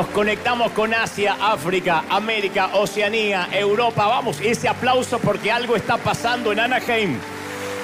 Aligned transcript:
Nos 0.00 0.08
conectamos 0.08 0.72
con 0.72 0.94
Asia, 0.94 1.36
África, 1.38 2.04
América, 2.08 2.70
Oceanía, 2.72 3.50
Europa. 3.52 4.06
Vamos, 4.06 4.40
ese 4.40 4.66
aplauso 4.66 5.18
porque 5.18 5.52
algo 5.52 5.76
está 5.76 5.98
pasando 5.98 6.52
en 6.52 6.60
Anaheim. 6.60 7.18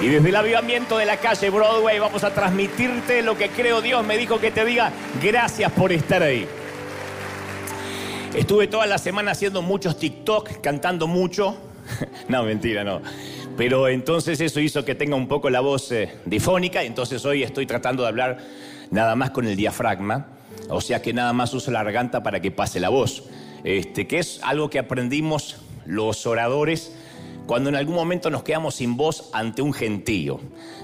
Y 0.01 0.07
desde 0.07 0.29
el 0.29 0.35
avivamiento 0.35 0.97
de 0.97 1.05
la 1.05 1.17
calle 1.17 1.51
Broadway 1.51 1.99
vamos 1.99 2.23
a 2.23 2.33
transmitirte 2.33 3.21
lo 3.21 3.37
que 3.37 3.49
creo 3.49 3.83
Dios 3.83 4.03
me 4.03 4.17
dijo 4.17 4.39
que 4.39 4.49
te 4.49 4.65
diga. 4.65 4.91
Gracias 5.21 5.71
por 5.73 5.91
estar 5.91 6.23
ahí. 6.23 6.47
Estuve 8.33 8.65
toda 8.65 8.87
la 8.87 8.97
semana 8.97 9.33
haciendo 9.33 9.61
muchos 9.61 9.99
TikTok, 9.99 10.59
cantando 10.59 11.05
mucho. 11.05 11.55
no, 12.29 12.41
mentira, 12.41 12.83
no. 12.83 12.99
Pero 13.55 13.89
entonces 13.89 14.41
eso 14.41 14.59
hizo 14.59 14.83
que 14.83 14.95
tenga 14.95 15.15
un 15.15 15.27
poco 15.27 15.51
la 15.51 15.59
voz 15.59 15.91
eh, 15.91 16.15
difónica 16.25 16.81
entonces 16.81 17.23
hoy 17.25 17.43
estoy 17.43 17.67
tratando 17.67 18.01
de 18.01 18.09
hablar 18.09 18.39
nada 18.89 19.15
más 19.15 19.29
con 19.29 19.45
el 19.45 19.55
diafragma, 19.55 20.36
o 20.69 20.81
sea 20.81 21.01
que 21.01 21.13
nada 21.13 21.33
más 21.33 21.53
uso 21.53 21.71
la 21.71 21.83
garganta 21.83 22.23
para 22.23 22.41
que 22.41 22.51
pase 22.51 22.79
la 22.79 22.89
voz, 22.89 23.23
este, 23.63 24.07
que 24.07 24.19
es 24.19 24.39
algo 24.43 24.69
que 24.69 24.79
aprendimos 24.79 25.57
los 25.85 26.25
oradores 26.25 26.93
cuando 27.45 27.69
en 27.69 27.75
algún 27.75 27.95
momento 27.95 28.29
nos 28.29 28.43
quedamos 28.43 28.75
sin 28.75 28.97
voz 28.97 29.29
ante 29.33 29.61
un 29.61 29.73
gentío. 29.73 30.39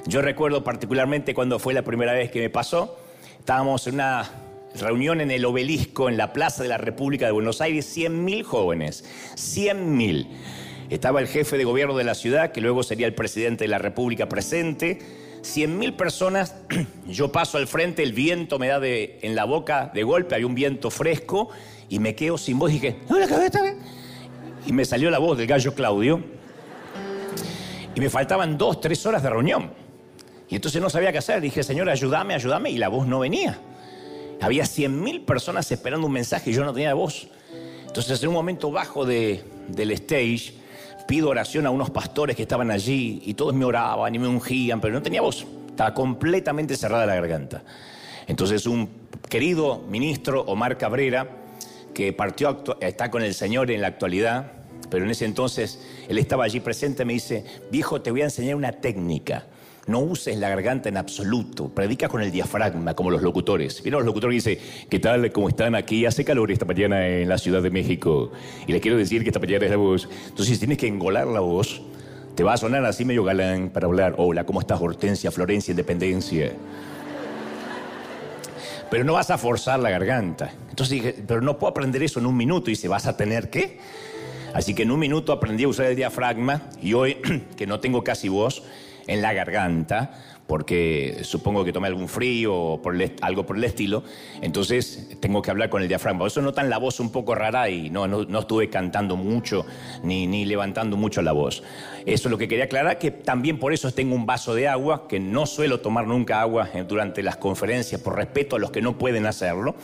Yo 0.07 0.21
recuerdo 0.21 0.63
particularmente 0.63 1.33
cuando 1.33 1.59
fue 1.59 1.73
la 1.73 1.83
primera 1.83 2.13
vez 2.13 2.31
que 2.31 2.39
me 2.39 2.49
pasó, 2.49 2.97
estábamos 3.37 3.85
en 3.87 3.95
una 3.95 4.31
reunión 4.75 5.21
en 5.21 5.29
el 5.29 5.45
obelisco 5.45 6.09
en 6.09 6.17
la 6.17 6.33
Plaza 6.33 6.63
de 6.63 6.69
la 6.69 6.77
República 6.77 7.25
de 7.25 7.31
Buenos 7.31 7.61
Aires, 7.61 7.95
100.000 7.95 8.43
jóvenes, 8.43 9.05
100.000. 9.35 10.27
Estaba 10.89 11.19
el 11.19 11.27
jefe 11.27 11.57
de 11.57 11.63
gobierno 11.63 11.97
de 11.97 12.03
la 12.03 12.15
ciudad, 12.15 12.51
que 12.51 12.61
luego 12.61 12.83
sería 12.83 13.07
el 13.07 13.13
presidente 13.13 13.65
de 13.65 13.67
la 13.67 13.77
República 13.77 14.29
presente. 14.29 14.99
Cien 15.43 15.77
mil 15.77 15.93
personas, 15.93 16.55
yo 17.07 17.31
paso 17.31 17.57
al 17.57 17.67
frente, 17.67 18.01
el 18.01 18.13
viento 18.13 18.57
me 18.57 18.67
da 18.67 18.79
de, 18.79 19.19
en 19.21 19.35
la 19.35 19.43
boca 19.43 19.91
de 19.93 20.03
golpe, 20.03 20.35
hay 20.35 20.45
un 20.45 20.55
viento 20.55 20.89
fresco 20.89 21.49
y 21.89 21.99
me 21.99 22.15
quedo 22.15 22.37
sin 22.37 22.57
voz 22.57 22.71
y 22.71 22.75
dije, 22.75 22.99
la 23.09 23.27
cabeza! 23.27 23.61
Y 24.65 24.71
me 24.71 24.85
salió 24.85 25.11
la 25.11 25.19
voz 25.19 25.37
del 25.37 25.45
gallo 25.45 25.75
Claudio. 25.75 26.23
Y 27.93 27.99
me 27.99 28.09
faltaban 28.09 28.57
dos, 28.57 28.79
tres 28.79 29.05
horas 29.05 29.21
de 29.21 29.29
reunión. 29.29 29.71
Y 30.49 30.55
entonces 30.55 30.81
no 30.81 30.89
sabía 30.89 31.11
qué 31.11 31.17
hacer. 31.17 31.41
Dije, 31.41 31.61
señor, 31.61 31.89
ayúdame, 31.89 32.33
ayúdame. 32.33 32.71
Y 32.71 32.77
la 32.77 32.87
voz 32.87 33.05
no 33.05 33.19
venía. 33.19 33.59
Había 34.41 34.65
cien 34.65 35.01
mil 35.01 35.21
personas 35.21 35.71
esperando 35.71 36.07
un 36.07 36.13
mensaje 36.13 36.51
y 36.51 36.53
yo 36.53 36.63
no 36.63 36.73
tenía 36.73 36.93
voz. 36.93 37.27
Entonces 37.85 38.23
en 38.23 38.29
un 38.29 38.35
momento 38.35 38.71
bajo 38.71 39.05
de, 39.05 39.43
del 39.67 39.91
stage, 39.91 40.53
pido 41.07 41.29
oración 41.29 41.65
a 41.65 41.69
unos 41.69 41.89
pastores 41.89 42.35
que 42.35 42.43
estaban 42.43 42.71
allí 42.71 43.21
y 43.25 43.33
todos 43.33 43.53
me 43.53 43.65
oraban 43.65 44.13
y 44.13 44.19
me 44.19 44.27
ungían, 44.27 44.81
pero 44.81 44.93
no 44.93 45.01
tenía 45.01 45.21
voz. 45.21 45.45
Estaba 45.67 45.93
completamente 45.93 46.75
cerrada 46.75 47.05
la 47.05 47.15
garganta. 47.15 47.63
Entonces 48.27 48.65
un 48.65 48.89
querido 49.29 49.83
ministro, 49.89 50.41
Omar 50.41 50.77
Cabrera, 50.77 51.27
que 51.93 52.13
partió, 52.13 52.63
está 52.79 53.11
con 53.11 53.23
el 53.23 53.33
Señor 53.33 53.71
en 53.71 53.81
la 53.81 53.87
actualidad, 53.87 54.51
pero 54.89 55.05
en 55.05 55.11
ese 55.11 55.25
entonces 55.25 55.79
él 56.07 56.17
estaba 56.17 56.45
allí 56.45 56.59
presente, 56.59 57.05
me 57.05 57.13
dice, 57.13 57.45
viejo, 57.71 58.01
te 58.01 58.11
voy 58.11 58.21
a 58.21 58.25
enseñar 58.25 58.55
una 58.55 58.71
técnica. 58.71 59.45
No 59.85 59.99
uses 59.99 60.37
la 60.37 60.47
garganta 60.47 60.87
en 60.87 60.95
absoluto. 60.95 61.67
Predica 61.67 62.07
con 62.07 62.21
el 62.21 62.31
diafragma, 62.31 62.93
como 62.93 63.11
los 63.11 63.21
locutores. 63.21 63.83
Vieron 63.83 63.99
los 63.99 64.05
locutores 64.05 64.41
que 64.41 64.51
dicen, 64.51 64.87
¿qué 64.89 64.99
tal? 64.99 65.29
¿Cómo 65.33 65.49
están 65.49 65.75
aquí? 65.75 66.05
Hace 66.05 66.23
calor 66.23 66.51
esta 66.51 66.63
mañana 66.63 67.05
en 67.05 67.27
la 67.27 67.37
Ciudad 67.37 67.61
de 67.61 67.69
México. 67.69 68.31
Y 68.65 68.71
les 68.71 68.81
quiero 68.81 68.95
decir 68.97 69.23
que 69.23 69.29
esta 69.29 69.41
mañana 69.41 69.65
es 69.65 69.71
la 69.71 69.77
voz. 69.77 70.07
Entonces, 70.29 70.57
tienes 70.57 70.77
que 70.77 70.87
engolar 70.87 71.27
la 71.27 71.41
voz, 71.41 71.81
te 72.33 72.43
va 72.43 72.53
a 72.53 72.57
sonar 72.57 72.85
así 72.85 73.03
medio 73.03 73.25
galán 73.25 73.71
para 73.71 73.87
hablar. 73.87 74.15
Hola, 74.17 74.45
¿cómo 74.45 74.61
estás, 74.61 74.79
Hortensia, 74.79 75.31
Florencia, 75.31 75.73
Independencia? 75.73 76.53
Pero 78.89 79.03
no 79.03 79.13
vas 79.13 79.31
a 79.31 79.37
forzar 79.37 79.81
la 79.81 79.89
garganta. 79.89 80.53
Entonces 80.69 80.91
dije, 80.91 81.23
pero 81.27 81.41
no 81.41 81.57
puedo 81.57 81.71
aprender 81.71 82.01
eso 82.03 82.21
en 82.21 82.25
un 82.25 82.37
minuto. 82.37 82.69
Y 82.69 82.73
dice, 82.73 82.87
¿vas 82.87 83.05
a 83.05 83.17
tener 83.17 83.49
qué? 83.49 83.79
Así 84.53 84.73
que 84.73 84.83
en 84.83 84.91
un 84.91 84.99
minuto 84.99 85.33
aprendí 85.33 85.65
a 85.65 85.67
usar 85.67 85.87
el 85.87 85.97
diafragma 85.97 86.69
y 86.81 86.93
hoy, 86.93 87.17
que 87.57 87.67
no 87.67 87.81
tengo 87.81 88.01
casi 88.03 88.29
voz, 88.29 88.63
en 89.07 89.21
la 89.21 89.33
garganta, 89.33 90.11
porque 90.47 91.19
supongo 91.23 91.63
que 91.63 91.71
tomé 91.71 91.87
algún 91.87 92.07
frío 92.07 92.53
o 92.53 92.81
por 92.81 92.95
algo 93.21 93.45
por 93.45 93.57
el 93.57 93.63
estilo, 93.63 94.03
entonces 94.41 95.17
tengo 95.19 95.41
que 95.41 95.51
hablar 95.51 95.69
con 95.69 95.81
el 95.81 95.87
diafragma. 95.87 96.27
Eso 96.27 96.41
notan 96.41 96.69
la 96.69 96.77
voz 96.77 96.99
un 96.99 97.11
poco 97.11 97.33
rara 97.33 97.69
y 97.69 97.89
no, 97.89 98.07
no, 98.07 98.39
estuve 98.39 98.69
cantando 98.69 99.15
mucho 99.15 99.65
ni, 100.03 100.27
ni, 100.27 100.45
levantando 100.45 100.97
mucho 100.97 101.21
la 101.21 101.31
voz. 101.31 101.63
Eso 102.05 102.27
es 102.27 102.31
lo 102.31 102.37
que 102.37 102.47
quería 102.47 102.65
aclarar, 102.65 102.99
que 102.99 103.11
también 103.11 103.57
por 103.57 103.73
eso 103.73 103.91
tengo 103.93 104.15
un 104.15 104.25
vaso 104.25 104.53
de 104.53 104.67
agua, 104.67 105.07
que 105.07 105.19
no 105.19 105.45
suelo 105.45 105.79
tomar 105.79 106.07
nunca 106.07 106.41
agua 106.41 106.69
durante 106.87 107.23
las 107.23 107.37
conferencias 107.37 108.01
por 108.01 108.15
respeto 108.15 108.57
a 108.57 108.59
los 108.59 108.71
que 108.71 108.81
no 108.81 108.97
pueden 108.97 109.25
hacerlo, 109.25 109.75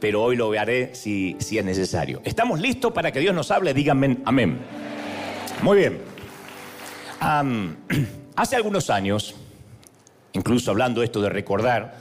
pero 0.00 0.22
hoy 0.22 0.36
lo 0.36 0.50
haré 0.52 0.94
si, 0.94 1.36
si 1.38 1.58
es 1.58 1.64
necesario. 1.64 2.20
¿Estamos 2.24 2.60
listos 2.60 2.92
para 2.92 3.12
que 3.12 3.20
Dios 3.20 3.34
nos 3.34 3.50
hable? 3.50 3.74
Díganme 3.74 4.18
amén. 4.24 4.58
Muy 5.62 5.78
bien. 5.78 5.98
Hace 8.38 8.54
algunos 8.54 8.88
años, 8.88 9.34
incluso 10.32 10.70
hablando 10.70 11.02
esto 11.02 11.20
de 11.20 11.28
recordar, 11.28 11.98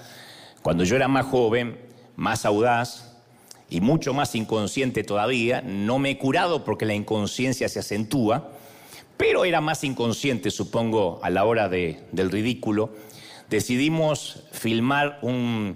cuando 0.62 0.84
yo 0.84 0.96
era 0.96 1.08
más 1.08 1.26
joven, 1.26 1.80
más 2.16 2.46
audaz 2.46 3.18
y 3.72 3.82
mucho 3.82 4.14
más 4.14 4.36
inconsciente 4.36 5.04
todavía, 5.04 5.64
no 5.64 5.98
me 5.98 6.12
he 6.12 6.18
curado 6.20 6.64
porque 6.64 6.86
la 6.86 6.94
inconsciencia 6.94 7.68
se 7.70 7.80
acentúa, 7.80 8.52
pero 9.18 9.46
era 9.46 9.62
más 9.62 9.84
inconsciente, 9.84 10.52
supongo, 10.52 11.20
a 11.24 11.32
la 11.32 11.44
hora 11.44 11.70
del 11.70 12.32
ridículo, 12.32 12.94
decidimos 13.50 14.44
filmar 14.52 15.18
un, 15.24 15.76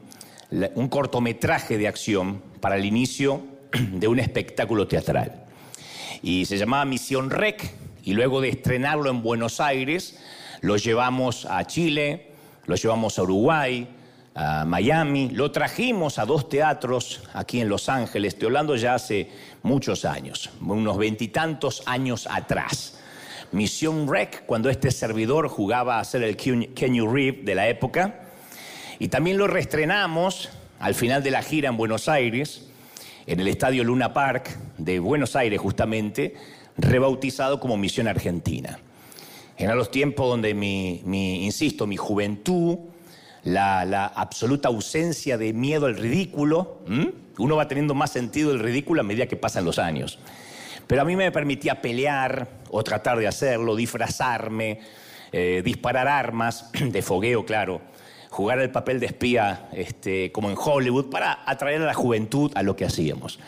un 0.75 0.88
cortometraje 0.89 1.79
de 1.79 1.88
acción 1.88 2.39
para 2.59 2.75
el 2.75 2.85
inicio 2.85 3.41
de 3.94 4.07
un 4.07 4.19
espectáculo 4.19 4.88
teatral. 4.88 5.44
Y 6.21 6.45
se 6.45 6.59
llamaba 6.59 6.85
Misión 6.85 7.31
Rec, 7.31 7.73
y 8.03 8.13
luego 8.13 8.41
de 8.41 8.50
estrenarlo 8.50 9.09
en 9.09 9.23
Buenos 9.23 9.59
Aires, 9.59 10.19
lo 10.61 10.77
llevamos 10.77 11.45
a 11.45 11.66
Chile, 11.66 12.31
lo 12.66 12.75
llevamos 12.75 13.19
a 13.19 13.23
Uruguay, 13.23 13.88
a 14.33 14.63
Miami, 14.63 15.29
lo 15.31 15.51
trajimos 15.51 16.17
a 16.17 16.25
dos 16.25 16.47
teatros 16.47 17.23
aquí 17.33 17.59
en 17.59 17.67
Los 17.67 17.89
Ángeles, 17.89 18.33
estoy 18.33 18.47
hablando 18.47 18.75
ya 18.75 18.94
hace 18.94 19.29
muchos 19.63 20.05
años, 20.05 20.50
unos 20.61 20.97
veintitantos 20.97 21.83
años 21.85 22.27
atrás. 22.31 23.00
Misión 23.51 24.07
Rec, 24.07 24.45
cuando 24.45 24.69
este 24.69 24.91
servidor 24.91 25.50
jugaba 25.50 26.00
a 26.00 26.03
ser 26.05 26.23
el 26.23 26.38
Kenny 26.38 27.01
Reeve 27.01 27.41
de 27.44 27.55
la 27.55 27.67
época, 27.67 28.21
y 29.00 29.09
también 29.09 29.38
lo 29.38 29.47
reestrenamos 29.47 30.50
al 30.79 30.95
final 30.95 31.21
de 31.21 31.31
la 31.31 31.41
gira 31.41 31.67
en 31.67 31.75
Buenos 31.75 32.07
Aires, 32.07 32.69
en 33.27 33.39
el 33.39 33.47
Estadio 33.47 33.83
Luna 33.83 34.13
Park 34.13 34.57
de 34.77 35.00
Buenos 35.00 35.35
Aires 35.35 35.59
justamente, 35.59 36.35
rebautizado 36.77 37.59
como 37.59 37.77
Misión 37.77 38.07
Argentina. 38.07 38.79
Eran 39.61 39.77
los 39.77 39.91
tiempos 39.91 40.27
donde 40.27 40.55
mi, 40.55 41.45
insisto, 41.45 41.85
mi 41.85 41.95
juventud, 41.95 42.79
la, 43.44 44.07
absoluta 44.07 44.69
ausencia 44.69 45.38
de 45.38 45.53
miedo 45.53 45.85
al 45.85 45.97
ridículo, 45.97 46.79
uno 47.38 47.55
va 47.55 47.67
teniendo 47.67 47.94
más 47.94 48.11
sentido 48.11 48.51
el 48.51 48.59
ridículo 48.59 49.01
a 49.01 49.03
medida 49.03 49.27
que 49.27 49.35
pasan 49.35 49.63
los 49.63 49.77
años. 49.77 50.17
Pero 50.88 51.03
a 51.03 51.05
mí 51.05 51.16
me 51.16 51.31
permitía 51.31 51.79
pelear 51.79 52.47
o 52.71 52.83
tratar 52.83 53.19
de 53.19 53.27
hacerlo, 53.27 53.75
disfrazarme, 53.75 54.79
eh, 55.31 55.61
disparar 55.63 56.07
armas, 56.07 56.71
de 56.91 57.01
fogueo, 57.03 57.45
claro, 57.45 57.81
jugar 58.31 58.59
el 58.61 58.71
papel 58.71 59.00
de 59.00 59.05
espía 59.05 59.69
este, 59.73 60.31
como 60.31 60.50
en 60.50 60.57
Hollywood 60.57 61.11
para 61.11 61.44
atraer 61.45 61.83
a 61.83 61.85
la 61.85 61.94
juventud 61.94 62.51
a 62.55 62.63
lo 62.63 62.75
que 62.75 62.85
hacíamos. 62.85 63.39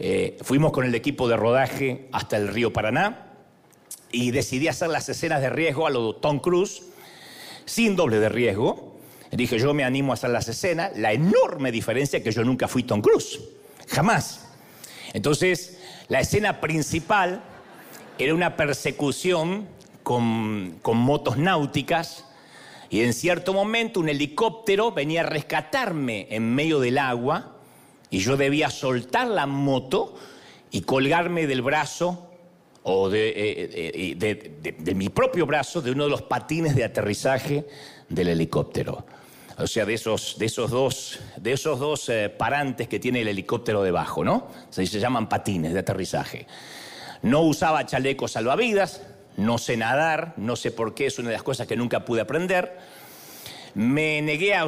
Eh, 0.00 0.38
fuimos 0.42 0.72
con 0.72 0.84
el 0.84 0.94
equipo 0.96 1.28
de 1.28 1.36
rodaje 1.36 2.08
hasta 2.10 2.36
el 2.36 2.48
río 2.48 2.72
Paraná, 2.72 3.31
y 4.12 4.30
decidí 4.30 4.68
hacer 4.68 4.90
las 4.90 5.08
escenas 5.08 5.40
de 5.40 5.50
riesgo 5.50 5.86
a 5.86 5.90
lo 5.90 6.12
de 6.12 6.20
Tom 6.20 6.38
Cruise, 6.38 6.82
sin 7.64 7.96
doble 7.96 8.20
de 8.20 8.28
riesgo. 8.28 8.92
Dije, 9.30 9.58
yo 9.58 9.72
me 9.72 9.82
animo 9.82 10.12
a 10.12 10.14
hacer 10.14 10.30
las 10.30 10.46
escenas. 10.48 10.92
La 10.96 11.12
enorme 11.12 11.72
diferencia 11.72 12.18
es 12.18 12.22
que 12.22 12.30
yo 12.30 12.44
nunca 12.44 12.68
fui 12.68 12.82
Tom 12.82 13.00
Cruise, 13.00 13.40
jamás. 13.88 14.46
Entonces, 15.14 15.78
la 16.08 16.20
escena 16.20 16.60
principal 16.60 17.42
era 18.18 18.34
una 18.34 18.56
persecución 18.56 19.66
con, 20.02 20.78
con 20.82 20.98
motos 20.98 21.38
náuticas 21.38 22.26
y 22.90 23.00
en 23.00 23.14
cierto 23.14 23.54
momento 23.54 24.00
un 24.00 24.10
helicóptero 24.10 24.92
venía 24.92 25.22
a 25.22 25.24
rescatarme 25.24 26.26
en 26.30 26.54
medio 26.54 26.78
del 26.78 26.98
agua 26.98 27.56
y 28.10 28.18
yo 28.18 28.36
debía 28.36 28.68
soltar 28.68 29.28
la 29.28 29.46
moto 29.46 30.14
y 30.70 30.82
colgarme 30.82 31.46
del 31.46 31.62
brazo 31.62 32.31
o 32.84 33.12
eh, 33.12 33.32
eh, 33.34 34.14
de, 34.16 34.74
de, 34.78 34.94
mi 34.94 35.08
propio 35.08 35.46
brazo 35.46 35.80
de 35.80 35.92
uno 35.92 36.04
de 36.04 36.10
los 36.10 36.22
patines 36.22 36.74
de 36.74 36.84
aterrizaje 36.84 37.66
del 38.08 38.28
helicóptero. 38.28 39.06
O 39.58 39.66
sea, 39.66 39.84
de 39.84 39.94
esos, 39.94 40.38
de 40.38 40.46
esos 40.46 40.70
dos, 40.70 41.20
de 41.36 41.52
esos 41.52 41.78
dos 41.78 42.08
eh, 42.08 42.28
parantes 42.30 42.88
que 42.88 42.98
tiene 42.98 43.20
el 43.20 43.28
helicóptero 43.28 43.82
debajo, 43.82 44.24
¿no? 44.24 44.48
Se, 44.70 44.84
se 44.86 44.98
llaman 44.98 45.28
patines 45.28 45.72
de 45.72 45.80
aterrizaje. 45.80 46.46
No 47.22 47.42
usaba 47.42 47.86
chalecos 47.86 48.32
salvavidas, 48.32 49.02
no 49.36 49.58
sé 49.58 49.76
nadar, 49.76 50.34
no 50.36 50.56
sé 50.56 50.72
por 50.72 50.94
qué, 50.94 51.06
es 51.06 51.18
una 51.18 51.28
de 51.28 51.34
las 51.34 51.42
cosas 51.42 51.66
que 51.66 51.76
nunca 51.76 52.04
pude 52.04 52.22
aprender. 52.22 52.76
me 53.74 54.20
negué 54.22 54.54
a 54.54 54.64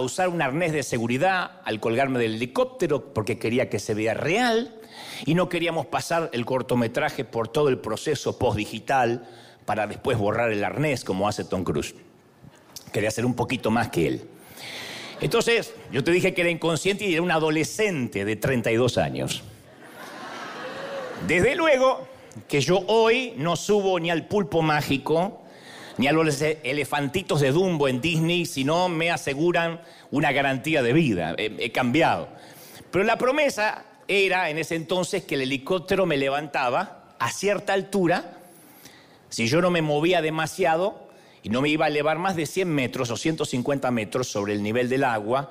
usar 0.00 0.28
un 0.28 0.42
arnés 0.42 0.72
de 0.72 0.82
seguridad 0.82 1.60
al 1.64 1.80
colgarme 1.80 2.18
del 2.18 2.34
helicóptero 2.34 3.14
porque 3.14 3.38
quería 3.38 3.70
que 3.70 3.78
se 3.78 3.94
vea 3.94 4.14
real 4.14 4.74
y 5.24 5.34
no 5.34 5.48
queríamos 5.48 5.86
pasar 5.86 6.30
el 6.32 6.44
cortometraje 6.44 7.24
por 7.24 7.48
todo 7.48 7.68
el 7.68 7.78
proceso 7.78 8.38
post-digital 8.38 9.26
para 9.64 9.86
después 9.86 10.18
borrar 10.18 10.52
el 10.52 10.62
arnés 10.64 11.04
como 11.04 11.28
hace 11.28 11.44
Tom 11.44 11.64
Cruise. 11.64 11.94
Quería 12.92 13.10
ser 13.10 13.26
un 13.26 13.34
poquito 13.34 13.70
más 13.70 13.88
que 13.88 14.06
él. 14.06 14.28
Entonces, 15.20 15.74
yo 15.90 16.04
te 16.04 16.10
dije 16.10 16.34
que 16.34 16.42
era 16.42 16.50
inconsciente 16.50 17.06
y 17.06 17.14
era 17.14 17.22
un 17.22 17.30
adolescente 17.30 18.24
de 18.24 18.36
32 18.36 18.98
años. 18.98 19.42
Desde 21.26 21.54
luego 21.54 22.06
que 22.48 22.60
yo 22.60 22.84
hoy 22.88 23.32
no 23.36 23.56
subo 23.56 23.98
ni 23.98 24.10
al 24.10 24.26
pulpo 24.26 24.60
mágico, 24.60 25.42
ni 25.96 26.08
a 26.08 26.12
los 26.12 26.42
elefantitos 26.42 27.40
de 27.40 27.52
Dumbo 27.52 27.88
en 27.88 28.00
Disney, 28.00 28.46
sino 28.46 28.88
me 28.88 29.10
aseguran 29.10 29.80
una 30.10 30.32
garantía 30.32 30.82
de 30.82 30.92
vida. 30.92 31.34
He, 31.38 31.70
cambiado. 31.72 32.28
Pero 32.90 33.04
la 33.04 33.16
promesa 33.16 33.84
era 34.08 34.50
en 34.50 34.58
ese 34.58 34.74
entonces 34.74 35.24
que 35.24 35.34
el 35.34 35.42
helicóptero 35.42 36.06
me 36.06 36.16
levantaba 36.16 37.14
a 37.18 37.30
cierta 37.30 37.72
altura, 37.72 38.38
si 39.28 39.46
yo 39.46 39.60
no 39.60 39.70
me 39.70 39.82
movía 39.82 40.22
demasiado 40.22 41.08
y 41.42 41.48
no 41.48 41.60
me 41.60 41.68
iba 41.68 41.86
a 41.86 41.88
elevar 41.88 42.18
más 42.18 42.36
de 42.36 42.46
100 42.46 42.68
metros 42.68 43.10
o 43.10 43.16
150 43.16 43.90
metros 43.90 44.28
sobre 44.28 44.52
el 44.52 44.62
nivel 44.62 44.88
del 44.88 45.04
agua, 45.04 45.50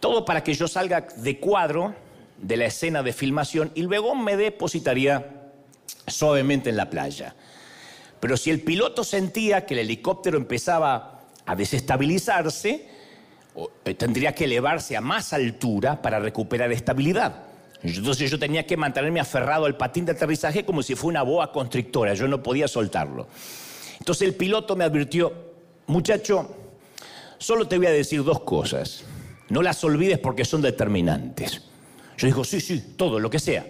todo 0.00 0.24
para 0.24 0.44
que 0.44 0.54
yo 0.54 0.68
salga 0.68 1.00
de 1.16 1.38
cuadro 1.38 1.94
de 2.38 2.56
la 2.56 2.66
escena 2.66 3.02
de 3.02 3.12
filmación 3.12 3.72
y 3.74 3.82
luego 3.82 4.14
me 4.14 4.36
depositaría 4.36 5.50
suavemente 6.06 6.70
en 6.70 6.76
la 6.76 6.90
playa. 6.90 7.34
Pero 8.20 8.36
si 8.36 8.50
el 8.50 8.60
piloto 8.60 9.04
sentía 9.04 9.66
que 9.66 9.74
el 9.74 9.80
helicóptero 9.80 10.36
empezaba 10.36 11.20
a 11.46 11.56
desestabilizarse, 11.56 12.88
eh, 13.84 13.94
tendría 13.94 14.34
que 14.34 14.44
elevarse 14.44 14.96
a 14.96 15.00
más 15.00 15.32
altura 15.32 16.02
para 16.02 16.18
recuperar 16.18 16.70
estabilidad. 16.72 17.47
Entonces 17.82 18.30
yo 18.30 18.38
tenía 18.38 18.66
que 18.66 18.76
mantenerme 18.76 19.20
aferrado 19.20 19.66
al 19.66 19.76
patín 19.76 20.04
de 20.04 20.12
aterrizaje 20.12 20.64
como 20.64 20.82
si 20.82 20.94
fuera 20.94 21.20
una 21.20 21.22
boa 21.22 21.52
constrictora, 21.52 22.14
yo 22.14 22.26
no 22.26 22.42
podía 22.42 22.66
soltarlo. 22.66 23.28
Entonces 23.98 24.26
el 24.26 24.34
piloto 24.34 24.74
me 24.74 24.84
advirtió, 24.84 25.32
muchacho, 25.86 26.54
solo 27.38 27.68
te 27.68 27.78
voy 27.78 27.86
a 27.86 27.90
decir 27.90 28.24
dos 28.24 28.40
cosas, 28.40 29.04
no 29.48 29.62
las 29.62 29.82
olvides 29.84 30.18
porque 30.18 30.44
son 30.44 30.62
determinantes. 30.62 31.62
Yo 32.16 32.26
digo, 32.26 32.42
sí, 32.42 32.60
sí, 32.60 32.94
todo, 32.96 33.20
lo 33.20 33.30
que 33.30 33.38
sea. 33.38 33.64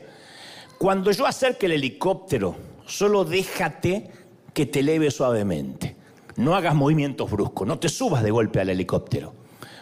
Cuando 0.78 1.11
yo 1.12 1.26
acerque 1.26 1.66
el 1.66 1.72
helicóptero, 1.72 2.56
solo 2.87 3.25
déjate 3.25 4.11
que 4.54 4.64
te 4.66 4.81
eleve 4.81 5.11
suavemente. 5.11 5.96
No 6.37 6.54
hagas 6.54 6.75
movimientos 6.75 7.31
bruscos, 7.31 7.66
no 7.66 7.78
te 7.78 7.88
subas 7.88 8.22
de 8.22 8.31
golpe 8.31 8.61
al 8.61 8.70
helicóptero. 8.70 9.34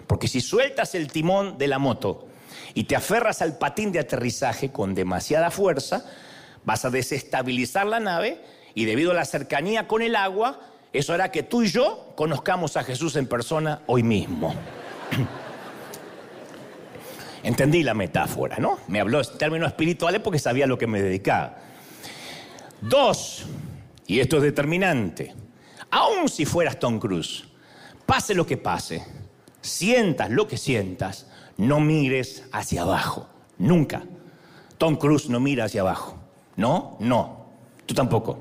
Porque 0.06 0.26
si 0.26 0.40
sueltas 0.40 0.94
el 0.94 1.08
timón 1.12 1.58
de 1.58 1.68
la 1.68 1.78
moto 1.78 2.26
y 2.74 2.84
te 2.84 2.96
aferras 2.96 3.42
al 3.42 3.58
patín 3.58 3.92
de 3.92 3.98
aterrizaje 3.98 4.70
con 4.70 4.94
demasiada 4.94 5.50
fuerza, 5.50 6.04
vas 6.64 6.84
a 6.84 6.90
desestabilizar 6.90 7.86
la 7.86 8.00
nave 8.00 8.40
y 8.74 8.84
debido 8.84 9.12
a 9.12 9.14
la 9.14 9.24
cercanía 9.24 9.88
con 9.88 10.02
el 10.02 10.16
agua, 10.16 10.60
eso 10.92 11.14
hará 11.14 11.30
que 11.30 11.42
tú 11.42 11.62
y 11.62 11.68
yo 11.68 12.12
conozcamos 12.16 12.76
a 12.76 12.84
Jesús 12.84 13.16
en 13.16 13.26
persona 13.26 13.82
hoy 13.86 14.02
mismo. 14.02 14.54
Entendí 17.42 17.82
la 17.82 17.94
metáfora, 17.94 18.56
¿no? 18.58 18.78
Me 18.88 19.00
habló 19.00 19.20
en 19.20 19.38
términos 19.38 19.68
espirituales 19.68 20.20
porque 20.20 20.38
sabía 20.38 20.66
lo 20.66 20.76
que 20.76 20.86
me 20.86 21.00
dedicaba. 21.00 21.58
Dos, 22.80 23.46
y 24.06 24.20
esto 24.20 24.38
es 24.38 24.42
determinante, 24.42 25.34
aun 25.90 26.28
si 26.28 26.44
fueras 26.44 26.78
Tom 26.78 26.98
Cruise, 26.98 27.44
pase 28.04 28.34
lo 28.34 28.46
que 28.46 28.56
pase, 28.56 29.04
sientas 29.60 30.30
lo 30.30 30.46
que 30.46 30.56
sientas, 30.56 31.26
no 31.56 31.80
mires 31.80 32.44
hacia 32.52 32.82
abajo, 32.82 33.28
nunca. 33.58 34.04
Tom 34.78 34.96
Cruise 34.96 35.28
no 35.28 35.40
mira 35.40 35.64
hacia 35.64 35.80
abajo. 35.80 36.16
No, 36.56 36.96
no, 37.00 37.46
tú 37.86 37.94
tampoco. 37.94 38.38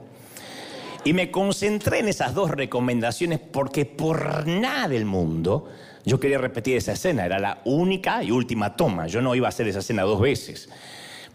Y 1.04 1.14
me 1.14 1.30
concentré 1.30 2.00
en 2.00 2.08
esas 2.08 2.34
dos 2.34 2.50
recomendaciones 2.50 3.40
porque 3.40 3.86
por 3.86 4.48
nada 4.48 4.88
del 4.88 5.06
mundo 5.06 5.70
yo 6.04 6.20
quería 6.20 6.38
repetir 6.38 6.78
esa 6.78 6.94
escena. 6.94 7.26
Era 7.26 7.40
la 7.40 7.62
única 7.66 8.24
y 8.24 8.32
última 8.32 8.76
toma. 8.76 9.08
Yo 9.08 9.22
no 9.22 9.36
iba 9.36 9.48
a 9.48 9.50
hacer 9.50 9.68
esa 9.68 9.80
escena 9.80 10.04
dos 10.04 10.20
veces. 10.20 10.70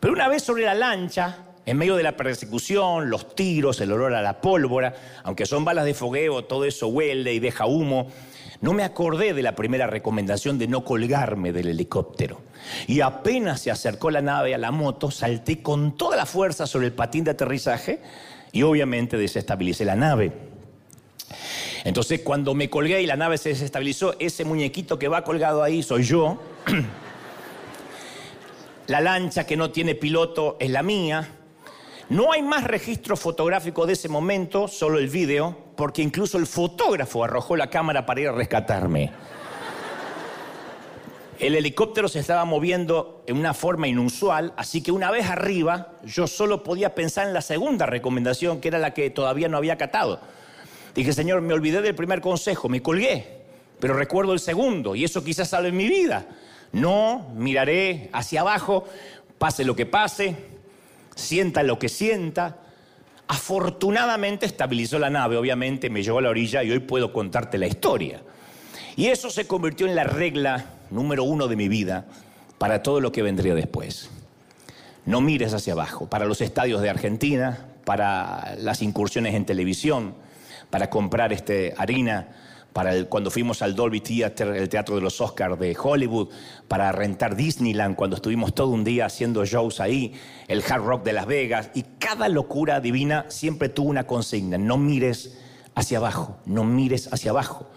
Pero 0.00 0.12
una 0.12 0.28
vez 0.28 0.42
sobre 0.42 0.64
la 0.64 0.74
lancha, 0.74 1.38
en 1.66 1.76
medio 1.76 1.96
de 1.96 2.02
la 2.02 2.16
persecución, 2.16 3.10
los 3.10 3.34
tiros, 3.34 3.80
el 3.80 3.92
olor 3.92 4.14
a 4.14 4.22
la 4.22 4.40
pólvora, 4.40 4.94
aunque 5.22 5.46
son 5.46 5.64
balas 5.64 5.84
de 5.84 5.94
fogueo, 5.94 6.44
todo 6.44 6.64
eso 6.64 6.88
huele 6.88 7.34
y 7.34 7.38
deja 7.38 7.66
humo, 7.66 8.08
no 8.60 8.74
me 8.74 8.82
acordé 8.82 9.32
de 9.32 9.42
la 9.42 9.54
primera 9.54 9.86
recomendación 9.86 10.58
de 10.58 10.68
no 10.68 10.84
colgarme 10.84 11.52
del 11.52 11.68
helicóptero. 11.68 12.42
Y 12.86 13.00
apenas 13.00 13.62
se 13.62 13.70
acercó 13.70 14.10
la 14.10 14.20
nave 14.20 14.54
a 14.54 14.58
la 14.58 14.70
moto, 14.70 15.10
salté 15.10 15.62
con 15.62 15.96
toda 15.96 16.16
la 16.16 16.26
fuerza 16.26 16.66
sobre 16.66 16.86
el 16.86 16.92
patín 16.92 17.24
de 17.24 17.30
aterrizaje 17.30 18.00
y 18.52 18.62
obviamente 18.62 19.16
desestabilicé 19.16 19.86
la 19.86 19.96
nave. 19.96 20.32
Entonces 21.84 22.20
cuando 22.20 22.54
me 22.54 22.68
colgué 22.68 23.00
y 23.00 23.06
la 23.06 23.16
nave 23.16 23.38
se 23.38 23.50
desestabilizó, 23.50 24.14
ese 24.18 24.44
muñequito 24.44 24.98
que 24.98 25.08
va 25.08 25.24
colgado 25.24 25.62
ahí 25.62 25.82
soy 25.82 26.02
yo. 26.02 26.38
la 28.86 29.00
lancha 29.00 29.46
que 29.46 29.56
no 29.56 29.70
tiene 29.70 29.94
piloto 29.94 30.58
es 30.60 30.70
la 30.70 30.82
mía. 30.82 31.30
No 32.10 32.32
hay 32.32 32.42
más 32.42 32.64
registro 32.64 33.16
fotográfico 33.16 33.86
de 33.86 33.92
ese 33.92 34.08
momento, 34.08 34.66
solo 34.66 34.98
el 34.98 35.08
video, 35.08 35.56
porque 35.76 36.02
incluso 36.02 36.38
el 36.38 36.46
fotógrafo 36.48 37.22
arrojó 37.22 37.54
la 37.54 37.70
cámara 37.70 38.04
para 38.04 38.20
ir 38.20 38.28
a 38.28 38.32
rescatarme. 38.32 39.12
El 41.38 41.54
helicóptero 41.54 42.08
se 42.08 42.18
estaba 42.18 42.44
moviendo 42.44 43.22
en 43.28 43.36
una 43.36 43.54
forma 43.54 43.86
inusual, 43.86 44.52
así 44.56 44.82
que 44.82 44.90
una 44.90 45.12
vez 45.12 45.30
arriba 45.30 45.92
yo 46.02 46.26
solo 46.26 46.64
podía 46.64 46.96
pensar 46.96 47.28
en 47.28 47.32
la 47.32 47.42
segunda 47.42 47.86
recomendación, 47.86 48.60
que 48.60 48.66
era 48.66 48.80
la 48.80 48.92
que 48.92 49.10
todavía 49.10 49.48
no 49.48 49.56
había 49.56 49.78
catado. 49.78 50.20
Dije, 50.96 51.12
Señor, 51.12 51.42
me 51.42 51.54
olvidé 51.54 51.80
del 51.80 51.94
primer 51.94 52.20
consejo, 52.20 52.68
me 52.68 52.82
colgué, 52.82 53.44
pero 53.78 53.94
recuerdo 53.94 54.32
el 54.32 54.40
segundo, 54.40 54.96
y 54.96 55.04
eso 55.04 55.22
quizás 55.22 55.50
salve 55.50 55.70
mi 55.70 55.88
vida. 55.88 56.26
No 56.72 57.30
miraré 57.36 58.10
hacia 58.12 58.40
abajo, 58.40 58.84
pase 59.38 59.64
lo 59.64 59.76
que 59.76 59.86
pase, 59.86 60.59
sienta 61.20 61.62
lo 61.62 61.78
que 61.78 61.88
sienta. 61.88 62.56
Afortunadamente 63.28 64.46
estabilizó 64.46 64.98
la 64.98 65.10
nave, 65.10 65.36
obviamente 65.36 65.88
me 65.88 66.02
llevó 66.02 66.18
a 66.18 66.22
la 66.22 66.30
orilla 66.30 66.64
y 66.64 66.70
hoy 66.72 66.80
puedo 66.80 67.12
contarte 67.12 67.58
la 67.58 67.66
historia. 67.66 68.22
Y 68.96 69.06
eso 69.06 69.30
se 69.30 69.46
convirtió 69.46 69.86
en 69.86 69.94
la 69.94 70.04
regla 70.04 70.66
número 70.90 71.22
uno 71.22 71.46
de 71.46 71.56
mi 71.56 71.68
vida 71.68 72.06
para 72.58 72.82
todo 72.82 73.00
lo 73.00 73.12
que 73.12 73.22
vendría 73.22 73.54
después. 73.54 74.10
No 75.06 75.20
mires 75.20 75.54
hacia 75.54 75.72
abajo, 75.72 76.08
para 76.08 76.26
los 76.26 76.40
estadios 76.40 76.82
de 76.82 76.90
Argentina, 76.90 77.66
para 77.84 78.56
las 78.58 78.82
incursiones 78.82 79.34
en 79.34 79.46
televisión, 79.46 80.14
para 80.68 80.90
comprar 80.90 81.32
este, 81.32 81.74
harina, 81.78 82.28
para 82.72 83.04
cuando 83.04 83.30
fuimos 83.30 83.62
al 83.62 83.74
Dolby 83.74 84.00
Theater, 84.00 84.48
el 84.48 84.68
teatro 84.68 84.94
de 84.96 85.02
los 85.02 85.20
Oscars 85.20 85.58
de 85.58 85.76
Hollywood, 85.80 86.28
para 86.68 86.92
rentar 86.92 87.36
Disneyland, 87.36 87.96
cuando 87.96 88.16
estuvimos 88.16 88.54
todo 88.54 88.68
un 88.68 88.84
día 88.84 89.06
haciendo 89.06 89.44
shows 89.44 89.80
ahí, 89.80 90.14
el 90.48 90.62
Hard 90.68 90.84
Rock 90.84 91.04
de 91.04 91.12
Las 91.12 91.26
Vegas, 91.26 91.70
y 91.74 91.82
cada 91.98 92.28
locura 92.28 92.80
divina 92.80 93.26
siempre 93.28 93.68
tuvo 93.68 93.90
una 93.90 94.06
consigna, 94.06 94.58
no 94.58 94.76
mires 94.76 95.38
hacia 95.74 95.98
abajo, 95.98 96.38
no 96.46 96.64
mires 96.64 97.12
hacia 97.12 97.30
abajo. 97.30 97.68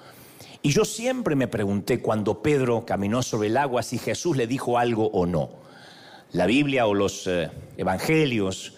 Y 0.61 0.71
yo 0.71 0.85
siempre 0.85 1.35
me 1.35 1.47
pregunté 1.47 1.99
cuando 1.99 2.41
Pedro 2.41 2.85
caminó 2.85 3.21
sobre 3.21 3.49
el 3.49 3.57
agua 3.57 3.83
si 3.83 3.97
Jesús 3.97 4.37
le 4.37 4.47
dijo 4.47 4.77
algo 4.77 5.07
o 5.07 5.25
no. 5.25 5.49
La 6.31 6.45
Biblia 6.45 6.87
o 6.87 6.93
los 6.93 7.27
eh, 7.27 7.51
evangelios 7.77 8.77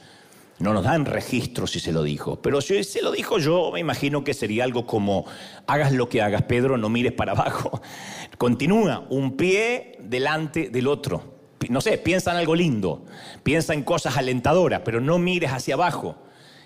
no 0.59 0.73
nos 0.73 0.83
dan 0.83 1.05
registro 1.05 1.67
si 1.67 1.79
se 1.79 1.91
lo 1.91 2.03
dijo, 2.03 2.41
pero 2.41 2.61
si 2.61 2.83
se 2.83 3.01
lo 3.01 3.11
dijo 3.11 3.39
yo, 3.39 3.71
me 3.73 3.81
imagino 3.81 4.23
que 4.23 4.33
sería 4.33 4.63
algo 4.63 4.85
como, 4.85 5.25
hagas 5.67 5.91
lo 5.91 6.07
que 6.07 6.21
hagas, 6.21 6.43
Pedro, 6.43 6.77
no 6.77 6.89
mires 6.89 7.11
para 7.11 7.33
abajo. 7.33 7.81
Continúa, 8.37 9.05
un 9.09 9.35
pie 9.35 9.97
delante 10.01 10.69
del 10.69 10.87
otro. 10.87 11.35
No 11.67 11.81
sé, 11.81 11.97
piensa 11.97 12.31
en 12.31 12.37
algo 12.37 12.55
lindo, 12.55 13.05
piensa 13.43 13.73
en 13.73 13.83
cosas 13.83 14.17
alentadoras, 14.17 14.81
pero 14.85 15.01
no 15.01 15.17
mires 15.17 15.51
hacia 15.51 15.73
abajo. 15.73 16.15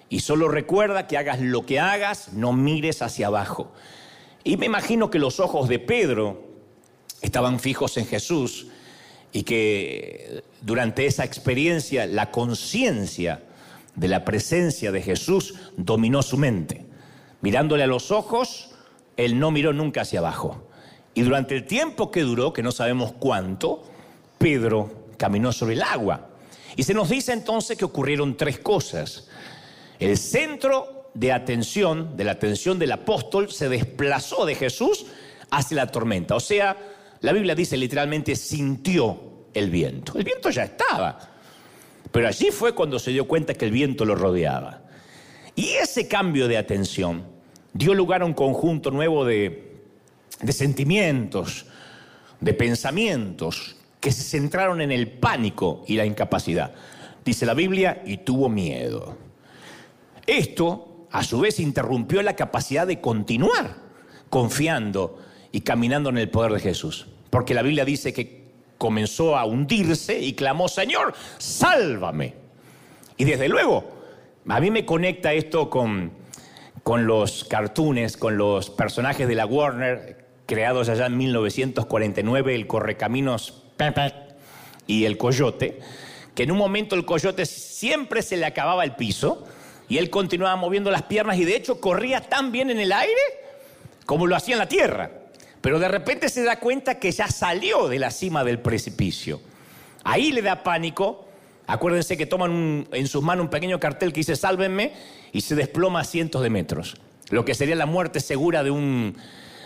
Y 0.10 0.20
solo 0.20 0.50
recuerda 0.50 1.08
que 1.08 1.18
hagas 1.18 1.40
lo 1.40 1.66
que 1.66 1.80
hagas, 1.80 2.34
no 2.34 2.54
mires 2.54 3.02
hacia 3.02 3.28
abajo. 3.28 3.72
Y 4.44 4.58
me 4.58 4.66
imagino 4.66 5.10
que 5.10 5.20
los 5.20 5.40
ojos 5.40 5.68
de 5.68 5.80
Pedro 5.80 6.44
estaban 7.22 7.60
fijos 7.60 7.98
en 7.98 8.06
Jesús 8.06 8.68
y 9.32 9.44
que 9.44 10.44
durante 10.62 11.06
esa 11.06 11.24
experiencia 11.24 12.06
la 12.08 12.32
conciencia 12.32 13.44
de 14.00 14.08
la 14.08 14.24
presencia 14.24 14.92
de 14.92 15.02
Jesús 15.02 15.56
dominó 15.76 16.22
su 16.22 16.38
mente. 16.38 16.86
Mirándole 17.42 17.84
a 17.84 17.88
los 17.88 18.12
ojos, 18.12 18.72
él 19.18 19.40
no 19.40 19.52
miró 19.52 19.74
nunca 19.74 20.02
hacia 20.02 20.20
abajo. 20.20 20.70
Y 21.14 21.22
durante 21.22 21.56
el 21.56 21.66
tiempo 21.66 22.10
que 22.10 22.22
duró, 22.22 22.54
que 22.54 22.64
no 22.64 22.72
sabemos 22.72 23.12
cuánto, 23.20 23.84
Pedro 24.38 25.08
caminó 25.18 25.52
sobre 25.52 25.74
el 25.74 25.84
agua. 25.84 26.30
Y 26.78 26.84
se 26.84 26.94
nos 26.94 27.10
dice 27.10 27.34
entonces 27.34 27.78
que 27.78 27.84
ocurrieron 27.84 28.38
tres 28.38 28.60
cosas. 28.60 29.28
El 30.00 30.18
centro 30.18 31.10
de 31.14 31.34
atención, 31.34 32.16
de 32.16 32.24
la 32.24 32.32
atención 32.32 32.80
del 32.80 32.94
apóstol, 32.94 33.52
se 33.52 33.68
desplazó 33.68 34.46
de 34.46 34.56
Jesús 34.56 35.08
hacia 35.52 35.76
la 35.76 35.88
tormenta. 35.88 36.36
O 36.36 36.40
sea, 36.40 36.78
la 37.20 37.34
Biblia 37.34 37.54
dice 37.54 37.76
literalmente 37.76 38.34
sintió 38.38 39.48
el 39.54 39.70
viento. 39.70 40.18
El 40.18 40.24
viento 40.24 40.50
ya 40.52 40.64
estaba. 40.64 41.39
Pero 42.12 42.28
allí 42.28 42.52
fue 42.52 42.74
cuando 42.74 43.00
se 43.00 43.12
dio 43.12 43.28
cuenta 43.28 43.54
que 43.54 43.66
el 43.66 43.72
viento 43.72 44.06
lo 44.06 44.16
rodeaba. 44.16 44.82
Y 45.56 45.70
ese 45.72 46.08
cambio 46.08 46.48
de 46.48 46.58
atención 46.58 47.24
dio 47.74 47.94
lugar 47.94 48.22
a 48.22 48.26
un 48.26 48.34
conjunto 48.34 48.92
nuevo 48.92 49.26
de, 49.26 49.82
de 50.42 50.54
sentimientos, 50.54 51.66
de 52.40 52.54
pensamientos 52.54 53.76
que 54.00 54.12
se 54.12 54.24
centraron 54.24 54.82
en 54.82 54.92
el 54.92 55.10
pánico 55.10 55.84
y 55.88 55.96
la 55.96 56.06
incapacidad. 56.06 56.74
Dice 57.26 57.46
la 57.46 57.54
Biblia, 57.54 58.02
y 58.06 58.18
tuvo 58.18 58.50
miedo. 58.50 59.18
Esto, 60.26 61.08
a 61.12 61.24
su 61.24 61.42
vez, 61.42 61.60
interrumpió 61.60 62.22
la 62.22 62.36
capacidad 62.36 62.88
de 62.88 63.02
continuar 63.02 63.90
confiando 64.30 65.18
y 65.52 65.62
caminando 65.62 66.10
en 66.10 66.18
el 66.18 66.30
poder 66.30 66.54
de 66.54 66.60
Jesús. 66.60 67.08
Porque 67.30 67.54
la 67.54 67.62
Biblia 67.62 67.86
dice 67.86 68.14
que 68.14 68.49
comenzó 68.80 69.38
a 69.38 69.46
hundirse 69.46 70.18
y 70.20 70.34
clamó, 70.34 70.68
Señor, 70.68 71.14
sálvame. 71.38 72.34
Y 73.18 73.26
desde 73.26 73.48
luego, 73.50 73.84
a 74.48 74.60
mí 74.60 74.72
me 74.72 74.86
conecta 74.86 75.34
esto 75.34 75.70
con, 75.70 76.12
con 76.82 77.06
los 77.06 77.44
cartoons, 77.44 78.18
con 78.18 78.38
los 78.38 78.72
personajes 78.72 79.28
de 79.28 79.36
la 79.36 79.46
Warner, 79.46 80.26
creados 80.48 80.90
allá 80.90 81.06
en 81.06 81.18
1949, 81.18 82.56
el 82.56 82.66
Correcaminos 82.66 83.66
y 84.88 85.06
el 85.06 85.18
Coyote, 85.18 85.80
que 86.34 86.44
en 86.44 86.52
un 86.52 86.58
momento 86.58 86.96
el 86.96 87.06
Coyote 87.06 87.46
siempre 87.46 88.22
se 88.22 88.38
le 88.38 88.46
acababa 88.46 88.84
el 88.86 88.96
piso 88.96 89.46
y 89.90 89.98
él 89.98 90.10
continuaba 90.10 90.56
moviendo 90.56 90.90
las 90.90 91.04
piernas 91.04 91.38
y 91.38 91.46
de 91.46 91.56
hecho 91.56 91.82
corría 91.82 92.22
tan 92.22 92.52
bien 92.52 92.70
en 92.70 92.80
el 92.80 92.92
aire 92.92 93.22
como 94.06 94.26
lo 94.26 94.36
hacía 94.36 94.56
en 94.56 94.60
la 94.60 94.68
tierra. 94.68 95.12
Pero 95.62 95.80
de 95.80 95.88
repente 95.88 96.30
se 96.30 96.44
da 96.44 96.60
cuenta 96.60 97.00
que 97.00 97.12
ya 97.12 97.28
salió 97.28 97.88
de 97.88 98.00
la 98.00 98.12
cima 98.12 98.44
del 98.44 98.60
precipicio. 98.60 99.42
Ahí 100.04 100.32
le 100.32 100.42
da 100.42 100.64
pánico. 100.64 101.26
Acuérdense 101.68 102.18
que 102.18 102.26
toman 102.26 102.88
en 102.92 103.08
sus 103.08 103.22
manos 103.22 103.46
un 103.46 103.50
pequeño 103.50 103.80
cartel 103.80 104.14
que 104.14 104.22
dice 104.22 104.36
sálvenme 104.36 104.94
y 105.32 105.42
se 105.42 105.56
desploma 105.56 106.02
a 106.02 106.04
cientos 106.04 106.42
de 106.42 106.50
metros. 106.50 106.98
Lo 107.30 107.46
que 107.46 107.54
sería 107.54 107.76
la 107.76 107.86
muerte 107.86 108.20
segura 108.22 108.64
de 108.64 108.72
un, 108.72 109.16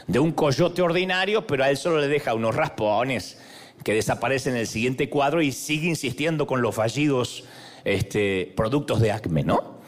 de 0.07 0.19
un 0.19 0.31
coyote 0.31 0.81
ordinario, 0.81 1.47
pero 1.47 1.63
a 1.63 1.69
él 1.69 1.77
solo 1.77 1.99
le 1.99 2.07
deja 2.07 2.33
unos 2.33 2.55
raspones 2.55 3.37
que 3.83 3.93
desaparecen 3.93 4.53
en 4.53 4.61
el 4.61 4.67
siguiente 4.67 5.09
cuadro 5.09 5.41
y 5.41 5.51
sigue 5.51 5.87
insistiendo 5.87 6.47
con 6.47 6.61
los 6.61 6.75
fallidos 6.75 7.45
este, 7.85 8.51
productos 8.55 8.99
de 8.99 9.11
Acme, 9.11 9.43
¿no? 9.43 9.79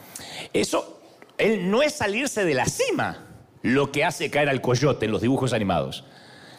Eso, 0.53 1.01
él 1.37 1.69
no 1.69 1.81
es 1.81 1.93
salirse 1.93 2.45
de 2.45 2.53
la 2.53 2.65
cima, 2.65 3.34
lo 3.65 3.91
que 3.91 4.05
hace 4.05 4.29
caer 4.29 4.47
al 4.47 4.61
coyote 4.61 5.07
en 5.07 5.11
los 5.11 5.21
dibujos 5.21 5.51
animados. 5.51 6.03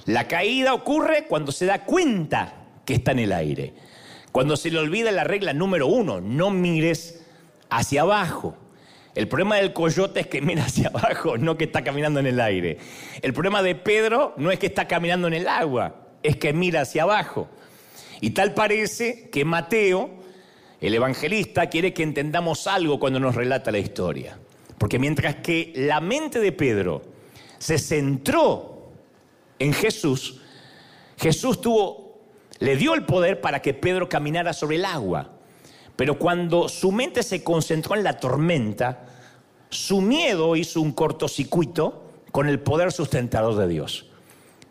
La 0.06 0.26
caída 0.26 0.74
ocurre 0.74 1.26
cuando 1.28 1.52
se 1.52 1.64
da 1.64 1.84
cuenta 1.84 2.54
que 2.84 2.94
está 2.94 3.12
en 3.12 3.20
el 3.20 3.32
aire. 3.32 3.74
Cuando 4.32 4.56
se 4.56 4.72
le 4.72 4.80
olvida 4.80 5.12
la 5.12 5.22
regla 5.22 5.52
número 5.52 5.86
uno, 5.86 6.20
no 6.20 6.50
mires 6.50 7.24
hacia 7.70 8.02
abajo. 8.02 8.56
El 9.14 9.28
problema 9.28 9.54
del 9.54 9.72
coyote 9.72 10.18
es 10.18 10.26
que 10.26 10.42
mira 10.42 10.64
hacia 10.64 10.88
abajo, 10.88 11.38
no 11.38 11.56
que 11.56 11.64
está 11.64 11.84
caminando 11.84 12.18
en 12.18 12.26
el 12.26 12.40
aire. 12.40 12.78
El 13.22 13.32
problema 13.32 13.62
de 13.62 13.76
Pedro 13.76 14.34
no 14.36 14.50
es 14.50 14.58
que 14.58 14.66
está 14.66 14.88
caminando 14.88 15.28
en 15.28 15.34
el 15.34 15.46
agua, 15.46 16.08
es 16.24 16.36
que 16.36 16.52
mira 16.52 16.80
hacia 16.80 17.04
abajo. 17.04 17.48
Y 18.20 18.30
tal 18.30 18.52
parece 18.52 19.30
que 19.30 19.44
Mateo, 19.44 20.10
el 20.80 20.92
evangelista, 20.92 21.68
quiere 21.68 21.94
que 21.94 22.02
entendamos 22.02 22.66
algo 22.66 22.98
cuando 22.98 23.20
nos 23.20 23.36
relata 23.36 23.70
la 23.70 23.78
historia. 23.78 24.38
Porque 24.78 24.98
mientras 24.98 25.36
que 25.36 25.72
la 25.74 26.00
mente 26.00 26.38
de 26.40 26.52
Pedro 26.52 27.02
se 27.58 27.78
centró 27.78 28.90
en 29.58 29.72
Jesús, 29.72 30.40
Jesús 31.16 31.58
le 32.58 32.76
dio 32.76 32.94
el 32.94 33.04
poder 33.04 33.40
para 33.40 33.62
que 33.62 33.74
Pedro 33.74 34.08
caminara 34.08 34.52
sobre 34.52 34.76
el 34.76 34.84
agua. 34.84 35.32
Pero 35.96 36.18
cuando 36.18 36.68
su 36.68 36.92
mente 36.92 37.22
se 37.22 37.42
concentró 37.42 37.94
en 37.94 38.04
la 38.04 38.18
tormenta, 38.18 39.06
su 39.70 40.00
miedo 40.00 40.56
hizo 40.56 40.80
un 40.80 40.92
cortocircuito 40.92 42.04
con 42.32 42.48
el 42.48 42.60
poder 42.60 42.92
sustentador 42.92 43.56
de 43.56 43.68
Dios. 43.68 44.06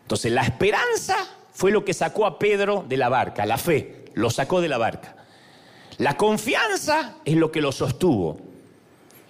Entonces 0.02 0.30
la 0.30 0.42
esperanza 0.42 1.16
fue 1.52 1.72
lo 1.72 1.84
que 1.84 1.94
sacó 1.94 2.26
a 2.26 2.38
Pedro 2.38 2.84
de 2.88 2.96
la 2.96 3.08
barca, 3.08 3.44
la 3.44 3.58
fe, 3.58 4.04
lo 4.14 4.30
sacó 4.30 4.60
de 4.60 4.68
la 4.68 4.78
barca. 4.78 5.16
La 5.98 6.16
confianza 6.16 7.16
es 7.24 7.34
lo 7.36 7.50
que 7.50 7.60
lo 7.60 7.72
sostuvo. 7.72 8.38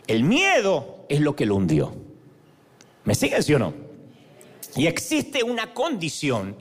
El 0.06 0.22
miedo 0.24 1.04
es 1.08 1.20
lo 1.20 1.34
que 1.34 1.46
lo 1.46 1.56
hundió. 1.56 1.94
¿Me 3.04 3.14
siguen, 3.14 3.42
sí 3.42 3.54
o 3.54 3.58
no? 3.58 3.74
Y 4.76 4.86
existe 4.86 5.42
una 5.42 5.72
condición, 5.72 6.56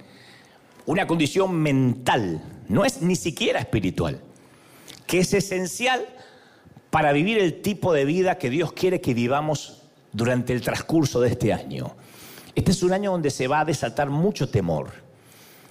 una 0.85 1.05
condición 1.05 1.55
mental, 1.55 2.41
no 2.67 2.85
es 2.85 3.01
ni 3.01 3.15
siquiera 3.15 3.59
espiritual, 3.59 4.21
que 5.05 5.19
es 5.19 5.33
esencial 5.33 6.07
para 6.89 7.11
vivir 7.11 7.39
el 7.39 7.61
tipo 7.61 7.93
de 7.93 8.05
vida 8.05 8.37
que 8.37 8.49
Dios 8.49 8.71
quiere 8.71 9.01
que 9.01 9.13
vivamos 9.13 9.83
durante 10.13 10.53
el 10.53 10.61
transcurso 10.61 11.19
de 11.19 11.29
este 11.29 11.51
año. 11.51 11.95
Este 12.55 12.71
es 12.71 12.83
un 12.83 12.93
año 12.93 13.11
donde 13.11 13.31
se 13.31 13.47
va 13.47 13.59
a 13.59 13.65
desatar 13.65 14.09
mucho 14.09 14.49
temor. 14.49 14.91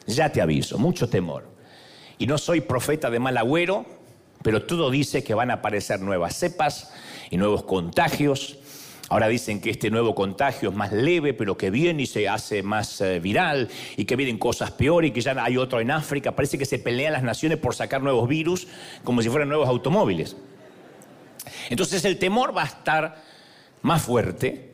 Ya 0.07 0.31
te 0.31 0.43
aviso, 0.43 0.77
mucho 0.77 1.09
temor. 1.09 1.49
Y 2.19 2.27
no 2.27 2.37
soy 2.37 2.61
profeta 2.61 3.09
de 3.09 3.19
mal 3.19 3.39
agüero, 3.39 3.87
pero 4.43 4.67
todo 4.67 4.91
dice 4.91 5.25
que 5.25 5.33
van 5.33 5.51
a 5.51 5.55
aparecer 5.55 6.01
nuevas 6.01 6.37
cepas 6.37 6.93
y 7.31 7.37
nuevos 7.37 7.65
contagios. 7.65 8.59
Ahora 9.11 9.29
dicen 9.29 9.61
que 9.61 9.71
este 9.71 9.91
nuevo 9.91 10.15
contagio 10.15 10.71
es 10.71 10.75
más 10.75 10.93
leve, 10.93 11.35
pero 11.35 11.57
que 11.57 11.71
viene 11.71 12.05
y 12.05 12.07
se 12.07 12.29
hace 12.29 12.63
más 12.63 13.01
eh, 13.01 13.21
viral 13.21 13.69
y 13.97 14.07
que 14.07 14.17
vienen 14.17 14.39
cosas 14.39 14.71
peores 14.71 15.11
y 15.11 15.13
que 15.13 15.21
ya 15.21 15.37
hay 15.39 15.57
otro 15.57 15.81
en 15.81 15.91
África. 15.91 16.33
Parece 16.35 16.57
que 16.57 16.65
se 16.65 16.79
pelean 16.79 17.13
las 17.13 17.23
naciones 17.23 17.59
por 17.59 17.75
sacar 17.75 18.03
nuevos 18.03 18.29
virus 18.29 18.67
como 19.05 19.21
si 19.21 19.29
fueran 19.29 19.49
nuevos 19.49 19.69
automóviles. 19.69 20.37
Entonces 21.69 22.05
el 22.05 22.19
temor 22.19 22.57
va 22.57 22.63
a 22.63 22.67
estar 22.67 23.23
más 23.83 24.03
fuerte, 24.03 24.73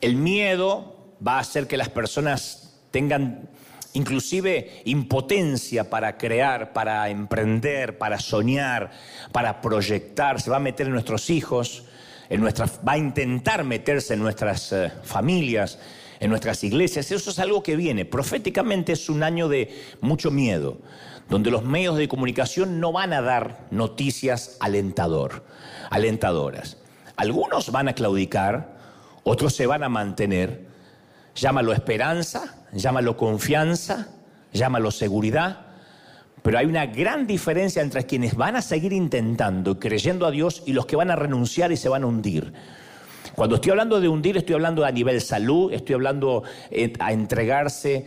el 0.00 0.16
miedo 0.16 0.96
va 1.26 1.36
a 1.36 1.40
hacer 1.40 1.66
que 1.66 1.76
las 1.76 1.88
personas 1.88 2.78
tengan 2.90 3.48
inclusive 3.92 4.82
impotencia 4.84 5.88
para 5.90 6.16
crear, 6.16 6.72
para 6.72 7.08
emprender, 7.08 7.98
para 7.98 8.18
soñar, 8.18 8.90
para 9.32 9.60
proyectar, 9.60 10.40
se 10.40 10.50
va 10.50 10.56
a 10.56 10.60
meter 10.60 10.86
en 10.86 10.92
nuestros 10.92 11.30
hijos, 11.30 11.84
en 12.30 12.40
nuestras, 12.40 12.80
va 12.86 12.92
a 12.92 12.98
intentar 12.98 13.64
meterse 13.64 14.14
en 14.14 14.20
nuestras 14.20 14.72
eh, 14.72 14.90
familias, 15.02 15.78
en 16.20 16.30
nuestras 16.30 16.64
iglesias. 16.64 17.10
Eso 17.10 17.30
es 17.30 17.38
algo 17.38 17.62
que 17.62 17.76
viene. 17.76 18.06
Proféticamente 18.06 18.92
es 18.92 19.10
un 19.10 19.22
año 19.22 19.48
de 19.48 19.84
mucho 20.00 20.30
miedo, 20.30 20.78
donde 21.28 21.50
los 21.50 21.64
medios 21.64 21.98
de 21.98 22.08
comunicación 22.08 22.80
no 22.80 22.92
van 22.92 23.12
a 23.12 23.20
dar 23.20 23.66
noticias 23.70 24.56
alentador, 24.60 25.44
alentadoras. 25.90 26.78
Algunos 27.16 27.70
van 27.70 27.88
a 27.88 27.92
claudicar, 27.92 28.78
otros 29.24 29.54
se 29.54 29.66
van 29.66 29.82
a 29.82 29.90
mantener, 29.90 30.70
Llámalo 31.34 31.72
esperanza, 31.72 32.54
llámalo 32.72 33.16
confianza, 33.16 34.08
llámalo 34.52 34.90
seguridad, 34.90 35.66
pero 36.42 36.58
hay 36.58 36.66
una 36.66 36.86
gran 36.86 37.26
diferencia 37.26 37.82
entre 37.82 38.04
quienes 38.04 38.34
van 38.34 38.56
a 38.56 38.62
seguir 38.62 38.92
intentando, 38.92 39.78
creyendo 39.78 40.26
a 40.26 40.30
Dios, 40.30 40.62
y 40.66 40.72
los 40.72 40.86
que 40.86 40.96
van 40.96 41.10
a 41.10 41.16
renunciar 41.16 41.72
y 41.72 41.76
se 41.76 41.88
van 41.88 42.02
a 42.02 42.06
hundir. 42.06 42.52
Cuando 43.34 43.56
estoy 43.56 43.70
hablando 43.70 44.00
de 44.00 44.08
hundir, 44.08 44.36
estoy 44.36 44.54
hablando 44.54 44.84
a 44.84 44.90
nivel 44.90 45.20
salud, 45.20 45.72
estoy 45.72 45.94
hablando 45.94 46.42
eh, 46.70 46.92
a 46.98 47.12
entregarse 47.12 48.06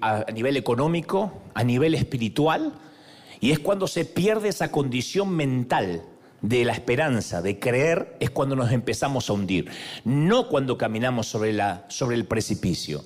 a 0.00 0.30
nivel 0.32 0.56
económico, 0.56 1.32
a 1.54 1.64
nivel 1.64 1.94
espiritual, 1.94 2.74
y 3.40 3.50
es 3.50 3.58
cuando 3.58 3.86
se 3.86 4.04
pierde 4.04 4.48
esa 4.48 4.70
condición 4.70 5.30
mental 5.30 6.02
de 6.40 6.64
la 6.64 6.72
esperanza, 6.72 7.42
de 7.42 7.58
creer, 7.58 8.16
es 8.20 8.30
cuando 8.30 8.56
nos 8.56 8.70
empezamos 8.72 9.28
a 9.28 9.32
hundir. 9.32 9.70
No 10.04 10.48
cuando 10.48 10.78
caminamos 10.78 11.26
sobre, 11.26 11.52
la, 11.52 11.84
sobre 11.88 12.16
el 12.16 12.26
precipicio. 12.26 13.02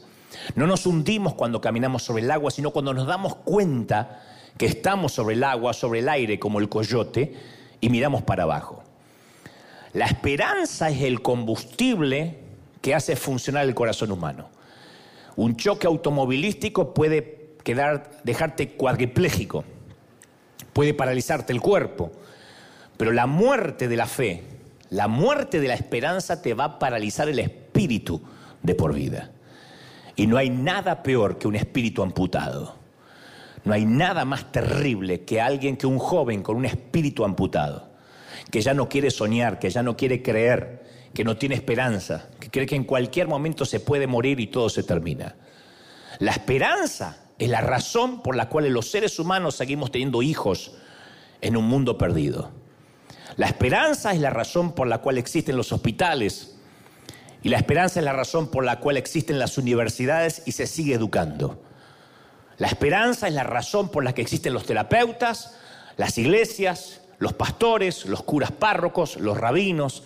No 0.54 0.66
nos 0.66 0.86
hundimos 0.86 1.34
cuando 1.34 1.60
caminamos 1.60 2.02
sobre 2.02 2.22
el 2.22 2.30
agua, 2.30 2.50
sino 2.50 2.70
cuando 2.70 2.94
nos 2.94 3.06
damos 3.06 3.36
cuenta 3.36 4.22
que 4.58 4.66
estamos 4.66 5.12
sobre 5.12 5.36
el 5.36 5.44
agua, 5.44 5.72
sobre 5.72 6.00
el 6.00 6.08
aire, 6.08 6.38
como 6.38 6.58
el 6.58 6.68
coyote, 6.68 7.32
y 7.80 7.88
miramos 7.88 8.22
para 8.22 8.42
abajo. 8.42 8.82
La 9.92 10.06
esperanza 10.06 10.90
es 10.90 11.02
el 11.02 11.22
combustible 11.22 12.40
que 12.82 12.94
hace 12.94 13.16
funcionar 13.16 13.64
el 13.64 13.74
corazón 13.74 14.10
humano. 14.10 14.48
Un 15.36 15.56
choque 15.56 15.86
automovilístico 15.86 16.92
puede 16.92 17.54
quedar, 17.62 18.10
dejarte 18.24 18.70
cuadripléjico, 18.70 19.64
puede 20.72 20.92
paralizarte 20.92 21.52
el 21.52 21.60
cuerpo, 21.60 22.10
pero 22.96 23.12
la 23.12 23.26
muerte 23.26 23.86
de 23.86 23.96
la 23.96 24.06
fe, 24.06 24.42
la 24.90 25.06
muerte 25.06 25.60
de 25.60 25.68
la 25.68 25.74
esperanza 25.74 26.42
te 26.42 26.54
va 26.54 26.64
a 26.64 26.78
paralizar 26.80 27.28
el 27.28 27.38
espíritu 27.38 28.20
de 28.62 28.74
por 28.74 28.92
vida. 28.92 29.30
Y 30.16 30.26
no 30.26 30.36
hay 30.36 30.50
nada 30.50 31.04
peor 31.04 31.38
que 31.38 31.46
un 31.46 31.54
espíritu 31.54 32.02
amputado. 32.02 32.74
No 33.68 33.74
hay 33.74 33.84
nada 33.84 34.24
más 34.24 34.50
terrible 34.50 35.26
que 35.26 35.42
alguien, 35.42 35.76
que 35.76 35.86
un 35.86 35.98
joven 35.98 36.42
con 36.42 36.56
un 36.56 36.64
espíritu 36.64 37.22
amputado, 37.22 37.90
que 38.50 38.62
ya 38.62 38.72
no 38.72 38.88
quiere 38.88 39.10
soñar, 39.10 39.58
que 39.58 39.68
ya 39.68 39.82
no 39.82 39.94
quiere 39.94 40.22
creer, 40.22 40.86
que 41.12 41.22
no 41.22 41.36
tiene 41.36 41.54
esperanza, 41.54 42.30
que 42.40 42.48
cree 42.48 42.64
que 42.64 42.76
en 42.76 42.84
cualquier 42.84 43.28
momento 43.28 43.66
se 43.66 43.80
puede 43.80 44.06
morir 44.06 44.40
y 44.40 44.46
todo 44.46 44.70
se 44.70 44.84
termina. 44.84 45.36
La 46.18 46.30
esperanza 46.30 47.26
es 47.38 47.50
la 47.50 47.60
razón 47.60 48.22
por 48.22 48.36
la 48.36 48.48
cual 48.48 48.70
los 48.70 48.90
seres 48.90 49.18
humanos 49.18 49.56
seguimos 49.56 49.92
teniendo 49.92 50.22
hijos 50.22 50.72
en 51.42 51.54
un 51.54 51.66
mundo 51.66 51.98
perdido. 51.98 52.50
La 53.36 53.48
esperanza 53.48 54.14
es 54.14 54.20
la 54.22 54.30
razón 54.30 54.72
por 54.72 54.86
la 54.86 55.02
cual 55.02 55.18
existen 55.18 55.58
los 55.58 55.72
hospitales 55.72 56.56
y 57.42 57.50
la 57.50 57.58
esperanza 57.58 58.00
es 58.00 58.04
la 58.06 58.14
razón 58.14 58.50
por 58.50 58.64
la 58.64 58.80
cual 58.80 58.96
existen 58.96 59.38
las 59.38 59.58
universidades 59.58 60.42
y 60.46 60.52
se 60.52 60.66
sigue 60.66 60.94
educando. 60.94 61.67
La 62.58 62.66
esperanza 62.66 63.28
es 63.28 63.34
la 63.34 63.44
razón 63.44 63.88
por 63.88 64.04
la 64.04 64.12
que 64.12 64.22
existen 64.22 64.52
los 64.52 64.66
terapeutas, 64.66 65.56
las 65.96 66.18
iglesias, 66.18 67.00
los 67.18 67.32
pastores, 67.32 68.04
los 68.06 68.22
curas 68.22 68.50
párrocos, 68.50 69.16
los 69.16 69.38
rabinos 69.38 70.02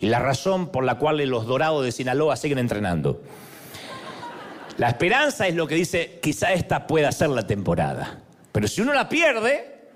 y 0.00 0.06
la 0.06 0.18
razón 0.18 0.68
por 0.68 0.84
la 0.84 0.98
cual 0.98 1.18
los 1.18 1.46
dorados 1.46 1.84
de 1.84 1.92
Sinaloa 1.92 2.36
siguen 2.36 2.58
entrenando. 2.58 3.22
La 4.78 4.88
esperanza 4.88 5.46
es 5.46 5.54
lo 5.54 5.66
que 5.68 5.76
dice, 5.76 6.18
quizá 6.20 6.52
esta 6.52 6.86
pueda 6.86 7.12
ser 7.12 7.28
la 7.30 7.46
temporada. 7.46 8.20
Pero 8.50 8.66
si 8.66 8.80
uno 8.80 8.92
la 8.92 9.08
pierde, 9.08 9.90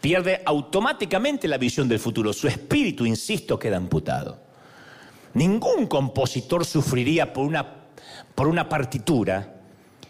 pierde 0.00 0.42
automáticamente 0.46 1.48
la 1.48 1.58
visión 1.58 1.88
del 1.88 1.98
futuro. 1.98 2.32
Su 2.32 2.48
espíritu, 2.48 3.04
insisto, 3.04 3.58
queda 3.58 3.76
amputado. 3.76 4.40
Ningún 5.34 5.86
compositor 5.86 6.64
sufriría 6.64 7.32
por 7.32 7.46
una, 7.46 7.66
por 8.34 8.48
una 8.48 8.68
partitura 8.68 9.51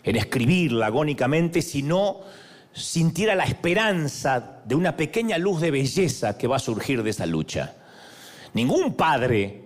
en 0.05 0.17
escribirla 0.17 0.87
agónicamente 0.87 1.63
si 1.63 1.83
no 1.83 2.21
sintiera 2.73 3.35
la 3.35 3.45
esperanza 3.45 4.63
de 4.65 4.75
una 4.75 4.97
pequeña 4.97 5.39
luz 5.39 5.61
de 5.61 5.71
belleza 5.71 6.39
que 6.39 6.47
va 6.47 6.57
a 6.57 6.61
surgir 6.61 7.03
de 7.03 7.11
esa 7.11 7.27
lucha. 7.27 7.75
Ningún 8.55 8.95
padre 8.95 9.63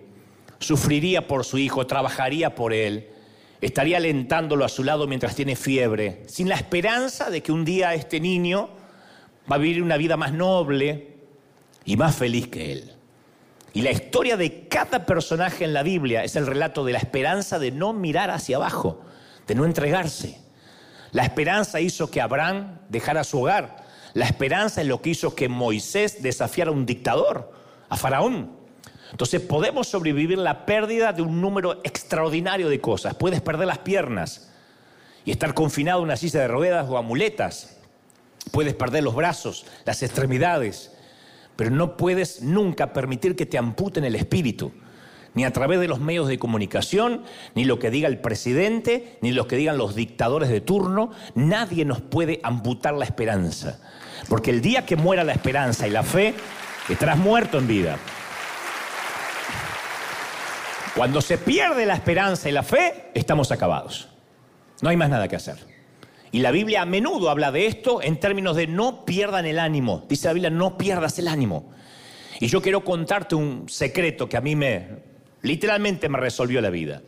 sufriría 0.59 1.27
por 1.27 1.45
su 1.45 1.57
hijo, 1.57 1.87
trabajaría 1.87 2.55
por 2.55 2.73
él, 2.73 3.09
estaría 3.61 3.97
alentándolo 3.97 4.65
a 4.65 4.69
su 4.69 4.83
lado 4.83 5.07
mientras 5.07 5.35
tiene 5.35 5.55
fiebre, 5.55 6.23
sin 6.27 6.49
la 6.49 6.55
esperanza 6.55 7.29
de 7.29 7.41
que 7.41 7.51
un 7.51 7.65
día 7.65 7.93
este 7.93 8.19
niño 8.19 8.69
va 9.49 9.55
a 9.55 9.59
vivir 9.59 9.81
una 9.81 9.97
vida 9.97 10.17
más 10.17 10.33
noble 10.33 11.15
y 11.85 11.95
más 11.95 12.15
feliz 12.15 12.47
que 12.47 12.71
él. 12.73 12.93
Y 13.73 13.81
la 13.81 13.91
historia 13.91 14.37
de 14.37 14.67
cada 14.67 15.05
personaje 15.05 15.63
en 15.63 15.73
la 15.73 15.83
Biblia 15.83 16.23
es 16.23 16.35
el 16.35 16.47
relato 16.47 16.83
de 16.83 16.93
la 16.93 16.99
esperanza 16.99 17.59
de 17.59 17.71
no 17.71 17.93
mirar 17.93 18.31
hacia 18.31 18.57
abajo, 18.57 19.01
de 19.47 19.55
no 19.55 19.65
entregarse. 19.65 20.37
La 21.11 21.23
esperanza 21.23 21.79
hizo 21.79 22.11
que 22.11 22.21
Abraham 22.21 22.79
dejara 22.89 23.23
su 23.23 23.41
hogar. 23.41 23.85
La 24.13 24.25
esperanza 24.25 24.81
es 24.81 24.87
lo 24.87 25.01
que 25.01 25.11
hizo 25.11 25.35
que 25.35 25.49
Moisés 25.49 26.21
desafiara 26.21 26.69
a 26.69 26.73
un 26.73 26.85
dictador, 26.85 27.53
a 27.89 27.97
Faraón. 27.97 28.51
Entonces 29.11 29.41
podemos 29.41 29.87
sobrevivir 29.87 30.37
la 30.37 30.65
pérdida 30.65 31.13
de 31.13 31.21
un 31.21 31.39
número 31.39 31.79
extraordinario 31.83 32.67
de 32.67 32.81
cosas. 32.81 33.15
Puedes 33.15 33.41
perder 33.41 33.67
las 33.67 33.79
piernas 33.79 34.51
y 35.23 35.31
estar 35.31 35.53
confinado 35.53 35.99
en 35.99 36.05
una 36.05 36.17
silla 36.17 36.41
de 36.41 36.47
ruedas 36.47 36.87
o 36.89 36.97
amuletas. 36.97 37.77
Puedes 38.51 38.73
perder 38.73 39.03
los 39.03 39.15
brazos, 39.15 39.65
las 39.85 40.03
extremidades, 40.03 40.91
pero 41.55 41.69
no 41.69 41.97
puedes 41.97 42.41
nunca 42.41 42.93
permitir 42.93 43.35
que 43.35 43.45
te 43.45 43.57
amputen 43.57 44.03
el 44.03 44.15
espíritu, 44.15 44.71
ni 45.37 45.45
a 45.45 45.53
través 45.53 45.79
de 45.79 45.87
los 45.87 45.99
medios 45.99 46.27
de 46.27 46.39
comunicación, 46.39 47.21
ni 47.53 47.63
lo 47.63 47.77
que 47.77 47.91
diga 47.91 48.07
el 48.07 48.17
presidente, 48.17 49.19
ni 49.21 49.31
lo 49.31 49.47
que 49.47 49.55
digan 49.55 49.77
los 49.77 49.93
dictadores 49.93 50.49
de 50.49 50.61
turno. 50.61 51.11
Nadie 51.35 51.85
nos 51.85 52.01
puede 52.01 52.39
amputar 52.41 52.95
la 52.95 53.05
esperanza, 53.05 53.79
porque 54.29 54.49
el 54.49 54.61
día 54.61 54.87
que 54.87 54.95
muera 54.95 55.23
la 55.23 55.33
esperanza 55.33 55.87
y 55.87 55.91
la 55.91 56.01
fe, 56.01 56.33
estarás 56.89 57.19
muerto 57.19 57.59
en 57.59 57.67
vida. 57.67 57.99
Cuando 60.95 61.21
se 61.21 61.37
pierde 61.37 61.85
la 61.85 61.93
esperanza 61.93 62.49
y 62.49 62.51
la 62.51 62.63
fe, 62.63 63.11
estamos 63.13 63.51
acabados. 63.51 64.07
No 64.81 64.89
hay 64.89 64.97
más 64.97 65.11
nada 65.11 65.27
que 65.27 65.35
hacer. 65.35 65.57
Y 66.31 66.39
la 66.39 66.49
Biblia 66.49 66.81
a 66.81 66.85
menudo 66.87 67.29
habla 67.29 67.51
de 67.51 67.67
esto 67.67 68.01
en 68.01 68.19
términos 68.19 68.55
de 68.55 68.65
no 68.65 69.05
pierdan 69.05 69.45
el 69.45 69.59
ánimo. 69.59 70.03
Dice 70.09 70.29
la 70.29 70.33
Biblia, 70.33 70.49
no 70.49 70.79
pierdas 70.79 71.19
el 71.19 71.27
ánimo. 71.27 71.69
Y 72.39 72.47
yo 72.47 72.59
quiero 72.59 72.83
contarte 72.83 73.35
un 73.35 73.69
secreto 73.69 74.27
que 74.27 74.37
a 74.37 74.41
mí 74.41 74.55
me, 74.55 75.05
literalmente 75.41 76.09
me 76.09 76.19
resolvió 76.19 76.61
la 76.61 76.69
vida. 76.69 77.01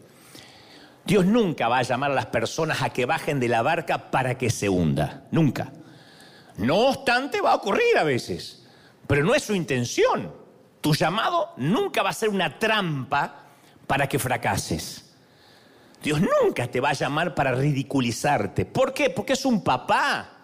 Dios 1.05 1.25
nunca 1.25 1.67
va 1.67 1.79
a 1.79 1.83
llamar 1.83 2.11
a 2.11 2.15
las 2.15 2.27
personas 2.27 2.81
a 2.81 2.91
que 2.91 3.05
bajen 3.05 3.39
de 3.39 3.47
la 3.47 3.61
barca 3.61 4.11
para 4.11 4.37
que 4.37 4.49
se 4.49 4.69
hunda. 4.69 5.23
Nunca. 5.31 5.71
No 6.57 6.89
obstante, 6.89 7.41
va 7.41 7.53
a 7.53 7.55
ocurrir 7.55 7.97
a 7.97 8.03
veces. 8.03 8.65
Pero 9.07 9.23
no 9.23 9.33
es 9.33 9.43
su 9.43 9.55
intención. 9.55 10.31
Tu 10.81 10.93
llamado 10.93 11.53
nunca 11.57 12.03
va 12.03 12.11
a 12.11 12.13
ser 12.13 12.29
una 12.29 12.59
trampa 12.59 13.45
para 13.87 14.07
que 14.07 14.19
fracases. 14.19 15.15
Dios 16.03 16.21
nunca 16.21 16.67
te 16.67 16.79
va 16.79 16.89
a 16.89 16.93
llamar 16.93 17.33
para 17.33 17.53
ridiculizarte. 17.53 18.65
¿Por 18.65 18.93
qué? 18.93 19.09
Porque 19.09 19.33
es 19.33 19.45
un 19.45 19.63
papá. 19.63 20.37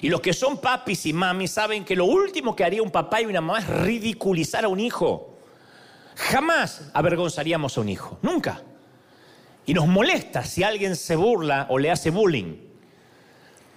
Y 0.00 0.08
los 0.08 0.20
que 0.20 0.32
son 0.32 0.58
papis 0.58 1.06
y 1.06 1.12
mamis 1.12 1.52
saben 1.52 1.84
que 1.84 1.96
lo 1.96 2.04
último 2.04 2.54
que 2.54 2.64
haría 2.64 2.82
un 2.82 2.90
papá 2.90 3.20
y 3.20 3.26
una 3.26 3.40
mamá 3.40 3.60
es 3.60 3.68
ridiculizar 3.68 4.64
a 4.64 4.68
un 4.68 4.80
hijo. 4.80 5.31
Jamás 6.16 6.90
avergonzaríamos 6.92 7.76
a 7.76 7.80
un 7.80 7.88
hijo, 7.88 8.18
nunca. 8.22 8.62
Y 9.64 9.74
nos 9.74 9.86
molesta 9.86 10.44
si 10.44 10.62
alguien 10.62 10.96
se 10.96 11.16
burla 11.16 11.66
o 11.70 11.78
le 11.78 11.90
hace 11.90 12.10
bullying. 12.10 12.56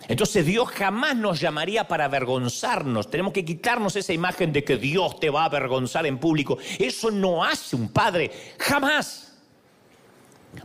Entonces 0.07 0.45
Dios 0.45 0.69
jamás 0.69 1.15
nos 1.15 1.39
llamaría 1.39 1.87
para 1.87 2.05
avergonzarnos. 2.05 3.09
Tenemos 3.09 3.33
que 3.33 3.43
quitarnos 3.43 3.95
esa 3.95 4.13
imagen 4.13 4.53
de 4.53 4.63
que 4.63 4.77
Dios 4.77 5.19
te 5.19 5.29
va 5.29 5.43
a 5.43 5.45
avergonzar 5.45 6.05
en 6.05 6.19
público. 6.19 6.57
Eso 6.77 7.09
no 7.09 7.43
hace 7.43 7.75
un 7.75 7.89
padre, 7.89 8.31
jamás. 8.59 9.33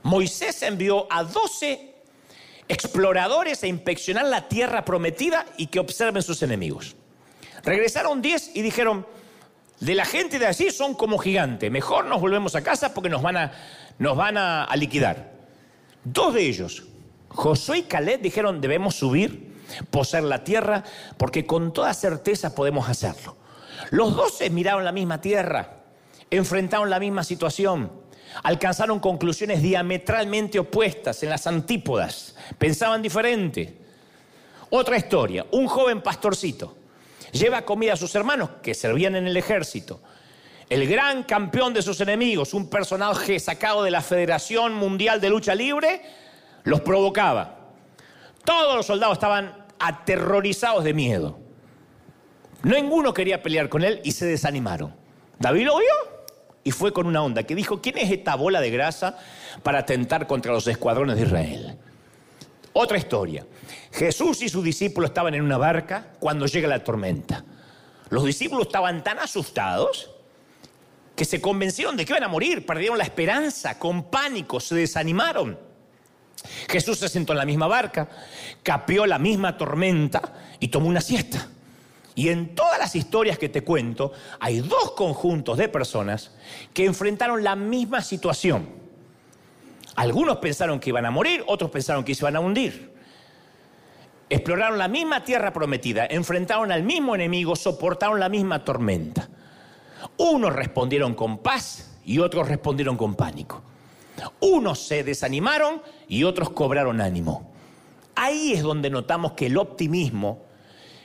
Moisés 0.03 0.63
envió 0.63 1.07
a 1.11 1.25
doce 1.25 1.95
exploradores 2.69 3.63
a 3.63 3.67
inspeccionar 3.67 4.27
la 4.27 4.47
tierra 4.47 4.85
prometida 4.85 5.45
y 5.57 5.67
que 5.67 5.81
observen 5.81 6.23
sus 6.23 6.43
enemigos. 6.43 6.95
Regresaron 7.65 8.23
diez 8.23 8.51
y 8.55 8.63
dijeron, 8.63 9.07
de 9.81 9.95
la 9.95 10.05
gente 10.05 10.39
de 10.39 10.47
allí 10.47 10.71
son 10.71 10.95
como 10.95 11.19
gigantes, 11.19 11.71
mejor 11.71 12.05
nos 12.05 12.21
volvemos 12.21 12.55
a 12.55 12.63
casa 12.63 12.95
porque 12.95 13.09
nos 13.09 13.23
van 13.23 13.37
a, 13.37 13.53
nos 13.99 14.17
van 14.17 14.37
a 14.37 14.69
liquidar. 14.77 15.33
Dos 16.05 16.35
de 16.35 16.43
ellos, 16.43 16.85
Josué 17.29 17.79
y 17.79 17.83
Caleb 17.83 18.21
dijeron, 18.21 18.61
debemos 18.61 18.95
subir, 18.95 19.51
poseer 19.91 20.25
la 20.25 20.45
tierra, 20.45 20.85
porque 21.17 21.47
con 21.47 21.73
toda 21.73 21.95
certeza 21.95 22.55
podemos 22.55 22.89
hacerlo. 22.89 23.37
Los 23.91 24.15
doce 24.17 24.51
miraron 24.51 24.85
la 24.85 24.93
misma 24.93 25.21
tierra, 25.21 25.83
enfrentaron 26.31 26.91
la 26.91 27.01
misma 27.01 27.25
situación, 27.25 27.93
alcanzaron 28.43 29.01
conclusiones 29.01 29.63
diametralmente 29.63 30.59
opuestas 30.59 31.23
en 31.23 31.31
las 31.31 31.47
antípodas, 31.47 32.37
pensaban 32.59 33.03
diferente. 33.03 33.79
Otra 34.71 34.97
historia, 34.97 35.47
un 35.53 35.67
joven 35.67 36.03
pastorcito 36.03 36.77
lleva 37.33 37.63
comida 37.63 37.95
a 37.95 37.97
sus 37.97 38.15
hermanos 38.15 38.51
que 38.63 38.75
servían 38.75 39.17
en 39.17 39.27
el 39.27 39.37
ejército. 39.37 40.01
El 40.69 40.87
gran 40.87 41.25
campeón 41.25 41.75
de 41.75 41.83
sus 41.83 42.01
enemigos, 42.01 42.55
un 42.55 42.71
personaje 42.71 43.41
sacado 43.41 43.83
de 43.83 43.91
la 43.91 44.03
Federación 44.03 44.75
Mundial 44.75 45.21
de 45.21 45.29
Lucha 45.29 45.55
Libre, 45.55 46.03
los 46.65 46.81
provocaba. 46.81 47.59
Todos 48.45 48.77
los 48.77 48.87
soldados 48.87 49.15
estaban 49.15 49.67
aterrorizados 49.79 50.85
de 50.85 50.95
miedo. 50.95 51.39
Ninguno 52.63 53.15
quería 53.15 53.43
pelear 53.43 53.69
con 53.69 53.83
él 53.83 54.01
y 54.05 54.13
se 54.13 54.27
desanimaron. 54.27 54.95
David 55.39 55.67
lo 55.67 55.79
vio 55.79 55.93
y 56.63 56.71
fue 56.71 56.93
con 56.93 57.07
una 57.07 57.23
onda 57.23 57.43
que 57.43 57.55
dijo, 57.55 57.81
¿quién 57.81 57.99
es 57.99 58.11
esta 58.11 58.35
bola 58.37 58.61
de 58.61 58.71
grasa 58.71 59.19
para 59.63 59.81
atentar 59.81 60.27
contra 60.27 60.53
los 60.53 60.67
escuadrones 60.67 61.17
de 61.17 61.23
Israel? 61.23 61.79
Otra 62.73 62.99
historia. 62.99 63.47
Jesús 63.93 64.43
y 64.43 64.49
sus 64.49 64.63
discípulos 64.63 65.11
estaban 65.11 65.35
en 65.35 65.43
una 65.43 65.59
barca 65.59 66.13
cuando 66.21 66.47
llega 66.47 66.69
la 66.69 66.85
tormenta. 66.85 67.45
Los 68.11 68.25
discípulos 68.25 68.67
estaban 68.67 69.03
tan 69.03 69.19
asustados 69.19 70.11
que 71.17 71.25
se 71.25 71.41
convencieron 71.41 71.97
de 71.97 72.05
que 72.05 72.13
iban 72.13 72.25
a 72.25 72.29
morir, 72.29 72.65
perdieron 72.65 72.97
la 72.97 73.05
esperanza, 73.05 73.79
con 73.79 74.05
pánico, 74.05 74.61
se 74.61 74.75
desanimaron. 74.75 75.59
Jesús 76.69 76.99
se 76.99 77.09
sentó 77.09 77.33
en 77.33 77.39
la 77.39 77.45
misma 77.45 77.67
barca, 77.67 78.09
capeó 78.63 79.05
la 79.05 79.19
misma 79.19 79.57
tormenta 79.59 80.23
y 80.59 80.69
tomó 80.69 80.89
una 80.89 81.01
siesta. 81.01 81.49
Y 82.15 82.29
en 82.29 82.55
todas 82.55 82.79
las 82.79 82.97
historias 82.97 83.39
que 83.39 83.49
te 83.49 83.63
cuento, 83.63 84.13
hay 84.41 84.61
dos 84.61 84.93
conjuntos 84.93 85.59
de 85.59 85.69
personas 85.69 86.33
que 86.73 86.87
enfrentaron 86.87 87.45
la 87.45 87.57
misma 87.57 88.03
situación. 88.03 88.80
Algunos 90.01 90.39
pensaron 90.39 90.81
que 90.81 90.89
iban 90.89 91.05
a 91.05 91.11
morir, 91.11 91.45
otros 91.47 91.71
pensaron 91.71 92.05
que 92.05 92.15
se 92.15 92.25
iban 92.25 92.35
a 92.35 92.41
hundir. 92.41 92.91
Exploraron 94.31 94.79
la 94.79 94.89
misma 94.89 95.25
tierra 95.25 95.53
prometida, 95.53 96.07
enfrentaron 96.07 96.73
al 96.73 96.85
mismo 96.85 97.15
enemigo, 97.15 97.55
soportaron 97.55 98.19
la 98.19 98.31
misma 98.31 98.65
tormenta. 98.65 99.29
Unos 100.17 100.55
respondieron 100.55 101.13
con 101.13 101.37
paz 101.41 101.99
y 102.03 102.19
otros 102.19 102.49
respondieron 102.49 102.97
con 102.97 103.15
pánico. 103.15 103.61
Unos 104.41 104.79
se 104.79 105.05
desanimaron 105.05 105.83
y 106.09 106.25
otros 106.25 106.49
cobraron 106.49 107.03
ánimo. 107.03 107.53
Ahí 108.15 108.55
es 108.55 108.63
donde 108.63 108.89
notamos 108.89 109.33
que 109.33 109.49
el 109.49 109.59
optimismo, 109.59 110.47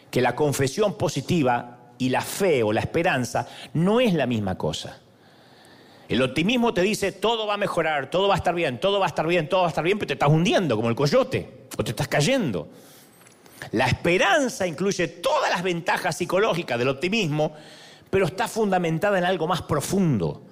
que 0.10 0.21
la 0.21 0.38
confesión 0.38 0.97
positiva 0.97 1.79
y 1.97 2.08
la 2.08 2.21
fe 2.21 2.63
o 2.63 2.71
la 2.71 2.79
esperanza 2.79 3.45
no 3.73 3.99
es 3.99 4.13
la 4.13 4.25
misma 4.25 4.58
cosa. 4.58 5.01
El 6.08 6.22
optimismo 6.22 6.74
te 6.74 6.82
dice 6.82 7.12
todo 7.12 7.48
va 7.48 7.56
a 7.56 7.58
mejorar, 7.58 8.10
todo 8.10 8.28
va 8.28 8.36
a 8.36 8.38
estar 8.38 8.54
bien, 8.54 8.80
todo 8.80 9.00
va 9.00 9.06
a 9.06 9.10
estar 9.10 9.26
bien, 9.26 9.50
todo 9.50 9.62
va 9.62 9.68
a 9.68 9.70
estar 9.70 9.84
bien, 9.84 9.98
pero 9.98 10.08
te 10.08 10.13
estás 10.13 10.30
hundiendo 10.30 10.76
como 10.76 10.89
el 10.89 10.96
coyote 10.96 11.68
o 11.78 11.84
te 11.84 11.91
estás 11.91 12.08
cayendo. 12.08 12.68
La 13.72 13.88
esperanza 13.88 14.68
incluye 14.68 15.08
todas 15.08 15.50
las 15.50 15.63
ventajas 15.63 16.18
psicológicas 16.18 16.78
del 16.78 16.89
optimismo, 16.89 17.54
pero 18.10 18.26
está 18.26 18.48
fundamentada 18.48 19.18
en 19.18 19.26
algo 19.26 19.48
más 19.48 19.63
profundo. 19.63 20.44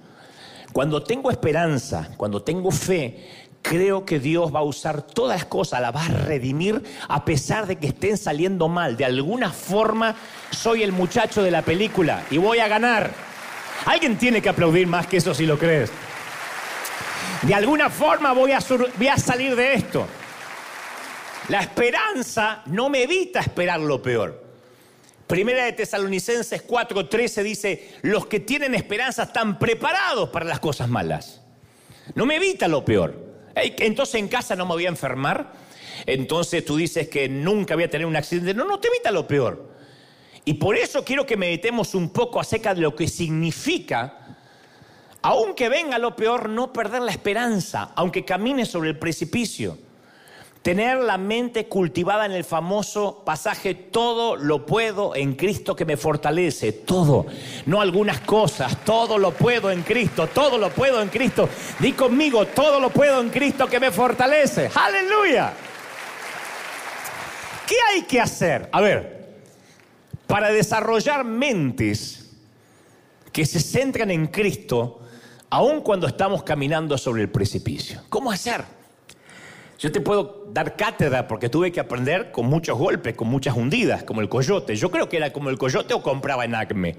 Cuando 0.71 1.03
tengo 1.03 1.29
esperanza, 1.29 2.09
cuando 2.17 2.41
tengo 2.41 2.71
fe, 2.71 3.27
creo 3.61 4.05
que 4.05 4.19
Dios 4.19 4.53
va 4.53 4.59
a 4.59 4.63
usar 4.63 5.03
todas 5.03 5.37
las 5.37 5.45
cosas, 5.45 5.81
la 5.81 5.91
va 5.91 6.03
a 6.03 6.09
redimir 6.09 6.83
a 7.07 7.23
pesar 7.23 7.67
de 7.67 7.75
que 7.75 7.87
estén 7.87 8.17
saliendo 8.17 8.67
mal. 8.67 8.97
De 8.97 9.05
alguna 9.05 9.51
forma 9.51 10.15
soy 10.49 10.81
el 10.81 10.91
muchacho 10.91 11.43
de 11.43 11.51
la 11.51 11.61
película 11.61 12.23
y 12.31 12.37
voy 12.37 12.57
a 12.57 12.67
ganar. 12.67 13.32
Alguien 13.85 14.17
tiene 14.17 14.41
que 14.41 14.49
aplaudir 14.49 14.87
más 14.87 15.07
que 15.07 15.17
eso 15.17 15.33
si 15.33 15.45
lo 15.45 15.57
crees. 15.57 15.91
De 17.43 17.53
alguna 17.53 17.89
forma 17.89 18.31
voy 18.31 18.53
a, 18.53 18.61
salir 18.61 19.55
de 19.55 19.73
esto. 19.73 20.07
La 21.49 21.59
esperanza 21.59 22.63
no 22.67 22.89
me 22.89 23.03
evita 23.03 23.41
esperar 23.41 23.81
lo 23.81 24.01
peor. 24.01 24.41
Primera 25.27 25.65
de 25.65 25.73
Tesalonicenses 25.73 26.65
4:13 26.65 27.43
dice, 27.43 27.95
los 28.01 28.27
que 28.27 28.39
tienen 28.39 28.75
esperanza 28.75 29.23
están 29.23 29.59
preparados 29.59 30.29
para 30.29 30.45
las 30.45 30.59
cosas 30.59 30.87
malas. 30.87 31.41
No 32.15 32.25
me 32.25 32.37
evita 32.37 32.69
lo 32.69 32.85
peor. 32.85 33.13
Entonces 33.55 34.15
en 34.15 34.29
casa 34.29 34.55
no 34.55 34.65
me 34.65 34.73
voy 34.75 34.85
a 34.85 34.89
enfermar. 34.89 35.51
Entonces 36.05 36.63
tú 36.63 36.77
dices 36.77 37.09
que 37.09 37.27
nunca 37.27 37.75
voy 37.75 37.83
a 37.83 37.89
tener 37.89 38.07
un 38.07 38.15
accidente. 38.15 38.53
No, 38.53 38.65
no 38.65 38.79
te 38.79 38.87
evita 38.87 39.11
lo 39.11 39.27
peor. 39.27 39.72
Y 40.45 40.55
por 40.55 40.75
eso 40.75 41.03
quiero 41.05 41.25
que 41.25 41.37
meditemos 41.37 41.95
un 41.95 42.09
poco 42.09 42.39
acerca 42.39 42.73
de 42.73 42.81
lo 42.81 42.95
que 42.95 43.07
significa, 43.07 44.37
aunque 45.21 45.69
venga 45.69 45.97
lo 45.97 46.15
peor, 46.15 46.49
no 46.49 46.73
perder 46.73 47.01
la 47.01 47.11
esperanza, 47.11 47.91
aunque 47.95 48.25
camine 48.25 48.65
sobre 48.65 48.89
el 48.89 48.99
precipicio. 48.99 49.77
Tener 50.61 50.97
la 50.97 51.17
mente 51.17 51.67
cultivada 51.67 52.25
en 52.25 52.31
el 52.31 52.45
famoso 52.45 53.23
pasaje, 53.25 53.73
todo 53.73 54.37
lo 54.37 54.65
puedo 54.65 55.13
en 55.13 55.35
Cristo 55.35 55.75
que 55.75 55.83
me 55.83 55.97
fortalece, 55.97 56.71
todo, 56.71 57.25
no 57.65 57.81
algunas 57.81 58.21
cosas, 58.21 58.77
todo 58.85 59.17
lo 59.17 59.31
puedo 59.31 59.71
en 59.71 59.83
Cristo, 59.83 60.27
todo 60.27 60.57
lo 60.57 60.69
puedo 60.69 61.01
en 61.01 61.09
Cristo. 61.09 61.49
Di 61.79 61.91
conmigo, 61.91 62.45
todo 62.47 62.79
lo 62.79 62.89
puedo 62.91 63.19
en 63.19 63.29
Cristo 63.29 63.67
que 63.67 63.79
me 63.79 63.91
fortalece. 63.91 64.69
Aleluya. 64.73 65.53
¿Qué 67.67 67.75
hay 67.91 68.03
que 68.03 68.21
hacer? 68.21 68.69
A 68.71 68.79
ver, 68.79 69.22
para 70.33 70.49
desarrollar 70.51 71.23
mentes 71.23 72.31
que 73.31 73.45
se 73.45 73.59
centran 73.59 74.09
en 74.09 74.25
Cristo, 74.25 75.01
aun 75.51 75.81
cuando 75.81 76.07
estamos 76.07 76.41
caminando 76.41 76.97
sobre 76.97 77.21
el 77.21 77.29
precipicio. 77.29 78.01
¿Cómo 78.09 78.31
hacer? 78.31 78.63
Yo 79.77 79.91
te 79.91 80.01
puedo 80.01 80.47
dar 80.51 80.75
cátedra 80.75 81.27
porque 81.27 81.49
tuve 81.49 81.71
que 81.71 81.79
aprender 81.79 82.31
con 82.31 82.47
muchos 82.47 82.79
golpes, 82.79 83.13
con 83.13 83.27
muchas 83.27 83.55
hundidas, 83.55 84.05
como 84.05 84.21
el 84.21 84.27
coyote. 84.27 84.75
Yo 84.75 84.89
creo 84.89 85.07
que 85.07 85.17
era 85.17 85.31
como 85.31 85.51
el 85.51 85.59
coyote 85.59 85.93
o 85.93 86.01
compraba 86.01 86.45
en 86.45 86.55
Acme. 86.55 86.95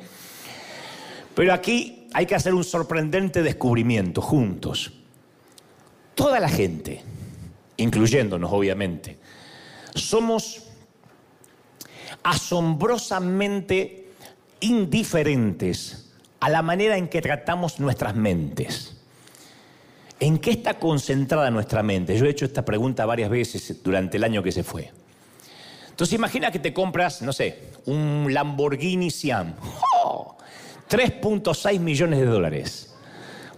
Pero 1.34 1.52
aquí 1.52 2.06
hay 2.12 2.26
que 2.26 2.36
hacer 2.36 2.54
un 2.54 2.62
sorprendente 2.62 3.42
descubrimiento 3.42 4.22
juntos. 4.22 4.92
Toda 6.14 6.38
la 6.38 6.48
gente, 6.48 7.02
incluyéndonos 7.78 8.52
obviamente, 8.52 9.18
somos 9.96 10.63
asombrosamente 12.24 14.08
indiferentes 14.60 16.12
a 16.40 16.48
la 16.48 16.62
manera 16.62 16.96
en 16.96 17.08
que 17.08 17.22
tratamos 17.22 17.78
nuestras 17.78 18.16
mentes. 18.16 18.96
¿En 20.20 20.38
qué 20.38 20.50
está 20.52 20.78
concentrada 20.78 21.50
nuestra 21.50 21.82
mente? 21.82 22.16
Yo 22.18 22.26
he 22.26 22.30
hecho 22.30 22.44
esta 22.44 22.64
pregunta 22.64 23.06
varias 23.06 23.30
veces 23.30 23.82
durante 23.82 24.16
el 24.16 24.24
año 24.24 24.42
que 24.42 24.52
se 24.52 24.62
fue. 24.62 24.90
Entonces 25.90 26.14
imagina 26.14 26.50
que 26.50 26.58
te 26.58 26.72
compras, 26.72 27.22
no 27.22 27.32
sé, 27.32 27.70
un 27.86 28.28
Lamborghini 28.30 29.10
Siam. 29.10 29.54
3.6 30.88 31.78
millones 31.78 32.20
de 32.20 32.26
dólares. 32.26 32.94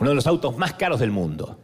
Uno 0.01 0.11
de 0.11 0.17
los 0.17 0.27
autos 0.27 0.57
más 0.57 0.75
caros 0.75 1.01
del 1.01 1.11
mundo. 1.11 1.59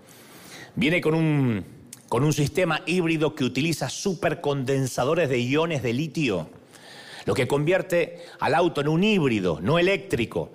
Viene 0.75 1.01
con 1.01 1.15
un, 1.15 1.65
con 2.09 2.25
un 2.25 2.33
sistema 2.33 2.83
híbrido 2.87 3.35
que 3.35 3.45
utiliza 3.45 3.89
supercondensadores 3.89 5.29
de 5.29 5.41
iones 5.41 5.83
de 5.83 5.93
litio, 5.93 6.49
lo 7.25 7.35
que 7.35 7.49
convierte 7.49 8.25
al 8.41 8.55
auto 8.55 8.81
en 8.81 8.89
un 8.89 9.05
híbrido, 9.05 9.61
no 9.61 9.79
eléctrico, 9.79 10.51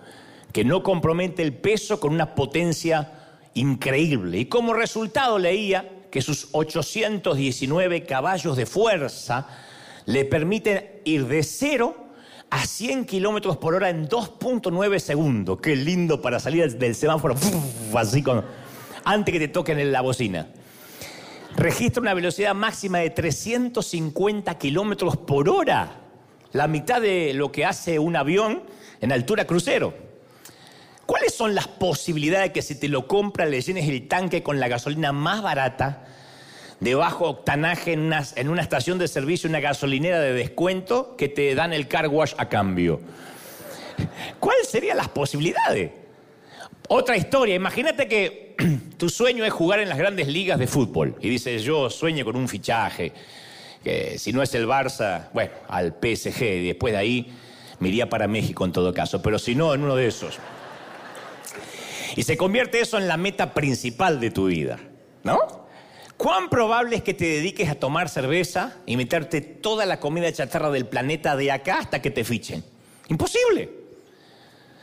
que 0.52 0.64
no 0.64 0.84
compromete 0.84 1.44
el 1.44 1.54
peso 1.54 2.00
con 2.00 2.14
una 2.14 2.36
potencia 2.36 3.14
increíble. 3.54 4.40
Y 4.40 4.46
como 4.46 4.74
resultado 4.74 5.38
leía 5.40 6.06
que 6.12 6.22
sus 6.22 6.50
819 6.52 8.06
caballos 8.06 8.56
de 8.56 8.66
fuerza 8.66 9.48
le 10.06 10.26
permiten 10.26 11.02
ir 11.04 11.28
de 11.28 11.44
0 11.44 12.08
a 12.50 12.66
100 12.66 13.06
kilómetros 13.06 13.58
por 13.58 13.76
hora 13.76 13.90
en 13.90 14.08
2.9 14.08 15.00
segundos. 15.00 15.60
Qué 15.62 15.76
lindo 15.76 16.22
para 16.22 16.40
salir 16.40 16.78
del 16.78 16.96
semáforo, 16.96 17.36
así 17.96 18.24
con, 18.24 18.44
antes 19.04 19.34
que 19.34 19.40
te 19.40 19.48
toquen 19.48 19.80
en 19.80 19.92
la 19.92 20.02
bocina. 20.02 20.48
Registra 21.56 22.02
una 22.02 22.14
velocidad 22.14 22.54
máxima 22.54 23.00
de 23.00 23.10
350 23.10 24.58
kilómetros 24.58 25.18
por 25.18 25.50
hora, 25.50 26.07
la 26.58 26.68
mitad 26.68 27.00
de 27.02 27.34
lo 27.34 27.52
que 27.52 27.66
hace 27.66 28.00
un 28.00 28.16
avión 28.16 28.64
en 29.00 29.12
altura 29.12 29.46
crucero. 29.46 29.94
¿Cuáles 31.06 31.34
son 31.34 31.56
las 31.56 31.68
posibilidades 31.68 32.50
de 32.50 32.54
que 32.54 32.62
si 32.62 32.76
te 32.80 32.90
lo 32.90 33.08
compras 33.08 33.50
le 33.50 33.62
llenes 33.62 33.88
el 33.88 34.08
tanque 34.08 34.44
con 34.44 34.60
la 34.60 34.68
gasolina 34.68 35.14
más 35.14 35.42
barata, 35.42 36.06
de 36.80 36.96
bajo 36.96 37.30
octanaje 37.30 37.94
en 37.94 38.02
una, 38.02 38.24
en 38.36 38.50
una 38.50 38.62
estación 38.62 38.98
de 38.98 39.08
servicio, 39.08 39.50
una 39.50 39.60
gasolinera 39.60 40.20
de 40.20 40.34
descuento, 40.34 41.16
que 41.16 41.30
te 41.30 41.56
dan 41.56 41.74
el 41.74 41.88
car 41.88 42.08
wash 42.08 42.34
a 42.38 42.50
cambio? 42.50 43.00
¿Cuáles 44.40 44.68
serían 44.68 44.98
las 44.98 45.10
posibilidades? 45.10 45.92
Otra 46.90 47.18
historia, 47.18 47.56
imagínate 47.56 48.08
que 48.08 48.56
tu 48.98 49.10
sueño 49.10 49.46
es 49.46 49.54
jugar 49.54 49.80
en 49.80 49.90
las 49.90 49.98
grandes 49.98 50.28
ligas 50.28 50.58
de 50.58 50.68
fútbol 50.68 51.16
y 51.22 51.30
dices, 51.30 51.64
yo 51.64 51.90
sueño 51.90 52.26
con 52.26 52.36
un 52.36 52.48
fichaje, 52.48 53.14
que 53.84 54.18
si 54.20 54.34
no 54.34 54.42
es 54.42 54.54
el 54.56 54.68
Barça, 54.68 55.30
bueno, 55.34 55.52
al 55.68 55.94
PSG 55.94 56.42
y 56.42 56.68
después 56.68 56.94
de 56.94 57.00
ahí 57.00 57.34
me 57.80 58.06
para 58.08 58.28
México 58.28 58.66
en 58.66 58.72
todo 58.72 58.94
caso, 58.94 59.22
pero 59.22 59.40
si 59.40 59.56
no, 59.56 59.74
en 59.74 59.84
uno 59.84 59.96
de 59.96 60.08
esos. 60.08 60.40
Y 62.16 62.24
se 62.24 62.38
convierte 62.38 62.80
eso 62.80 62.98
en 62.98 63.08
la 63.08 63.18
meta 63.18 63.54
principal 63.54 64.20
de 64.20 64.32
tu 64.32 64.48
vida, 64.48 64.80
¿no? 65.24 65.40
¿Cuán 66.18 66.50
probable 66.50 66.96
es 66.96 67.04
que 67.04 67.14
te 67.14 67.26
dediques 67.26 67.70
a 67.70 67.76
tomar 67.76 68.10
cerveza 68.10 68.78
y 68.88 68.98
meterte 68.98 69.42
toda 69.42 69.86
la 69.86 70.00
comida 70.00 70.32
chatarra 70.32 70.72
del 70.72 70.88
planeta 70.88 71.36
de 71.36 71.52
acá 71.52 71.78
hasta 71.78 72.02
que 72.02 72.10
te 72.10 72.24
fichen? 72.24 72.64
Imposible. 73.08 73.70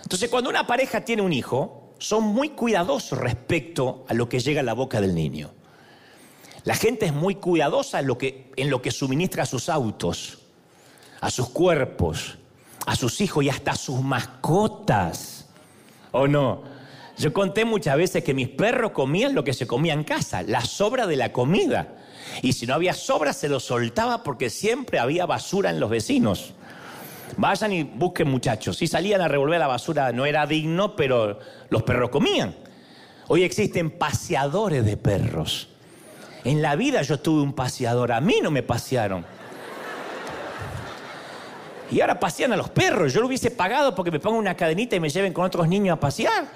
Entonces, 0.03 0.29
cuando 0.31 0.49
una 0.49 0.67
pareja 0.67 1.01
tiene 1.01 1.23
un 1.23 1.33
hijo, 1.33 1.95
son 1.99 2.23
muy 2.23 2.51
cuidadosos 2.51 3.19
respecto 3.19 4.05
a 4.09 4.15
lo 4.15 4.29
que 4.29 4.39
llega 4.39 4.61
a 4.61 4.65
la 4.65 4.75
boca 4.75 5.01
del 5.01 5.15
niño. 5.15 5.53
La 6.65 6.75
gente 6.75 7.07
es 7.07 7.13
muy 7.13 7.35
cuidadosa 7.35 8.01
en 8.01 8.07
lo 8.07 8.17
que, 8.17 8.91
suministra 8.91 9.43
a 9.43 9.47
sus 9.47 9.69
autos, 9.69 10.39
a 11.21 11.31
sus 11.31 11.51
cuerpos, 11.51 12.39
a 12.87 12.97
sus 12.97 13.21
hijos 13.21 13.45
y 13.45 13.51
hasta 13.51 13.73
a 13.73 13.77
sus 13.77 14.01
mascotas. 14.01 15.47
¿O 16.13 16.27
no? 16.27 16.63
Yo 17.19 17.33
conté 17.35 17.67
muchas 17.67 17.97
veces 17.99 18.25
que 18.25 18.33
mis 18.33 18.49
perros 18.49 18.93
comían 18.93 19.35
lo 19.35 19.45
que 19.45 19.53
se 19.53 19.67
comía 19.67 19.93
en 19.93 20.05
casa, 20.05 20.43
la 20.43 20.63
sobra 20.63 21.07
de 21.07 21.17
la 21.17 21.33
comida. 21.33 21.99
Y 22.41 22.55
si 22.55 22.67
no 22.67 22.75
había 22.75 22.95
sobra, 22.95 23.35
se 23.35 23.49
lo 23.49 23.61
soltaba 23.61 24.23
porque 24.23 24.49
siempre 24.49 24.99
había 24.99 25.27
basura 25.27 25.69
en 25.69 25.81
los 25.81 25.91
vecinos. 25.91 26.55
Vayan 27.37 27.73
y 27.73 27.83
busquen 27.83 28.31
muchachos. 28.31 28.79
Si 28.79 28.87
salían 28.87 29.21
a 29.21 29.29
revolver 29.29 29.61
la 29.61 29.67
basura 29.67 30.13
no 30.13 30.25
era 30.25 30.47
digno, 30.47 30.97
pero 30.97 31.39
los 31.69 31.83
perros 31.83 32.09
comían. 32.09 32.57
Hoy 33.29 33.43
existen 33.43 33.91
paseadores 33.91 34.85
de 34.85 34.97
perros. 34.97 35.69
En 36.45 36.61
la 36.61 36.77
vida 36.77 37.03
yo 37.03 37.19
tuve 37.19 37.43
un 37.43 37.55
paseador, 37.55 38.13
a 38.13 38.21
mí 38.21 38.37
no 38.43 38.51
me 38.51 38.63
pasearon. 38.63 39.25
Y 41.91 42.01
ahora 42.01 42.19
pasean 42.19 42.53
a 42.53 42.57
los 42.57 42.71
perros. 42.71 43.13
Yo 43.13 43.21
lo 43.21 43.29
hubiese 43.29 43.51
pagado 43.51 43.95
porque 43.95 44.11
me 44.11 44.21
pongan 44.21 44.41
una 44.41 44.57
cadenita 44.57 44.97
y 44.97 45.01
me 45.01 45.09
lleven 45.09 45.33
con 45.33 45.45
otros 45.45 45.69
niños 45.69 45.97
a 45.97 46.01
pasear. 46.01 46.47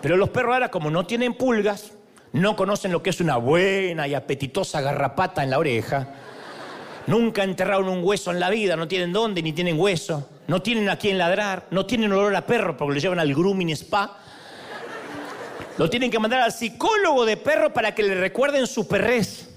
Pero 0.00 0.16
los 0.16 0.28
perros 0.30 0.54
ahora, 0.54 0.70
como 0.70 0.90
no 0.90 1.06
tienen 1.06 1.34
pulgas, 1.34 1.92
no 2.32 2.56
conocen 2.56 2.92
lo 2.92 3.02
que 3.02 3.10
es 3.10 3.20
una 3.20 3.36
buena 3.36 4.06
y 4.06 4.14
apetitosa 4.14 4.80
garrapata 4.80 5.42
en 5.42 5.50
la 5.50 5.58
oreja. 5.58 6.08
Nunca 7.06 7.44
enterraron 7.44 7.88
un 7.88 8.04
hueso 8.04 8.30
en 8.30 8.40
la 8.40 8.50
vida, 8.50 8.76
no 8.76 8.88
tienen 8.88 9.12
dónde 9.12 9.42
ni 9.42 9.52
tienen 9.52 9.78
hueso. 9.78 10.28
No 10.46 10.62
tienen 10.62 10.88
a 10.88 10.96
quién 10.96 11.18
ladrar, 11.18 11.66
no 11.70 11.86
tienen 11.86 12.12
olor 12.12 12.36
a 12.36 12.46
perro 12.46 12.76
porque 12.76 12.94
lo 12.94 13.00
llevan 13.00 13.18
al 13.18 13.34
grooming 13.34 13.70
spa. 13.70 14.18
Lo 15.78 15.90
tienen 15.90 16.10
que 16.10 16.18
mandar 16.18 16.40
al 16.40 16.52
psicólogo 16.52 17.24
de 17.24 17.36
perro 17.36 17.72
para 17.72 17.94
que 17.94 18.02
le 18.02 18.14
recuerden 18.14 18.66
su 18.66 18.88
perrés. 18.88 19.48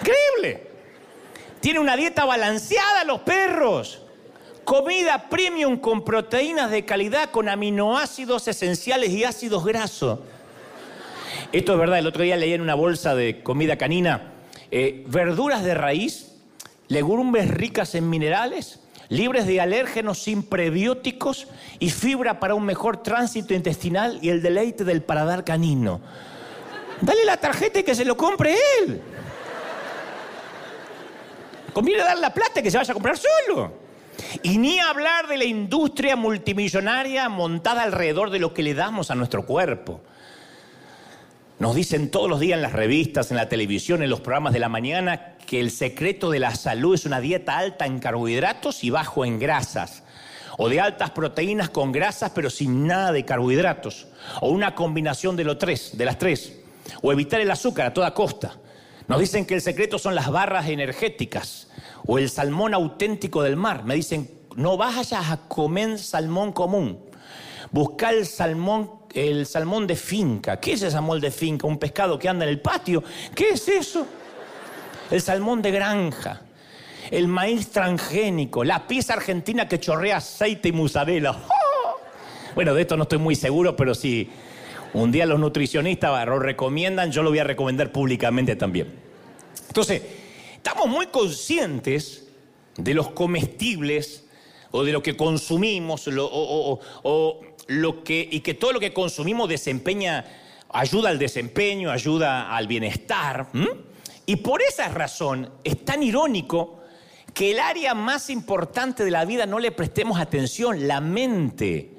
Increíble. 0.00 0.68
Tiene 1.60 1.80
una 1.80 1.96
dieta 1.96 2.24
balanceada 2.24 3.04
los 3.04 3.20
perros 3.20 4.02
Comida 4.68 5.30
premium 5.30 5.78
con 5.78 6.04
proteínas 6.04 6.70
de 6.70 6.84
calidad, 6.84 7.30
con 7.30 7.48
aminoácidos 7.48 8.48
esenciales 8.48 9.08
y 9.08 9.24
ácidos 9.24 9.64
grasos. 9.64 10.18
Esto 11.52 11.72
es 11.72 11.78
verdad, 11.78 11.98
el 11.98 12.06
otro 12.06 12.22
día 12.22 12.36
leí 12.36 12.52
en 12.52 12.60
una 12.60 12.74
bolsa 12.74 13.14
de 13.14 13.42
comida 13.42 13.78
canina, 13.78 14.34
eh, 14.70 15.04
verduras 15.06 15.64
de 15.64 15.72
raíz, 15.72 16.34
legumbres 16.88 17.48
ricas 17.50 17.94
en 17.94 18.10
minerales, 18.10 18.80
libres 19.08 19.46
de 19.46 19.60
alérgenos 19.60 20.18
sin 20.18 20.42
prebióticos 20.42 21.48
y 21.78 21.90
fibra 21.90 22.40
para 22.40 22.54
un 22.54 22.64
mejor 22.64 23.02
tránsito 23.02 23.54
intestinal 23.54 24.18
y 24.22 24.28
el 24.28 24.42
deleite 24.42 24.84
del 24.84 25.02
paladar 25.02 25.44
canino. 25.44 26.00
Dale 27.00 27.24
la 27.24 27.36
tarjeta 27.36 27.80
y 27.80 27.84
que 27.84 27.94
se 27.94 28.04
lo 28.04 28.16
compre 28.16 28.56
él. 28.80 29.00
Conviene 31.72 32.02
dar 32.02 32.18
la 32.18 32.34
plata 32.34 32.62
que 32.62 32.70
se 32.70 32.76
vaya 32.76 32.90
a 32.90 32.94
comprar 32.94 33.16
solo. 33.16 33.72
Y 34.42 34.58
ni 34.58 34.80
hablar 34.80 35.28
de 35.28 35.36
la 35.36 35.44
industria 35.44 36.16
multimillonaria 36.16 37.28
montada 37.28 37.82
alrededor 37.82 38.30
de 38.30 38.40
lo 38.40 38.52
que 38.52 38.64
le 38.64 38.74
damos 38.74 39.10
a 39.10 39.14
nuestro 39.14 39.46
cuerpo. 39.46 40.00
Nos 41.58 41.74
dicen 41.74 42.10
todos 42.12 42.30
los 42.30 42.38
días 42.38 42.56
en 42.56 42.62
las 42.62 42.72
revistas, 42.72 43.32
en 43.32 43.36
la 43.36 43.48
televisión, 43.48 44.00
en 44.00 44.10
los 44.10 44.20
programas 44.20 44.52
de 44.52 44.60
la 44.60 44.68
mañana, 44.68 45.36
que 45.44 45.58
el 45.58 45.72
secreto 45.72 46.30
de 46.30 46.38
la 46.38 46.54
salud 46.54 46.94
es 46.94 47.04
una 47.04 47.20
dieta 47.20 47.58
alta 47.58 47.84
en 47.84 47.98
carbohidratos 47.98 48.84
y 48.84 48.90
bajo 48.90 49.24
en 49.24 49.40
grasas. 49.40 50.04
O 50.56 50.68
de 50.68 50.80
altas 50.80 51.10
proteínas 51.10 51.68
con 51.70 51.90
grasas 51.90 52.30
pero 52.32 52.48
sin 52.48 52.86
nada 52.86 53.10
de 53.10 53.24
carbohidratos. 53.24 54.06
O 54.40 54.50
una 54.50 54.76
combinación 54.76 55.34
de, 55.34 55.42
los 55.42 55.58
tres, 55.58 55.98
de 55.98 56.04
las 56.04 56.18
tres. 56.18 56.52
O 57.02 57.10
evitar 57.10 57.40
el 57.40 57.50
azúcar 57.50 57.86
a 57.86 57.94
toda 57.94 58.14
costa. 58.14 58.56
Nos 59.08 59.18
dicen 59.18 59.44
que 59.44 59.54
el 59.54 59.60
secreto 59.60 59.98
son 59.98 60.14
las 60.14 60.30
barras 60.30 60.68
energéticas. 60.68 61.66
O 62.06 62.18
el 62.18 62.30
salmón 62.30 62.72
auténtico 62.72 63.42
del 63.42 63.56
mar. 63.56 63.82
Me 63.82 63.96
dicen, 63.96 64.30
no 64.54 64.76
vayas 64.76 65.12
a 65.12 65.48
comer 65.48 65.98
salmón 65.98 66.52
común. 66.52 67.07
Busca 67.70 68.10
el 68.10 68.26
salmón 68.26 68.98
el 69.14 69.46
salmón 69.46 69.86
de 69.86 69.96
finca. 69.96 70.58
¿Qué 70.60 70.72
es 70.74 70.82
el 70.82 70.90
salmón 70.90 71.20
de 71.20 71.30
finca? 71.30 71.66
Un 71.66 71.78
pescado 71.78 72.18
que 72.18 72.28
anda 72.28 72.44
en 72.44 72.50
el 72.50 72.60
patio. 72.60 73.02
¿Qué 73.34 73.50
es 73.50 73.68
eso? 73.68 74.06
El 75.10 75.20
salmón 75.22 75.62
de 75.62 75.70
granja. 75.70 76.42
El 77.10 77.28
maíz 77.28 77.70
transgénico. 77.70 78.64
La 78.64 78.86
pizza 78.86 79.14
argentina 79.14 79.66
que 79.68 79.80
chorrea 79.80 80.18
aceite 80.18 80.68
y. 80.68 80.72
¡Oh! 80.72 81.34
Bueno, 82.54 82.74
de 82.74 82.80
esto 82.80 82.96
no 82.96 83.04
estoy 83.04 83.18
muy 83.18 83.36
seguro, 83.36 83.76
pero 83.76 83.94
si 83.94 84.28
un 84.92 85.12
día 85.12 85.26
los 85.26 85.38
nutricionistas 85.38 86.26
lo 86.26 86.40
recomiendan, 86.40 87.12
yo 87.12 87.22
lo 87.22 87.30
voy 87.30 87.38
a 87.38 87.44
recomendar 87.44 87.92
públicamente 87.92 88.56
también. 88.56 88.88
Entonces, 89.68 90.02
estamos 90.56 90.88
muy 90.88 91.06
conscientes 91.06 92.26
de 92.76 92.94
los 92.94 93.10
comestibles 93.10 94.24
o 94.72 94.82
de 94.82 94.92
lo 94.92 95.02
que 95.02 95.16
consumimos 95.16 96.08
o, 96.08 97.40
lo 97.68 98.02
que, 98.02 98.28
y 98.30 98.40
que 98.40 98.54
todo 98.54 98.72
lo 98.72 98.80
que 98.80 98.92
consumimos 98.92 99.48
desempeña, 99.48 100.24
ayuda 100.70 101.10
al 101.10 101.18
desempeño, 101.18 101.90
ayuda 101.90 102.54
al 102.54 102.66
bienestar. 102.66 103.48
Y 104.26 104.36
por 104.36 104.60
esa 104.62 104.88
razón 104.88 105.50
es 105.62 105.84
tan 105.84 106.02
irónico 106.02 106.80
que 107.32 107.52
el 107.52 107.60
área 107.60 107.94
más 107.94 108.30
importante 108.30 109.04
de 109.04 109.10
la 109.10 109.24
vida 109.24 109.46
no 109.46 109.58
le 109.58 109.70
prestemos 109.70 110.18
atención, 110.18 110.88
la 110.88 111.00
mente. 111.00 111.94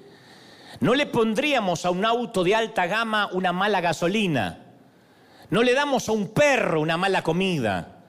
No 0.80 0.96
le 0.96 1.06
pondríamos 1.06 1.86
a 1.86 1.92
un 1.92 2.04
auto 2.04 2.44
de 2.44 2.56
alta 2.56 2.88
gama 2.88 3.30
una 3.32 3.54
mala 3.54 3.80
gasolina. 3.80 4.66
No 5.50 5.64
le 5.64 5.74
damos 5.74 6.10
a 6.10 6.12
un 6.12 6.30
perro 6.30 6.82
una 6.82 6.98
mala 6.98 7.22
comida. 7.22 8.04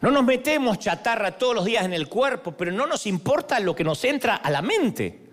No 0.00 0.10
nos 0.10 0.24
metemos 0.24 0.78
chatarra 0.78 1.38
todos 1.38 1.54
los 1.54 1.64
días 1.64 1.84
en 1.84 1.92
el 1.92 2.08
cuerpo, 2.08 2.52
pero 2.52 2.72
no 2.72 2.86
nos 2.86 3.06
importa 3.06 3.58
lo 3.58 3.74
que 3.74 3.84
nos 3.84 4.04
entra 4.04 4.36
a 4.36 4.50
la 4.50 4.62
mente. 4.62 5.23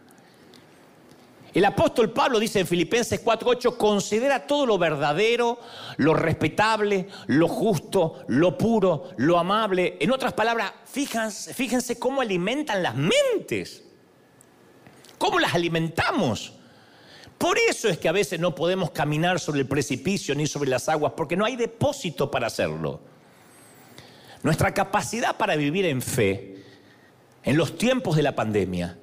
El 1.54 1.66
apóstol 1.66 2.12
Pablo 2.12 2.40
dice 2.40 2.62
en 2.62 2.68
Filipenses 2.68 3.22
4:8, 3.24 3.78
considera 3.78 4.48
todo 4.48 4.66
lo 4.66 4.78
verdadero, 4.78 5.60
lo 5.98 6.14
respetable, 6.14 7.08
lo 7.28 7.48
justo, 7.50 8.24
lo 8.28 8.58
puro, 8.58 9.10
lo 9.18 9.38
amable. 9.38 9.98
En 10.00 10.12
otras 10.12 10.34
palabras, 10.34 10.72
fíjense, 10.86 11.54
fíjense 11.54 12.00
cómo 12.00 12.22
alimentan 12.22 12.82
las 12.82 12.96
mentes, 12.96 13.84
cómo 15.18 15.40
las 15.40 15.54
alimentamos. 15.54 16.54
Por 17.38 17.58
eso 17.58 17.90
es 17.90 17.98
que 17.98 18.08
a 18.08 18.14
veces 18.14 18.40
no 18.40 18.56
podemos 18.56 18.92
caminar 18.92 19.40
sobre 19.40 19.62
el 19.62 19.68
precipicio 19.68 20.34
ni 20.36 20.48
sobre 20.48 20.70
las 20.70 20.88
aguas, 20.88 21.14
porque 21.18 21.36
no 21.36 21.44
hay 21.44 21.58
depósito 21.58 22.32
para 22.32 22.48
hacerlo. 22.48 23.02
Nuestra 24.44 24.74
capacidad 24.74 25.36
para 25.36 25.56
vivir 25.56 25.86
en 25.86 26.02
fe 26.02 26.64
en 27.44 27.58
los 27.58 27.78
tiempos 27.78 28.16
de 28.16 28.24
la 28.24 28.36
pandemia 28.36 29.01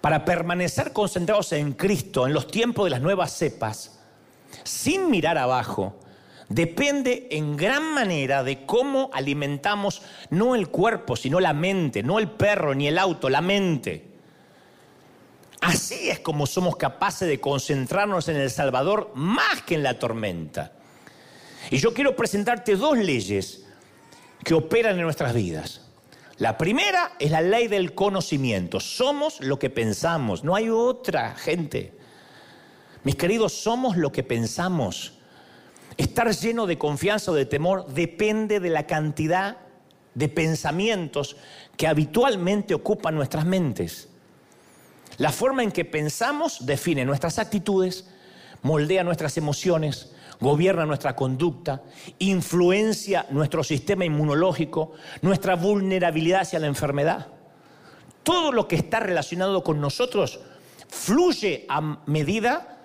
para 0.00 0.24
permanecer 0.24 0.92
concentrados 0.92 1.52
en 1.52 1.72
Cristo 1.72 2.26
en 2.26 2.32
los 2.32 2.46
tiempos 2.46 2.84
de 2.84 2.90
las 2.90 3.00
nuevas 3.00 3.32
cepas, 3.32 3.98
sin 4.62 5.10
mirar 5.10 5.38
abajo, 5.38 5.98
depende 6.48 7.28
en 7.30 7.56
gran 7.56 7.94
manera 7.94 8.42
de 8.42 8.64
cómo 8.64 9.10
alimentamos 9.12 10.02
no 10.30 10.54
el 10.54 10.68
cuerpo, 10.68 11.16
sino 11.16 11.40
la 11.40 11.52
mente, 11.52 12.02
no 12.02 12.18
el 12.18 12.30
perro 12.30 12.74
ni 12.74 12.86
el 12.88 12.98
auto, 12.98 13.28
la 13.28 13.40
mente. 13.40 14.08
Así 15.60 16.08
es 16.08 16.20
como 16.20 16.46
somos 16.46 16.76
capaces 16.76 17.28
de 17.28 17.40
concentrarnos 17.40 18.28
en 18.28 18.36
el 18.36 18.50
Salvador 18.50 19.10
más 19.14 19.62
que 19.62 19.74
en 19.74 19.82
la 19.82 19.98
tormenta. 19.98 20.72
Y 21.70 21.78
yo 21.78 21.92
quiero 21.92 22.14
presentarte 22.14 22.76
dos 22.76 22.96
leyes 22.96 23.66
que 24.44 24.54
operan 24.54 24.96
en 24.96 25.02
nuestras 25.02 25.34
vidas. 25.34 25.87
La 26.38 26.56
primera 26.56 27.14
es 27.18 27.32
la 27.32 27.40
ley 27.40 27.66
del 27.66 27.94
conocimiento. 27.94 28.78
Somos 28.78 29.40
lo 29.40 29.58
que 29.58 29.70
pensamos, 29.70 30.44
no 30.44 30.54
hay 30.54 30.70
otra 30.70 31.34
gente. 31.34 31.92
Mis 33.02 33.16
queridos, 33.16 33.52
somos 33.52 33.96
lo 33.96 34.12
que 34.12 34.22
pensamos. 34.22 35.14
Estar 35.96 36.30
lleno 36.32 36.66
de 36.66 36.78
confianza 36.78 37.32
o 37.32 37.34
de 37.34 37.46
temor 37.46 37.86
depende 37.88 38.60
de 38.60 38.70
la 38.70 38.86
cantidad 38.86 39.56
de 40.14 40.28
pensamientos 40.28 41.36
que 41.76 41.88
habitualmente 41.88 42.72
ocupan 42.72 43.16
nuestras 43.16 43.44
mentes. 43.44 44.08
La 45.16 45.32
forma 45.32 45.64
en 45.64 45.72
que 45.72 45.84
pensamos 45.84 46.66
define 46.66 47.04
nuestras 47.04 47.40
actitudes, 47.40 48.08
moldea 48.62 49.02
nuestras 49.02 49.36
emociones, 49.36 50.12
gobierna 50.40 50.86
nuestra 50.86 51.16
conducta, 51.16 51.82
influencia 52.18 53.26
nuestro 53.30 53.64
sistema 53.64 54.04
inmunológico, 54.04 54.92
nuestra 55.22 55.56
vulnerabilidad 55.56 56.42
hacia 56.42 56.58
la 56.58 56.66
enfermedad. 56.66 57.28
Todo 58.22 58.52
lo 58.52 58.68
que 58.68 58.76
está 58.76 59.00
relacionado 59.00 59.62
con 59.64 59.80
nosotros 59.80 60.40
fluye 60.88 61.64
a 61.68 61.80
medida 62.06 62.78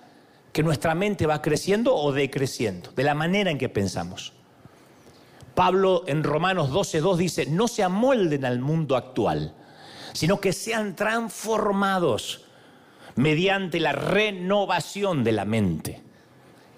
que 0.52 0.62
nuestra 0.62 0.94
mente 0.94 1.26
va 1.26 1.42
creciendo 1.42 1.94
o 1.96 2.12
decreciendo, 2.12 2.92
de 2.92 3.02
la 3.02 3.14
manera 3.14 3.50
en 3.50 3.58
que 3.58 3.68
pensamos. 3.68 4.32
Pablo 5.54 6.04
en 6.06 6.22
Romanos 6.24 6.70
12.2 6.70 7.16
dice, 7.16 7.46
no 7.46 7.68
se 7.68 7.82
amolden 7.82 8.44
al 8.44 8.60
mundo 8.60 8.96
actual, 8.96 9.54
sino 10.12 10.40
que 10.40 10.52
sean 10.52 10.96
transformados 10.96 12.44
mediante 13.16 13.80
la 13.80 13.92
renovación 13.92 15.24
de 15.24 15.32
la 15.32 15.44
mente. 15.44 16.03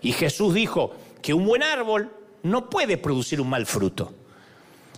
Y 0.02 0.12
Jesús 0.12 0.54
dijo 0.54 0.94
que 1.22 1.34
un 1.34 1.46
buen 1.46 1.62
árbol 1.62 2.12
no 2.42 2.70
puede 2.70 2.96
producir 2.96 3.40
un 3.40 3.48
mal 3.48 3.66
fruto. 3.66 4.12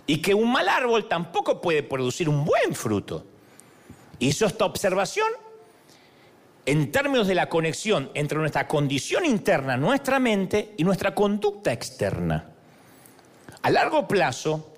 Y 0.05 0.21
que 0.21 0.33
un 0.33 0.51
mal 0.51 0.67
árbol 0.69 1.07
tampoco 1.07 1.61
puede 1.61 1.83
producir 1.83 2.29
un 2.29 2.45
buen 2.45 2.73
fruto. 2.73 3.25
Hizo 4.19 4.45
esta 4.45 4.65
observación 4.65 5.27
en 6.65 6.91
términos 6.91 7.27
de 7.27 7.35
la 7.35 7.49
conexión 7.49 8.11
entre 8.13 8.37
nuestra 8.37 8.67
condición 8.67 9.25
interna, 9.25 9.77
nuestra 9.77 10.19
mente 10.19 10.73
y 10.77 10.83
nuestra 10.83 11.15
conducta 11.15 11.71
externa. 11.71 12.51
A 13.61 13.69
largo 13.69 14.07
plazo, 14.07 14.73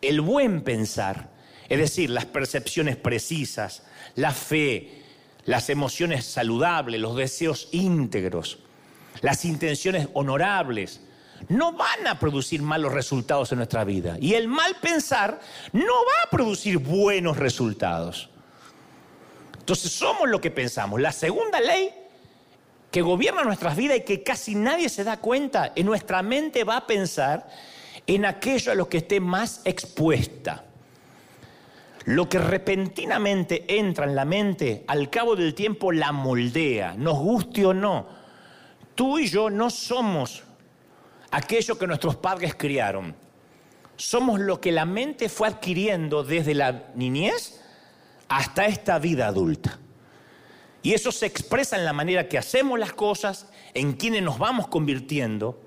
el 0.00 0.20
buen 0.20 0.62
pensar, 0.62 1.30
es 1.68 1.78
decir, 1.78 2.10
las 2.10 2.26
percepciones 2.26 2.96
precisas, 2.96 3.84
la 4.14 4.32
fe, 4.32 5.02
las 5.44 5.70
emociones 5.70 6.24
saludables, 6.24 7.00
los 7.00 7.16
deseos 7.16 7.68
íntegros, 7.72 8.63
las 9.20 9.44
intenciones 9.44 10.08
honorables, 10.12 11.00
no 11.48 11.72
van 11.72 12.06
a 12.06 12.18
producir 12.18 12.62
malos 12.62 12.92
resultados 12.92 13.52
en 13.52 13.58
nuestra 13.58 13.84
vida. 13.84 14.16
Y 14.20 14.34
el 14.34 14.48
mal 14.48 14.76
pensar 14.80 15.40
no 15.72 15.82
va 15.82 16.26
a 16.26 16.30
producir 16.30 16.78
buenos 16.78 17.36
resultados. 17.36 18.30
Entonces 19.58 19.92
somos 19.92 20.28
lo 20.28 20.40
que 20.40 20.50
pensamos. 20.50 21.00
La 21.00 21.12
segunda 21.12 21.60
ley 21.60 21.90
que 22.90 23.02
gobierna 23.02 23.42
nuestras 23.42 23.76
vidas 23.76 23.98
y 23.98 24.02
que 24.02 24.22
casi 24.22 24.54
nadie 24.54 24.88
se 24.88 25.02
da 25.02 25.16
cuenta, 25.16 25.72
en 25.74 25.86
nuestra 25.86 26.22
mente 26.22 26.62
va 26.62 26.76
a 26.76 26.86
pensar 26.86 27.48
en 28.06 28.24
aquello 28.24 28.70
a 28.70 28.74
lo 28.74 28.88
que 28.88 28.98
esté 28.98 29.18
más 29.20 29.62
expuesta. 29.64 30.64
Lo 32.04 32.28
que 32.28 32.38
repentinamente 32.38 33.64
entra 33.78 34.04
en 34.04 34.14
la 34.14 34.24
mente, 34.24 34.84
al 34.86 35.08
cabo 35.10 35.34
del 35.34 35.54
tiempo 35.54 35.90
la 35.90 36.12
moldea, 36.12 36.94
nos 36.96 37.18
guste 37.18 37.64
o 37.66 37.74
no 37.74 38.13
Tú 38.94 39.18
y 39.18 39.26
yo 39.26 39.50
no 39.50 39.70
somos 39.70 40.42
aquello 41.30 41.78
que 41.78 41.86
nuestros 41.86 42.16
padres 42.16 42.54
criaron. 42.54 43.14
Somos 43.96 44.40
lo 44.40 44.60
que 44.60 44.72
la 44.72 44.84
mente 44.84 45.28
fue 45.28 45.48
adquiriendo 45.48 46.24
desde 46.24 46.54
la 46.54 46.88
niñez 46.94 47.60
hasta 48.28 48.66
esta 48.66 48.98
vida 48.98 49.26
adulta. 49.26 49.78
Y 50.82 50.92
eso 50.92 51.10
se 51.12 51.26
expresa 51.26 51.76
en 51.76 51.84
la 51.84 51.92
manera 51.92 52.28
que 52.28 52.38
hacemos 52.38 52.78
las 52.78 52.92
cosas, 52.92 53.48
en 53.72 53.94
quienes 53.94 54.22
nos 54.22 54.38
vamos 54.38 54.68
convirtiendo. 54.68 55.60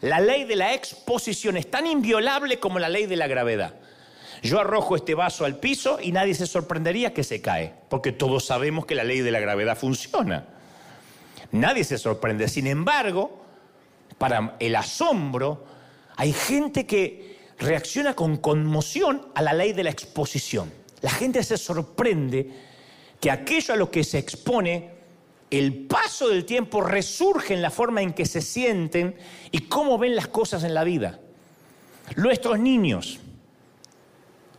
La 0.00 0.20
ley 0.20 0.44
de 0.44 0.56
la 0.56 0.74
exposición 0.74 1.56
es 1.56 1.70
tan 1.70 1.86
inviolable 1.86 2.58
como 2.58 2.78
la 2.78 2.88
ley 2.88 3.06
de 3.06 3.16
la 3.16 3.28
gravedad. 3.28 3.76
Yo 4.42 4.58
arrojo 4.58 4.96
este 4.96 5.14
vaso 5.14 5.44
al 5.44 5.60
piso 5.60 5.98
y 6.02 6.10
nadie 6.10 6.34
se 6.34 6.46
sorprendería 6.46 7.14
que 7.14 7.22
se 7.22 7.40
cae, 7.40 7.72
porque 7.88 8.10
todos 8.10 8.44
sabemos 8.44 8.84
que 8.84 8.96
la 8.96 9.04
ley 9.04 9.20
de 9.20 9.30
la 9.30 9.38
gravedad 9.38 9.78
funciona. 9.78 10.51
Nadie 11.52 11.84
se 11.84 11.98
sorprende. 11.98 12.48
Sin 12.48 12.66
embargo, 12.66 13.40
para 14.18 14.56
el 14.58 14.74
asombro, 14.76 15.64
hay 16.16 16.32
gente 16.32 16.86
que 16.86 17.38
reacciona 17.58 18.14
con 18.14 18.38
conmoción 18.38 19.28
a 19.34 19.42
la 19.42 19.52
ley 19.52 19.72
de 19.72 19.84
la 19.84 19.90
exposición. 19.90 20.72
La 21.00 21.10
gente 21.10 21.42
se 21.42 21.56
sorprende 21.56 22.50
que 23.20 23.30
aquello 23.30 23.74
a 23.74 23.76
lo 23.76 23.90
que 23.90 24.02
se 24.02 24.18
expone, 24.18 24.90
el 25.50 25.86
paso 25.86 26.28
del 26.28 26.44
tiempo 26.44 26.80
resurge 26.80 27.54
en 27.54 27.62
la 27.62 27.70
forma 27.70 28.02
en 28.02 28.14
que 28.14 28.24
se 28.24 28.40
sienten 28.40 29.14
y 29.50 29.60
cómo 29.62 29.98
ven 29.98 30.16
las 30.16 30.28
cosas 30.28 30.64
en 30.64 30.74
la 30.74 30.84
vida. 30.84 31.20
Nuestros 32.16 32.58
niños 32.58 33.20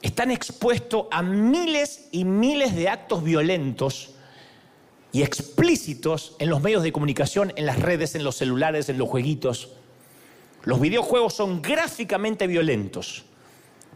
están 0.01 0.31
expuestos 0.31 1.07
a 1.11 1.21
miles 1.23 2.09
y 2.11 2.25
miles 2.25 2.75
de 2.75 2.89
actos 2.89 3.23
violentos 3.23 4.13
y 5.13 5.21
explícitos 5.21 6.35
en 6.39 6.49
los 6.49 6.61
medios 6.61 6.81
de 6.81 6.91
comunicación, 6.91 7.53
en 7.55 7.67
las 7.67 7.79
redes, 7.79 8.15
en 8.15 8.23
los 8.23 8.35
celulares, 8.35 8.89
en 8.89 8.97
los 8.97 9.07
jueguitos. 9.07 9.69
Los 10.63 10.81
videojuegos 10.81 11.35
son 11.35 11.61
gráficamente 11.61 12.47
violentos. 12.47 13.23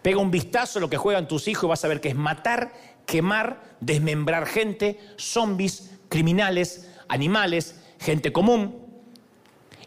Pega 0.03 0.19
un 0.19 0.29
vistazo 0.29 0.77
a 0.77 0.81
lo 0.81 0.91
que 0.91 0.97
juegan 0.97 1.27
tus 1.27 1.47
hijos 1.47 1.63
y 1.63 1.67
vas 1.69 1.83
a 1.83 1.87
ver 1.87 2.01
que 2.01 2.09
es 2.09 2.15
matar, 2.15 2.71
quemar, 3.07 3.63
desmembrar 3.79 4.45
gente, 4.45 4.99
zombies, 5.17 5.89
criminales, 6.07 6.87
animales, 7.07 7.81
gente 7.99 8.31
común. 8.31 8.85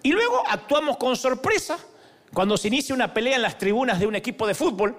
Y 0.03 0.11
luego 0.11 0.43
actuamos 0.49 0.97
con 0.97 1.15
sorpresa 1.15 1.79
cuando 2.35 2.57
se 2.57 2.69
inicia 2.69 2.93
una 2.93 3.15
pelea 3.15 3.37
en 3.37 3.43
las 3.43 3.57
tribunas 3.57 4.01
de 4.01 4.09
un 4.09 4.17
equipo 4.17 4.49
de 4.49 4.55
fútbol, 4.55 4.97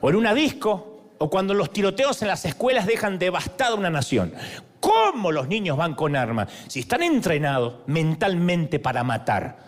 o 0.00 0.10
en 0.10 0.16
una 0.16 0.34
disco, 0.34 1.12
o 1.18 1.30
cuando 1.30 1.54
los 1.54 1.72
tiroteos 1.72 2.20
en 2.22 2.28
las 2.28 2.44
escuelas 2.44 2.86
dejan 2.86 3.20
devastada 3.20 3.76
una 3.76 3.90
nación. 3.90 4.34
¿Cómo 4.80 5.32
los 5.32 5.48
niños 5.48 5.76
van 5.76 5.94
con 5.94 6.16
armas? 6.16 6.48
Si 6.68 6.80
están 6.80 7.02
entrenados 7.02 7.76
mentalmente 7.86 8.78
para 8.78 9.02
matar. 9.04 9.58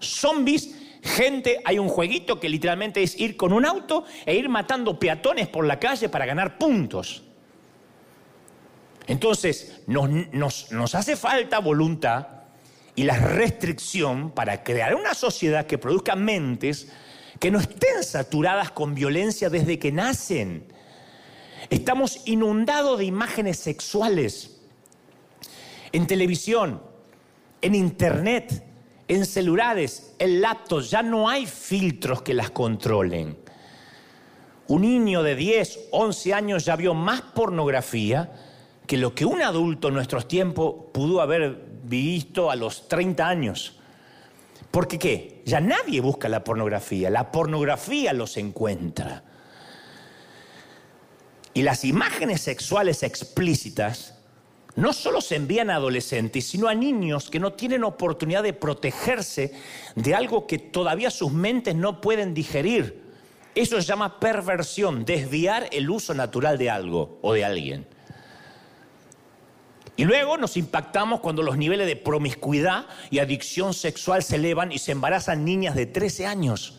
Zombies, 0.00 0.74
gente, 1.02 1.60
hay 1.64 1.78
un 1.78 1.88
jueguito 1.88 2.38
que 2.38 2.48
literalmente 2.48 3.02
es 3.02 3.18
ir 3.18 3.36
con 3.36 3.52
un 3.52 3.64
auto 3.64 4.04
e 4.26 4.34
ir 4.34 4.48
matando 4.48 4.98
peatones 4.98 5.48
por 5.48 5.66
la 5.66 5.78
calle 5.78 6.08
para 6.08 6.26
ganar 6.26 6.58
puntos. 6.58 7.24
Entonces, 9.06 9.80
nos, 9.86 10.94
hace 10.94 11.16
falta 11.16 11.60
voluntad 11.60 12.26
y 12.94 13.04
la 13.04 13.18
restricción 13.18 14.30
para 14.30 14.62
crear 14.62 14.94
una 14.94 15.14
sociedad 15.14 15.66
que 15.66 15.78
produzca 15.78 16.14
mentes 16.14 16.88
que 17.40 17.50
no 17.50 17.58
estén 17.58 18.02
saturadas 18.02 18.70
con 18.70 18.94
violencia 18.94 19.48
desde 19.48 19.78
que 19.78 19.92
nacen. 19.92 20.66
Estamos 21.70 22.22
inundados 22.26 22.98
de 22.98 23.04
imágenes 23.06 23.58
sexuales 23.58 24.57
en 25.92 26.06
televisión, 26.06 26.82
en 27.60 27.74
internet, 27.74 28.64
en 29.08 29.24
celulares, 29.24 30.14
en 30.18 30.40
laptops, 30.40 30.90
ya 30.90 31.02
no 31.02 31.28
hay 31.28 31.46
filtros 31.46 32.22
que 32.22 32.34
las 32.34 32.50
controlen. 32.50 33.38
Un 34.68 34.82
niño 34.82 35.22
de 35.22 35.34
10, 35.34 35.88
11 35.92 36.34
años 36.34 36.64
ya 36.64 36.76
vio 36.76 36.92
más 36.92 37.22
pornografía 37.22 38.32
que 38.86 38.98
lo 38.98 39.14
que 39.14 39.24
un 39.24 39.42
adulto 39.42 39.88
en 39.88 39.94
nuestros 39.94 40.28
tiempos 40.28 40.74
pudo 40.92 41.22
haber 41.22 41.64
visto 41.84 42.50
a 42.50 42.56
los 42.56 42.88
30 42.88 43.26
años. 43.26 43.78
Porque 44.70 44.98
qué? 44.98 45.42
Ya 45.46 45.60
nadie 45.60 46.00
busca 46.00 46.28
la 46.28 46.44
pornografía, 46.44 47.08
la 47.08 47.32
pornografía 47.32 48.12
los 48.12 48.36
encuentra. 48.36 49.24
Y 51.54 51.62
las 51.62 51.84
imágenes 51.84 52.42
sexuales 52.42 53.02
explícitas 53.02 54.17
no 54.76 54.92
solo 54.92 55.20
se 55.20 55.36
envían 55.36 55.70
a 55.70 55.76
adolescentes, 55.76 56.46
sino 56.46 56.68
a 56.68 56.74
niños 56.74 57.30
que 57.30 57.40
no 57.40 57.52
tienen 57.52 57.84
oportunidad 57.84 58.42
de 58.42 58.52
protegerse 58.52 59.52
de 59.94 60.14
algo 60.14 60.46
que 60.46 60.58
todavía 60.58 61.10
sus 61.10 61.32
mentes 61.32 61.74
no 61.74 62.00
pueden 62.00 62.34
digerir. 62.34 63.02
Eso 63.54 63.80
se 63.80 63.86
llama 63.86 64.20
perversión, 64.20 65.04
desviar 65.04 65.68
el 65.72 65.90
uso 65.90 66.14
natural 66.14 66.58
de 66.58 66.70
algo 66.70 67.18
o 67.22 67.32
de 67.32 67.44
alguien. 67.44 67.86
Y 69.96 70.04
luego 70.04 70.36
nos 70.36 70.56
impactamos 70.56 71.18
cuando 71.18 71.42
los 71.42 71.56
niveles 71.56 71.88
de 71.88 71.96
promiscuidad 71.96 72.86
y 73.10 73.18
adicción 73.18 73.74
sexual 73.74 74.22
se 74.22 74.36
elevan 74.36 74.70
y 74.70 74.78
se 74.78 74.92
embarazan 74.92 75.44
niñas 75.44 75.74
de 75.74 75.86
13 75.86 76.24
años. 76.24 76.78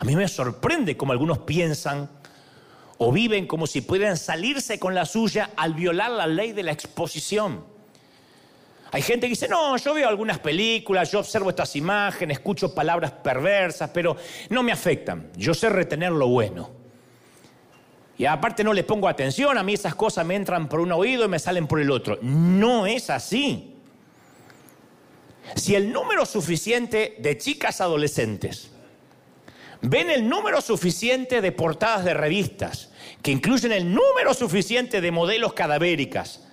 A 0.00 0.04
mí 0.06 0.16
me 0.16 0.28
sorprende 0.28 0.96
cómo 0.96 1.12
algunos 1.12 1.40
piensan 1.40 2.08
o 2.98 3.12
viven 3.12 3.46
como 3.46 3.66
si 3.66 3.80
pudieran 3.80 4.16
salirse 4.16 4.78
con 4.78 4.94
la 4.94 5.04
suya 5.04 5.50
al 5.56 5.74
violar 5.74 6.10
la 6.10 6.26
ley 6.26 6.52
de 6.52 6.62
la 6.62 6.72
exposición. 6.72 7.64
Hay 8.92 9.02
gente 9.02 9.26
que 9.26 9.30
dice, 9.30 9.48
no, 9.48 9.76
yo 9.76 9.94
veo 9.94 10.08
algunas 10.08 10.38
películas, 10.38 11.10
yo 11.10 11.18
observo 11.18 11.50
estas 11.50 11.74
imágenes, 11.76 12.38
escucho 12.38 12.74
palabras 12.74 13.10
perversas, 13.10 13.90
pero 13.92 14.16
no 14.48 14.62
me 14.62 14.72
afectan. 14.72 15.30
Yo 15.36 15.52
sé 15.52 15.68
retener 15.68 16.12
lo 16.12 16.28
bueno. 16.28 16.70
Y 18.16 18.24
aparte 18.24 18.64
no 18.64 18.72
le 18.72 18.84
pongo 18.84 19.08
atención, 19.08 19.58
a 19.58 19.62
mí 19.62 19.74
esas 19.74 19.94
cosas 19.94 20.24
me 20.24 20.36
entran 20.36 20.68
por 20.68 20.80
un 20.80 20.92
oído 20.92 21.24
y 21.24 21.28
me 21.28 21.38
salen 21.38 21.66
por 21.66 21.80
el 21.80 21.90
otro. 21.90 22.18
No 22.22 22.86
es 22.86 23.10
así. 23.10 23.74
Si 25.54 25.74
el 25.74 25.92
número 25.92 26.24
suficiente 26.24 27.16
de 27.18 27.36
chicas 27.36 27.80
adolescentes 27.80 28.70
ven 29.82 30.10
el 30.10 30.28
número 30.28 30.60
suficiente 30.60 31.40
de 31.40 31.52
portadas 31.52 32.04
de 32.04 32.14
revistas, 32.14 32.90
que 33.22 33.30
incluyen 33.30 33.72
el 33.72 33.92
número 33.92 34.34
suficiente 34.34 35.00
de 35.00 35.10
modelos 35.10 35.52
cadavéricas, 35.52 36.45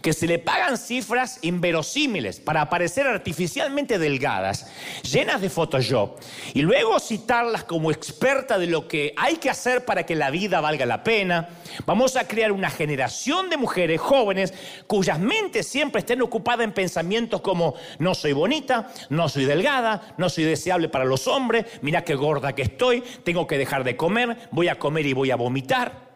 que 0.00 0.12
se 0.12 0.26
le 0.26 0.38
pagan 0.38 0.78
cifras 0.78 1.38
inverosímiles 1.42 2.40
para 2.40 2.62
aparecer 2.62 3.06
artificialmente 3.06 3.98
delgadas, 3.98 4.70
llenas 5.02 5.40
de 5.40 5.50
Photoshop, 5.50 6.18
y 6.54 6.62
luego 6.62 7.00
citarlas 7.00 7.64
como 7.64 7.90
experta 7.90 8.58
de 8.58 8.66
lo 8.66 8.88
que 8.88 9.12
hay 9.16 9.36
que 9.36 9.50
hacer 9.50 9.84
para 9.84 10.06
que 10.06 10.14
la 10.14 10.30
vida 10.30 10.60
valga 10.60 10.86
la 10.86 11.02
pena, 11.04 11.50
vamos 11.86 12.16
a 12.16 12.26
crear 12.26 12.52
una 12.52 12.70
generación 12.70 13.50
de 13.50 13.56
mujeres 13.56 14.00
jóvenes 14.00 14.54
cuyas 14.86 15.18
mentes 15.18 15.66
siempre 15.66 16.00
estén 16.00 16.22
ocupadas 16.22 16.64
en 16.64 16.72
pensamientos 16.72 17.40
como 17.40 17.74
no 17.98 18.14
soy 18.14 18.32
bonita, 18.32 18.92
no 19.10 19.28
soy 19.28 19.44
delgada, 19.44 20.14
no 20.16 20.28
soy 20.28 20.44
deseable 20.44 20.88
para 20.88 21.04
los 21.04 21.26
hombres, 21.26 21.66
mira 21.82 22.04
qué 22.04 22.14
gorda 22.14 22.54
que 22.54 22.62
estoy, 22.62 23.02
tengo 23.24 23.46
que 23.46 23.58
dejar 23.58 23.84
de 23.84 23.96
comer, 23.96 24.48
voy 24.50 24.68
a 24.68 24.78
comer 24.78 25.06
y 25.06 25.12
voy 25.12 25.30
a 25.30 25.36
vomitar. 25.36 26.11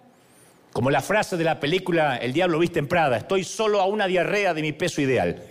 Como 0.77 0.91
la 0.91 1.01
frase 1.01 1.39
de 1.39 1.45
la 1.45 1.59
película 1.59 2.19
El 2.19 2.35
diablo 2.35 2.59
viste 2.59 2.79
en 2.79 2.87
Prada, 2.87 3.17
estoy 3.17 3.45
solo 3.45 3.81
a 3.81 3.87
una 3.87 4.07
diarrea 4.07 4.53
de 4.53 4.61
mi 4.61 4.73
peso 4.75 5.01
ideal. 5.01 5.43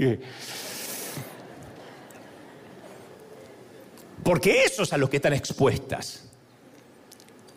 Porque 4.24 4.66
eso 4.66 4.84
es 4.84 4.94
a 4.94 5.00
los 5.00 5.10
que 5.10 5.16
están 5.16 5.34
expuestas. 5.34 6.30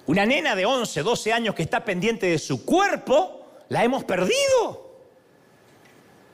Una 0.07 0.25
nena 0.25 0.57
de 0.57 0.65
11, 0.65 1.03
12 1.03 1.31
años 1.31 1.55
que 1.55 1.63
está 1.63 1.85
pendiente 1.85 2.29
de 2.29 2.39
su 2.39 2.65
cuerpo, 2.65 3.47
la 3.69 3.85
hemos 3.85 4.03
perdido. 4.05 5.03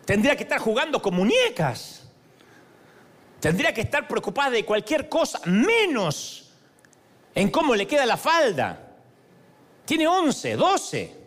Tendría 0.04 0.36
que 0.36 0.44
estar 0.44 0.60
jugando 0.60 1.02
con 1.02 1.14
muñecas. 1.14 2.04
Tendría 3.40 3.74
que 3.74 3.80
estar 3.80 4.06
preocupada 4.06 4.50
de 4.50 4.64
cualquier 4.64 5.08
cosa, 5.08 5.40
menos 5.46 6.52
en 7.34 7.50
cómo 7.50 7.74
le 7.74 7.88
queda 7.88 8.06
la 8.06 8.16
falda. 8.16 8.92
Tiene 9.84 10.06
11, 10.06 10.54
12. 10.54 11.23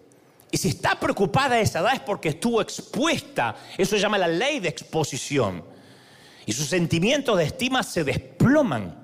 Y 0.50 0.58
si 0.58 0.70
está 0.70 1.00
preocupada 1.00 1.56
a 1.56 1.60
esa 1.60 1.80
edad 1.80 1.94
es 1.94 2.00
porque 2.00 2.30
estuvo 2.30 2.62
expuesta. 2.62 3.56
Eso 3.78 3.92
se 3.96 4.02
llama 4.02 4.18
la 4.18 4.28
ley 4.28 4.60
de 4.60 4.70
exposición. 4.70 5.64
Y 6.46 6.54
sus 6.54 6.68
sentimientos 6.68 7.38
de 7.38 7.44
estima 7.44 7.84
se 7.84 8.04
desploman. 8.04 8.96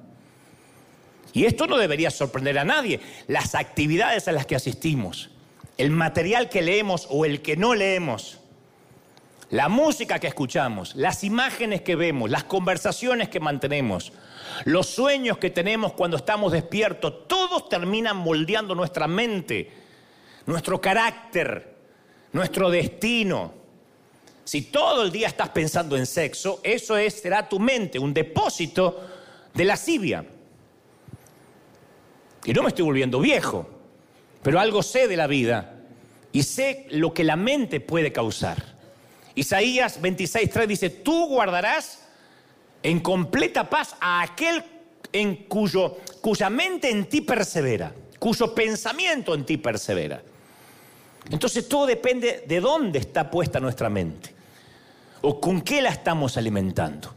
Y 1.34 1.46
esto 1.46 1.68
no 1.68 1.78
debería 1.78 2.12
sorprender 2.12 2.58
a 2.60 2.64
nadie. 2.64 3.02
Las 3.28 3.56
actividades 3.56 4.28
a 4.28 4.32
las 4.32 4.46
que 4.46 4.56
asistimos, 4.56 5.32
el 5.78 5.92
material 5.92 6.48
que 6.48 6.62
leemos 6.62 7.08
o 7.10 7.26
el 7.26 7.42
que 7.42 7.58
no 7.58 7.76
leemos, 7.76 8.40
la 9.50 9.68
música 9.68 10.20
que 10.20 10.28
escuchamos, 10.28 10.96
las 10.96 11.24
imágenes 11.24 11.82
que 11.82 11.96
vemos, 11.96 12.30
las 12.30 12.46
conversaciones 12.46 13.30
que 13.30 13.40
mantenemos, 13.40 14.14
los 14.64 14.88
sueños 14.88 15.38
que 15.38 15.50
tenemos 15.50 15.94
cuando 15.94 16.18
estamos 16.18 16.52
despiertos, 16.52 17.28
todos 17.28 17.68
terminan 17.68 18.18
moldeando 18.18 18.74
nuestra 18.74 19.08
mente 19.08 19.83
nuestro 20.46 20.80
carácter, 20.80 21.76
nuestro 22.32 22.70
destino. 22.70 23.54
Si 24.44 24.64
todo 24.64 25.04
el 25.04 25.12
día 25.12 25.28
estás 25.28 25.50
pensando 25.50 25.96
en 25.96 26.06
sexo, 26.06 26.60
eso 26.64 26.98
es, 26.98 27.14
será 27.14 27.48
tu 27.48 27.60
mente, 27.60 27.98
un 27.98 28.14
depósito 28.14 29.08
de 29.54 29.64
lascivia. 29.64 30.26
Y 32.46 32.54
no 32.54 32.62
me 32.62 32.70
estoy 32.70 32.84
volviendo 32.84 33.20
viejo, 33.20 33.70
pero 34.42 34.60
algo 34.60 34.84
sé 34.84 35.08
de 35.08 35.18
la 35.18 35.28
vida. 35.28 35.70
y 36.36 36.42
sé 36.42 36.88
lo 36.90 37.14
que 37.14 37.24
la 37.24 37.36
mente 37.36 37.80
puede 37.80 38.12
causar. 38.12 38.58
Isaías 39.36 40.02
26.3 40.02 40.66
dice, 40.66 40.90
tú 40.90 41.28
guardarás 41.28 42.08
en 42.82 43.00
completa 43.00 43.70
paz 43.70 43.96
a 44.02 44.24
aquel 44.24 44.64
en 45.12 45.46
cuyo, 45.46 45.98
cuya 46.22 46.50
mente 46.50 46.90
en 46.90 47.08
ti 47.08 47.22
persevera, 47.22 47.94
cuyo 48.18 48.54
pensamiento 48.54 49.36
en 49.36 49.46
ti 49.46 49.58
persevera. 49.58 50.24
Entonces 51.30 51.68
todo 51.68 51.86
depende 51.86 52.44
de 52.48 52.60
dónde 52.60 53.00
está 53.00 53.30
puesta 53.30 53.60
nuestra 53.60 53.90
mente 53.90 54.34
o 55.22 55.40
con 55.40 55.62
qué 55.62 55.82
la 55.82 55.90
estamos 55.90 56.38
alimentando. 56.38 57.14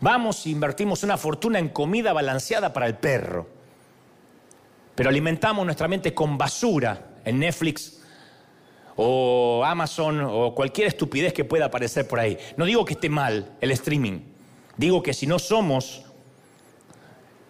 Vamos 0.00 0.46
e 0.46 0.50
invertimos 0.50 1.02
una 1.02 1.16
fortuna 1.16 1.58
en 1.58 1.70
comida 1.70 2.12
balanceada 2.12 2.72
para 2.72 2.86
el 2.86 2.96
perro, 2.96 3.48
pero 4.94 5.08
alimentamos 5.08 5.64
nuestra 5.64 5.88
mente 5.88 6.14
con 6.14 6.38
basura 6.38 7.16
en 7.24 7.38
Netflix 7.38 8.00
o 8.96 9.62
Amazon 9.64 10.20
o 10.20 10.54
cualquier 10.54 10.88
estupidez 10.88 11.32
que 11.32 11.44
pueda 11.44 11.66
aparecer 11.66 12.06
por 12.06 12.20
ahí. 12.20 12.38
No 12.56 12.64
digo 12.64 12.84
que 12.84 12.94
esté 12.94 13.08
mal 13.08 13.52
el 13.60 13.70
streaming, 13.72 14.20
digo 14.76 15.02
que 15.02 15.14
si 15.14 15.26
no 15.26 15.38
somos 15.38 16.02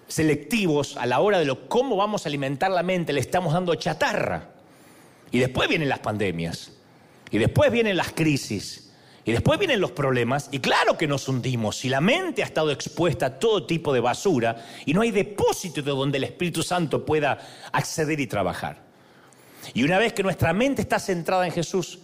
selectivos 0.06 0.96
a 0.96 1.06
la 1.06 1.20
hora 1.20 1.38
de 1.38 1.44
lo, 1.44 1.68
cómo 1.68 1.96
vamos 1.96 2.26
a 2.26 2.28
alimentar 2.28 2.70
la 2.70 2.82
mente, 2.82 3.12
le 3.12 3.20
estamos 3.20 3.52
dando 3.52 3.74
chatarra. 3.74 4.59
Y 5.30 5.38
después 5.38 5.68
vienen 5.68 5.88
las 5.88 6.00
pandemias, 6.00 6.72
y 7.30 7.38
después 7.38 7.70
vienen 7.70 7.96
las 7.96 8.12
crisis, 8.12 8.90
y 9.24 9.32
después 9.32 9.58
vienen 9.58 9.80
los 9.80 9.92
problemas, 9.92 10.48
y 10.50 10.58
claro 10.58 10.96
que 10.98 11.06
nos 11.06 11.28
hundimos. 11.28 11.76
Si 11.76 11.88
la 11.88 12.00
mente 12.00 12.42
ha 12.42 12.46
estado 12.46 12.70
expuesta 12.70 13.26
a 13.26 13.38
todo 13.38 13.66
tipo 13.66 13.92
de 13.92 14.00
basura 14.00 14.64
y 14.86 14.94
no 14.94 15.02
hay 15.02 15.10
depósito 15.10 15.82
de 15.82 15.90
donde 15.90 16.18
el 16.18 16.24
Espíritu 16.24 16.62
Santo 16.62 17.04
pueda 17.04 17.38
acceder 17.70 18.18
y 18.18 18.26
trabajar. 18.26 18.82
Y 19.74 19.82
una 19.84 19.98
vez 19.98 20.14
que 20.14 20.22
nuestra 20.22 20.52
mente 20.52 20.82
está 20.82 20.98
centrada 20.98 21.46
en 21.46 21.52
Jesús, 21.52 22.00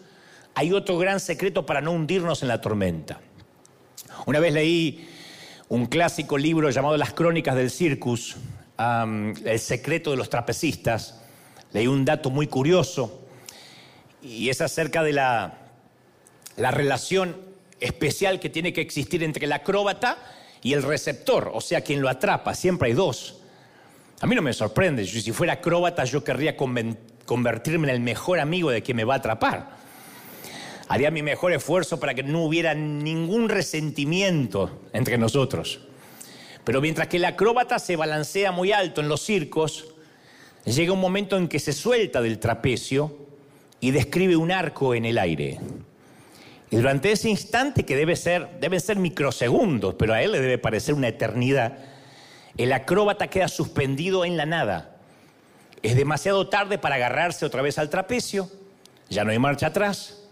hay 0.54 0.72
otro 0.72 0.98
gran 0.98 1.18
secreto 1.18 1.66
para 1.66 1.80
no 1.80 1.92
hundirnos 1.92 2.42
en 2.42 2.48
la 2.48 2.60
tormenta. 2.60 3.20
Una 4.26 4.38
vez 4.38 4.52
leí 4.52 5.08
un 5.68 5.86
clásico 5.86 6.38
libro 6.38 6.70
llamado 6.70 6.96
Las 6.96 7.12
Crónicas 7.12 7.56
del 7.56 7.70
Circus, 7.70 8.36
El 8.78 9.58
secreto 9.58 10.10
de 10.10 10.16
los 10.16 10.30
trapecistas. 10.30 11.22
Leí 11.72 11.86
un 11.86 12.04
dato 12.04 12.30
muy 12.30 12.46
curioso 12.46 13.22
y 14.22 14.48
es 14.48 14.60
acerca 14.60 15.02
de 15.02 15.12
la, 15.12 15.58
la 16.56 16.70
relación 16.70 17.36
especial 17.80 18.40
que 18.40 18.50
tiene 18.50 18.72
que 18.72 18.80
existir 18.80 19.22
entre 19.22 19.46
el 19.46 19.52
acróbata 19.52 20.18
y 20.62 20.72
el 20.72 20.82
receptor, 20.82 21.50
o 21.54 21.60
sea, 21.60 21.82
quien 21.82 22.00
lo 22.00 22.08
atrapa. 22.08 22.54
Siempre 22.54 22.88
hay 22.88 22.94
dos. 22.94 23.40
A 24.20 24.26
mí 24.26 24.34
no 24.34 24.42
me 24.42 24.52
sorprende, 24.52 25.06
si 25.06 25.32
fuera 25.32 25.54
acróbata 25.54 26.04
yo 26.04 26.24
querría 26.24 26.56
convertirme 26.56 27.88
en 27.88 27.94
el 27.94 28.00
mejor 28.00 28.40
amigo 28.40 28.70
de 28.70 28.82
quien 28.82 28.96
me 28.96 29.04
va 29.04 29.14
a 29.14 29.18
atrapar. 29.18 29.76
Haría 30.88 31.10
mi 31.10 31.22
mejor 31.22 31.52
esfuerzo 31.52 32.00
para 32.00 32.14
que 32.14 32.22
no 32.22 32.44
hubiera 32.44 32.72
ningún 32.74 33.48
resentimiento 33.48 34.80
entre 34.92 35.18
nosotros. 35.18 35.80
Pero 36.64 36.80
mientras 36.80 37.08
que 37.08 37.18
el 37.18 37.24
acróbata 37.24 37.78
se 37.78 37.96
balancea 37.96 38.52
muy 38.52 38.72
alto 38.72 39.00
en 39.00 39.08
los 39.08 39.20
circos, 39.22 39.94
llega 40.72 40.92
un 40.92 41.00
momento 41.00 41.36
en 41.36 41.48
que 41.48 41.58
se 41.58 41.72
suelta 41.72 42.20
del 42.20 42.38
trapecio 42.38 43.16
y 43.80 43.90
describe 43.90 44.36
un 44.36 44.50
arco 44.50 44.94
en 44.94 45.04
el 45.04 45.18
aire. 45.18 45.60
Y 46.70 46.76
durante 46.76 47.12
ese 47.12 47.30
instante, 47.30 47.84
que 47.84 47.96
debe 47.96 48.16
ser, 48.16 48.58
deben 48.60 48.80
ser 48.80 48.96
microsegundos, 48.96 49.94
pero 49.94 50.14
a 50.14 50.22
él 50.22 50.32
le 50.32 50.40
debe 50.40 50.58
parecer 50.58 50.94
una 50.94 51.08
eternidad, 51.08 51.78
el 52.56 52.72
acróbata 52.72 53.28
queda 53.28 53.48
suspendido 53.48 54.24
en 54.24 54.36
la 54.36 54.46
nada. 54.46 54.96
Es 55.82 55.94
demasiado 55.94 56.48
tarde 56.48 56.78
para 56.78 56.96
agarrarse 56.96 57.46
otra 57.46 57.62
vez 57.62 57.78
al 57.78 57.90
trapecio, 57.90 58.50
ya 59.08 59.24
no 59.24 59.30
hay 59.30 59.38
marcha 59.38 59.68
atrás, 59.68 60.26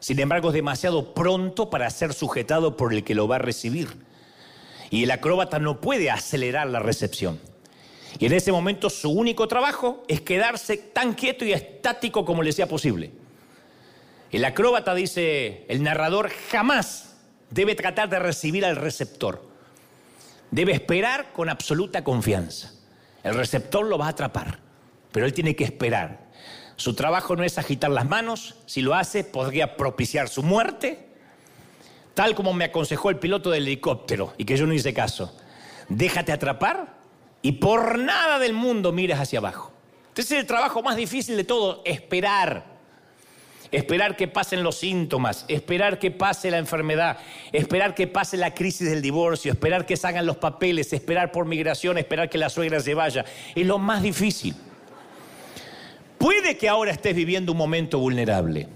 sin 0.00 0.18
embargo, 0.18 0.48
es 0.48 0.54
demasiado 0.54 1.12
pronto 1.12 1.68
para 1.68 1.90
ser 1.90 2.14
sujetado 2.14 2.76
por 2.76 2.94
el 2.94 3.04
que 3.04 3.14
lo 3.14 3.28
va 3.28 3.36
a 3.36 3.40
recibir. 3.40 3.88
Y 4.88 5.04
el 5.04 5.10
acróbata 5.10 5.58
no 5.58 5.80
puede 5.80 6.10
acelerar 6.10 6.68
la 6.68 6.80
recepción. 6.80 7.38
Y 8.18 8.26
en 8.26 8.32
ese 8.32 8.52
momento 8.52 8.90
su 8.90 9.10
único 9.10 9.46
trabajo 9.48 10.02
es 10.08 10.20
quedarse 10.20 10.76
tan 10.76 11.14
quieto 11.14 11.44
y 11.44 11.52
estático 11.52 12.24
como 12.24 12.42
le 12.42 12.52
sea 12.52 12.66
posible. 12.66 13.12
El 14.30 14.44
acróbata, 14.44 14.94
dice 14.94 15.64
el 15.68 15.82
narrador, 15.82 16.30
jamás 16.50 17.16
debe 17.50 17.74
tratar 17.74 18.08
de 18.08 18.18
recibir 18.18 18.64
al 18.64 18.76
receptor. 18.76 19.48
Debe 20.50 20.72
esperar 20.72 21.32
con 21.32 21.48
absoluta 21.48 22.04
confianza. 22.04 22.72
El 23.22 23.34
receptor 23.34 23.86
lo 23.86 23.98
va 23.98 24.06
a 24.06 24.10
atrapar, 24.10 24.60
pero 25.12 25.26
él 25.26 25.32
tiene 25.32 25.56
que 25.56 25.64
esperar. 25.64 26.30
Su 26.76 26.94
trabajo 26.94 27.36
no 27.36 27.44
es 27.44 27.58
agitar 27.58 27.90
las 27.90 28.08
manos, 28.08 28.56
si 28.66 28.80
lo 28.80 28.94
hace 28.94 29.22
podría 29.22 29.76
propiciar 29.76 30.28
su 30.28 30.42
muerte, 30.42 31.08
tal 32.14 32.34
como 32.34 32.54
me 32.54 32.64
aconsejó 32.64 33.10
el 33.10 33.18
piloto 33.18 33.50
del 33.50 33.64
helicóptero 33.64 34.32
y 34.38 34.44
que 34.44 34.56
yo 34.56 34.66
no 34.66 34.72
hice 34.72 34.94
caso. 34.94 35.36
Déjate 35.88 36.32
atrapar 36.32 36.99
y 37.42 37.52
por 37.52 37.98
nada 37.98 38.38
del 38.38 38.52
mundo 38.52 38.92
mires 38.92 39.18
hacia 39.18 39.38
abajo. 39.38 39.72
Este 40.10 40.34
es 40.34 40.40
el 40.40 40.46
trabajo 40.46 40.82
más 40.82 40.96
difícil 40.96 41.36
de 41.36 41.44
todo, 41.44 41.82
esperar. 41.84 42.78
Esperar 43.72 44.16
que 44.16 44.26
pasen 44.26 44.64
los 44.64 44.76
síntomas, 44.78 45.44
esperar 45.46 46.00
que 46.00 46.10
pase 46.10 46.50
la 46.50 46.58
enfermedad, 46.58 47.18
esperar 47.52 47.94
que 47.94 48.08
pase 48.08 48.36
la 48.36 48.52
crisis 48.52 48.90
del 48.90 49.00
divorcio, 49.00 49.52
esperar 49.52 49.86
que 49.86 49.96
salgan 49.96 50.26
los 50.26 50.38
papeles, 50.38 50.92
esperar 50.92 51.30
por 51.30 51.46
migración, 51.46 51.96
esperar 51.96 52.28
que 52.28 52.36
la 52.36 52.50
suegra 52.50 52.80
se 52.80 52.94
vaya. 52.94 53.24
Es 53.54 53.64
lo 53.64 53.78
más 53.78 54.02
difícil. 54.02 54.56
Puede 56.18 56.58
que 56.58 56.68
ahora 56.68 56.90
estés 56.90 57.14
viviendo 57.14 57.52
un 57.52 57.58
momento 57.58 58.00
vulnerable. 58.00 58.68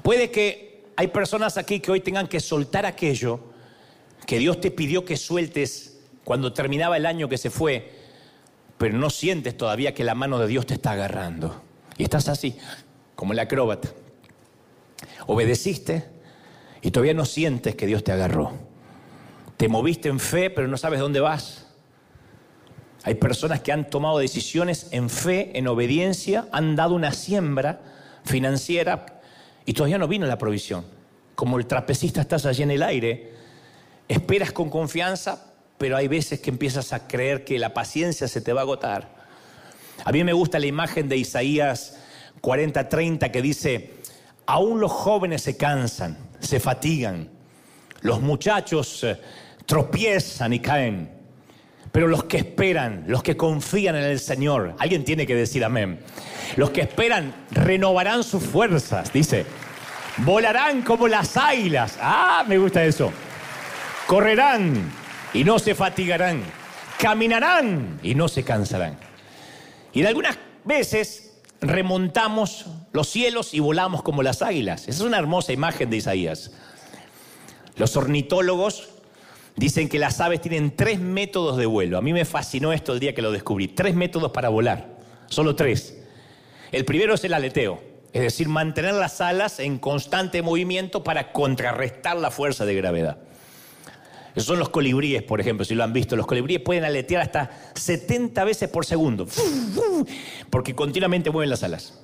Puede 0.00 0.30
que 0.30 0.84
hay 0.96 1.08
personas 1.08 1.58
aquí 1.58 1.80
que 1.80 1.90
hoy 1.90 2.00
tengan 2.00 2.28
que 2.28 2.40
soltar 2.40 2.86
aquello 2.86 3.40
que 4.26 4.38
Dios 4.38 4.60
te 4.60 4.70
pidió 4.70 5.04
que 5.04 5.16
sueltes 5.16 5.89
cuando 6.24 6.52
terminaba 6.52 6.96
el 6.96 7.06
año 7.06 7.28
que 7.28 7.38
se 7.38 7.50
fue, 7.50 7.90
pero 8.78 8.96
no 8.96 9.10
sientes 9.10 9.56
todavía 9.56 9.94
que 9.94 10.04
la 10.04 10.14
mano 10.14 10.38
de 10.38 10.46
Dios 10.46 10.66
te 10.66 10.74
está 10.74 10.92
agarrando. 10.92 11.62
Y 11.96 12.04
estás 12.04 12.28
así, 12.28 12.56
como 13.14 13.32
el 13.32 13.38
acróbata. 13.38 13.90
Obedeciste 15.26 16.04
y 16.82 16.90
todavía 16.90 17.14
no 17.14 17.24
sientes 17.24 17.74
que 17.74 17.86
Dios 17.86 18.04
te 18.04 18.12
agarró. 18.12 18.52
Te 19.56 19.68
moviste 19.68 20.08
en 20.08 20.18
fe, 20.18 20.48
pero 20.48 20.68
no 20.68 20.78
sabes 20.78 21.00
dónde 21.00 21.20
vas. 21.20 21.66
Hay 23.02 23.14
personas 23.14 23.60
que 23.60 23.72
han 23.72 23.88
tomado 23.88 24.18
decisiones 24.18 24.88
en 24.90 25.10
fe, 25.10 25.58
en 25.58 25.68
obediencia, 25.68 26.48
han 26.52 26.76
dado 26.76 26.94
una 26.94 27.12
siembra 27.12 27.80
financiera 28.24 29.20
y 29.64 29.72
todavía 29.72 29.98
no 29.98 30.08
vino 30.08 30.26
la 30.26 30.38
provisión. 30.38 30.84
Como 31.34 31.58
el 31.58 31.66
trapecista 31.66 32.20
estás 32.20 32.44
allí 32.44 32.62
en 32.62 32.70
el 32.70 32.82
aire, 32.82 33.32
esperas 34.08 34.52
con 34.52 34.68
confianza, 34.68 35.49
pero 35.80 35.96
hay 35.96 36.08
veces 36.08 36.40
que 36.40 36.50
empiezas 36.50 36.92
a 36.92 37.08
creer 37.08 37.42
que 37.42 37.58
la 37.58 37.72
paciencia 37.72 38.28
se 38.28 38.42
te 38.42 38.52
va 38.52 38.60
a 38.60 38.64
agotar. 38.64 39.08
A 40.04 40.12
mí 40.12 40.22
me 40.24 40.34
gusta 40.34 40.58
la 40.58 40.66
imagen 40.66 41.08
de 41.08 41.16
Isaías 41.16 41.98
40:30 42.42 43.30
que 43.30 43.40
dice, 43.40 43.94
aún 44.44 44.78
los 44.78 44.92
jóvenes 44.92 45.40
se 45.40 45.56
cansan, 45.56 46.18
se 46.38 46.60
fatigan, 46.60 47.30
los 48.02 48.20
muchachos 48.20 49.04
eh, 49.04 49.18
tropiezan 49.64 50.52
y 50.52 50.60
caen 50.60 51.18
pero 51.92 52.08
los 52.08 52.24
que 52.24 52.36
esperan, 52.36 53.04
los 53.06 53.22
que 53.22 53.38
confían 53.38 53.96
en 53.96 54.04
el 54.04 54.20
Señor, 54.20 54.76
alguien 54.78 55.02
tiene 55.02 55.26
que 55.26 55.34
decir 55.34 55.64
amén. 55.64 56.00
Los 56.56 56.70
que 56.70 56.82
esperan 56.82 57.34
renovarán 57.50 58.22
sus 58.22 58.44
fuerzas, 58.44 59.12
dice. 59.12 59.44
Volarán 60.18 60.82
como 60.82 61.08
las 61.08 61.36
águilas. 61.36 61.98
Ah, 62.00 62.44
me 62.46 62.58
gusta 62.58 62.84
eso. 62.84 63.10
Correrán 64.06 64.99
y 65.34 65.44
no 65.44 65.58
se 65.58 65.74
fatigarán. 65.74 66.42
Caminarán 66.98 67.98
y 68.02 68.14
no 68.14 68.28
se 68.28 68.44
cansarán. 68.44 68.98
Y 69.92 70.00
en 70.00 70.06
algunas 70.06 70.36
veces 70.64 71.40
remontamos 71.60 72.66
los 72.92 73.08
cielos 73.08 73.54
y 73.54 73.60
volamos 73.60 74.02
como 74.02 74.22
las 74.22 74.42
águilas. 74.42 74.82
Esa 74.82 74.90
es 74.90 75.00
una 75.00 75.18
hermosa 75.18 75.52
imagen 75.52 75.90
de 75.90 75.96
Isaías. 75.96 76.52
Los 77.76 77.96
ornitólogos 77.96 78.90
Dicen 79.60 79.90
que 79.90 79.98
las 79.98 80.20
aves 80.22 80.40
tienen 80.40 80.74
tres 80.74 81.00
métodos 81.00 81.58
de 81.58 81.66
vuelo. 81.66 81.98
A 81.98 82.00
mí 82.00 82.14
me 82.14 82.24
fascinó 82.24 82.72
esto 82.72 82.94
el 82.94 82.98
día 82.98 83.14
que 83.14 83.20
lo 83.20 83.30
descubrí. 83.30 83.68
Tres 83.68 83.94
métodos 83.94 84.30
para 84.30 84.48
volar. 84.48 84.96
Solo 85.26 85.54
tres. 85.54 86.02
El 86.72 86.86
primero 86.86 87.12
es 87.12 87.24
el 87.24 87.34
aleteo, 87.34 87.78
es 88.14 88.22
decir, 88.22 88.48
mantener 88.48 88.94
las 88.94 89.20
alas 89.20 89.60
en 89.60 89.78
constante 89.78 90.40
movimiento 90.40 91.04
para 91.04 91.32
contrarrestar 91.32 92.16
la 92.16 92.30
fuerza 92.30 92.64
de 92.64 92.74
gravedad. 92.74 93.18
Son 94.36 94.58
los 94.58 94.68
colibríes, 94.68 95.22
por 95.22 95.40
ejemplo, 95.40 95.64
si 95.64 95.74
lo 95.74 95.84
han 95.84 95.92
visto. 95.92 96.16
Los 96.16 96.26
colibríes 96.26 96.60
pueden 96.60 96.84
aletear 96.84 97.22
hasta 97.22 97.50
70 97.74 98.44
veces 98.44 98.68
por 98.68 98.84
segundo, 98.84 99.26
porque 100.50 100.74
continuamente 100.74 101.30
mueven 101.30 101.50
las 101.50 101.62
alas. 101.62 102.00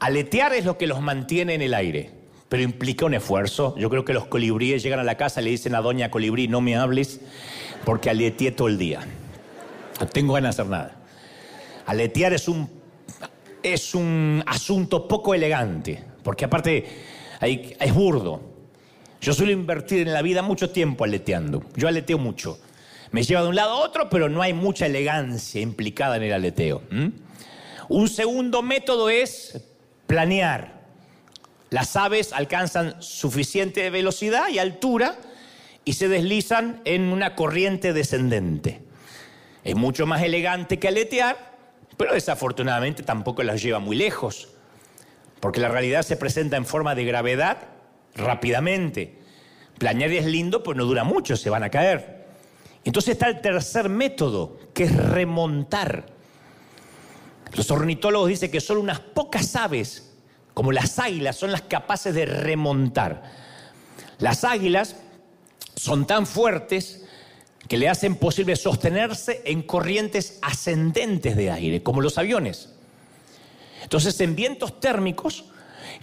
Aletear 0.00 0.54
es 0.54 0.64
lo 0.64 0.78
que 0.78 0.86
los 0.86 1.00
mantiene 1.00 1.54
en 1.54 1.62
el 1.62 1.74
aire 1.74 2.26
pero 2.48 2.62
implica 2.62 3.06
un 3.06 3.14
esfuerzo. 3.14 3.74
Yo 3.76 3.90
creo 3.90 4.04
que 4.04 4.12
los 4.12 4.26
colibríes 4.26 4.82
llegan 4.82 5.00
a 5.00 5.04
la 5.04 5.16
casa 5.16 5.40
y 5.40 5.44
le 5.44 5.50
dicen 5.50 5.74
a 5.74 5.80
doña 5.80 6.10
colibrí, 6.10 6.48
no 6.48 6.60
me 6.60 6.76
hables 6.76 7.20
porque 7.84 8.10
aleteé 8.10 8.52
todo 8.52 8.68
el 8.68 8.78
día. 8.78 9.00
No 10.00 10.06
tengo 10.06 10.34
ganas 10.34 10.56
de 10.56 10.62
hacer 10.62 10.70
nada. 10.70 10.96
Aletear 11.86 12.32
es 12.32 12.48
un, 12.48 12.68
es 13.62 13.94
un 13.94 14.42
asunto 14.46 15.08
poco 15.08 15.34
elegante, 15.34 16.02
porque 16.22 16.44
aparte 16.44 16.84
es 17.40 17.94
burdo. 17.94 18.55
Yo 19.20 19.32
suelo 19.32 19.52
invertir 19.52 20.06
en 20.06 20.12
la 20.12 20.22
vida 20.22 20.42
mucho 20.42 20.70
tiempo 20.70 21.04
aleteando. 21.04 21.64
Yo 21.74 21.88
aleteo 21.88 22.18
mucho. 22.18 22.58
Me 23.10 23.22
lleva 23.22 23.42
de 23.42 23.48
un 23.48 23.54
lado 23.54 23.72
a 23.72 23.80
otro, 23.80 24.08
pero 24.10 24.28
no 24.28 24.42
hay 24.42 24.52
mucha 24.52 24.86
elegancia 24.86 25.60
implicada 25.60 26.16
en 26.16 26.24
el 26.24 26.32
aleteo. 26.32 26.82
Un 27.88 28.08
segundo 28.08 28.62
método 28.62 29.08
es 29.08 29.60
planear. 30.06 30.80
Las 31.70 31.96
aves 31.96 32.32
alcanzan 32.32 33.02
suficiente 33.02 33.88
velocidad 33.90 34.48
y 34.48 34.58
altura 34.58 35.16
y 35.84 35.94
se 35.94 36.08
deslizan 36.08 36.80
en 36.84 37.02
una 37.12 37.34
corriente 37.34 37.92
descendente. 37.92 38.82
Es 39.64 39.74
mucho 39.74 40.06
más 40.06 40.22
elegante 40.22 40.78
que 40.78 40.88
aletear, 40.88 41.54
pero 41.96 42.14
desafortunadamente 42.14 43.02
tampoco 43.02 43.42
las 43.42 43.62
lleva 43.62 43.78
muy 43.78 43.96
lejos, 43.96 44.48
porque 45.40 45.60
la 45.60 45.68
realidad 45.68 46.02
se 46.02 46.16
presenta 46.16 46.56
en 46.56 46.66
forma 46.66 46.94
de 46.94 47.04
gravedad 47.04 47.75
rápidamente. 48.16 49.18
Planear 49.78 50.10
es 50.10 50.26
lindo, 50.26 50.62
pues 50.62 50.76
no 50.76 50.84
dura 50.84 51.04
mucho, 51.04 51.36
se 51.36 51.50
van 51.50 51.62
a 51.62 51.70
caer. 51.70 52.26
Entonces 52.84 53.12
está 53.12 53.28
el 53.28 53.40
tercer 53.40 53.88
método, 53.88 54.58
que 54.72 54.84
es 54.84 54.96
remontar. 54.96 56.06
Los 57.54 57.70
ornitólogos 57.70 58.28
dicen 58.28 58.50
que 58.50 58.60
solo 58.60 58.80
unas 58.80 59.00
pocas 59.00 59.54
aves, 59.56 60.12
como 60.54 60.72
las 60.72 60.98
águilas, 60.98 61.36
son 61.36 61.52
las 61.52 61.62
capaces 61.62 62.14
de 62.14 62.26
remontar. 62.26 63.22
Las 64.18 64.44
águilas 64.44 64.96
son 65.74 66.06
tan 66.06 66.26
fuertes 66.26 67.04
que 67.68 67.76
le 67.76 67.88
hacen 67.88 68.14
posible 68.16 68.56
sostenerse 68.56 69.42
en 69.44 69.62
corrientes 69.62 70.38
ascendentes 70.40 71.36
de 71.36 71.50
aire, 71.50 71.82
como 71.82 72.00
los 72.00 72.16
aviones. 72.18 72.72
Entonces, 73.82 74.18
en 74.20 74.36
vientos 74.36 74.80
térmicos 74.80 75.46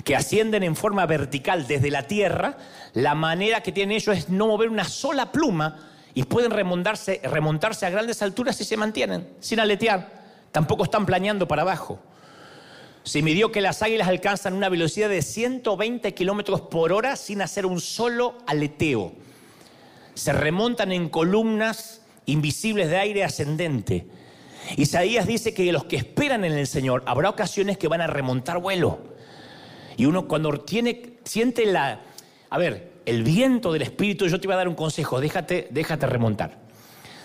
que 0.03 0.15
ascienden 0.15 0.63
en 0.63 0.75
forma 0.75 1.05
vertical 1.05 1.67
desde 1.67 1.91
la 1.91 2.07
Tierra, 2.07 2.57
la 2.93 3.15
manera 3.15 3.61
que 3.61 3.71
tienen 3.71 3.95
ellos 3.95 4.17
es 4.17 4.29
no 4.29 4.47
mover 4.47 4.69
una 4.69 4.85
sola 4.85 5.31
pluma 5.31 5.79
y 6.13 6.23
pueden 6.23 6.51
remontarse, 6.51 7.21
remontarse 7.23 7.85
a 7.85 7.89
grandes 7.89 8.21
alturas 8.21 8.59
y 8.61 8.65
se 8.65 8.77
mantienen, 8.77 9.27
sin 9.39 9.59
aletear. 9.59 10.23
Tampoco 10.51 10.83
están 10.83 11.05
planeando 11.05 11.47
para 11.47 11.63
abajo. 11.63 11.99
Se 13.03 13.21
midió 13.21 13.51
que 13.51 13.61
las 13.61 13.81
águilas 13.81 14.07
alcanzan 14.07 14.53
una 14.53 14.69
velocidad 14.69 15.09
de 15.09 15.21
120 15.21 16.13
kilómetros 16.13 16.61
por 16.61 16.93
hora 16.93 17.15
sin 17.15 17.41
hacer 17.41 17.65
un 17.65 17.81
solo 17.81 18.37
aleteo 18.47 19.13
se 20.13 20.33
remontan 20.33 20.91
en 20.91 21.09
columnas 21.09 22.01
invisibles 22.25 22.89
de 22.89 22.97
aire 22.97 23.23
ascendente. 23.23 24.07
Isaías 24.77 25.27
dice 25.27 25.53
que 25.53 25.71
los 25.71 25.85
que 25.85 25.97
esperan 25.97 26.45
en 26.45 26.53
el 26.53 26.67
Señor 26.67 27.03
habrá 27.05 27.29
ocasiones 27.29 27.77
que 27.77 27.87
van 27.87 28.01
a 28.01 28.07
remontar 28.07 28.59
vuelo. 28.59 29.12
Y 29.97 30.05
uno 30.05 30.27
cuando 30.27 30.51
tiene, 30.61 31.17
siente 31.23 31.65
la, 31.65 32.01
a 32.49 32.57
ver, 32.57 32.93
el 33.05 33.23
viento 33.23 33.73
del 33.73 33.81
Espíritu, 33.81 34.27
yo 34.27 34.39
te 34.39 34.47
voy 34.47 34.53
a 34.53 34.57
dar 34.57 34.67
un 34.67 34.75
consejo, 34.75 35.19
déjate, 35.19 35.67
déjate 35.71 36.05
remontar. 36.05 36.59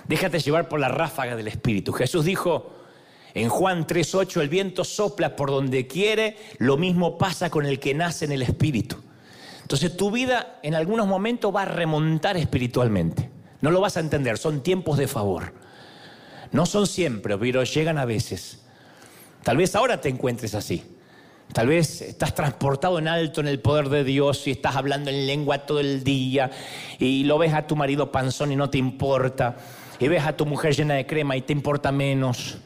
Déjate 0.07 0.39
llevar 0.39 0.69
por 0.69 0.81
la 0.81 0.89
ráfaga 0.89 1.37
del 1.37 1.49
Espíritu. 1.49 1.93
Jesús 1.93 2.25
dijo 2.25 2.73
en 3.35 3.49
Juan 3.49 3.87
3.8, 3.87 4.41
el 4.41 4.49
viento 4.49 4.85
sopla 4.85 5.37
por 5.37 5.51
donde 5.51 5.87
quiere, 5.87 6.37
lo 6.59 6.77
mismo 6.77 7.19
pasa 7.19 7.51
con 7.51 7.67
el 7.67 7.79
que 7.79 7.95
nace 7.95 8.25
en 8.25 8.33
el 8.33 8.43
Espíritu. 8.43 8.97
Entonces 9.63 9.97
tu 9.97 10.11
vida 10.11 10.59
en 10.63 10.75
algunos 10.75 11.07
momentos 11.07 11.55
va 11.55 11.63
a 11.63 11.67
remontar 11.67 12.39
espiritualmente. 12.39 13.29
No 13.61 13.71
lo 13.71 13.81
vas 13.81 13.97
a 13.97 14.01
entender, 14.01 14.39
son 14.39 14.63
tiempos 14.63 14.97
de 14.97 15.09
favor. 15.09 15.53
No 16.53 16.65
son 16.65 16.87
siempre, 16.87 17.37
pero 17.37 17.65
llegan 17.65 17.99
a 17.99 18.07
veces. 18.07 18.63
Tal 19.43 19.59
vez 19.59 19.75
ahora 19.75 20.01
te 20.01 20.09
encuentres 20.09 20.55
así. 20.55 20.83
Tal 21.53 21.67
vez 21.69 22.03
estás 22.03 22.35
transportado 22.35 22.99
en 22.99 23.09
alto 23.09 23.41
en 23.41 23.49
el 23.49 23.61
poder 23.61 23.89
de 23.89 24.05
Dios 24.05 24.47
y 24.47 24.53
estás 24.53 24.77
hablando 24.77 25.11
en 25.11 25.27
lengua 25.27 25.59
todo 25.59 25.81
el 25.81 26.05
día 26.05 26.51
y 26.99 27.25
lo 27.25 27.39
ves 27.39 27.55
a 27.55 27.67
tu 27.67 27.75
marido 27.75 28.13
panzón 28.13 28.53
y 28.53 28.57
no 28.57 28.71
te 28.71 28.79
importa. 28.79 29.57
Y 29.99 30.09
ves 30.09 30.25
a 30.25 30.37
tu 30.37 30.47
mujer 30.47 30.75
llena 30.75 30.95
de 30.95 31.07
crema 31.07 31.37
y 31.37 31.43
te 31.43 31.53
importa 31.53 31.91
menos. 31.91 32.59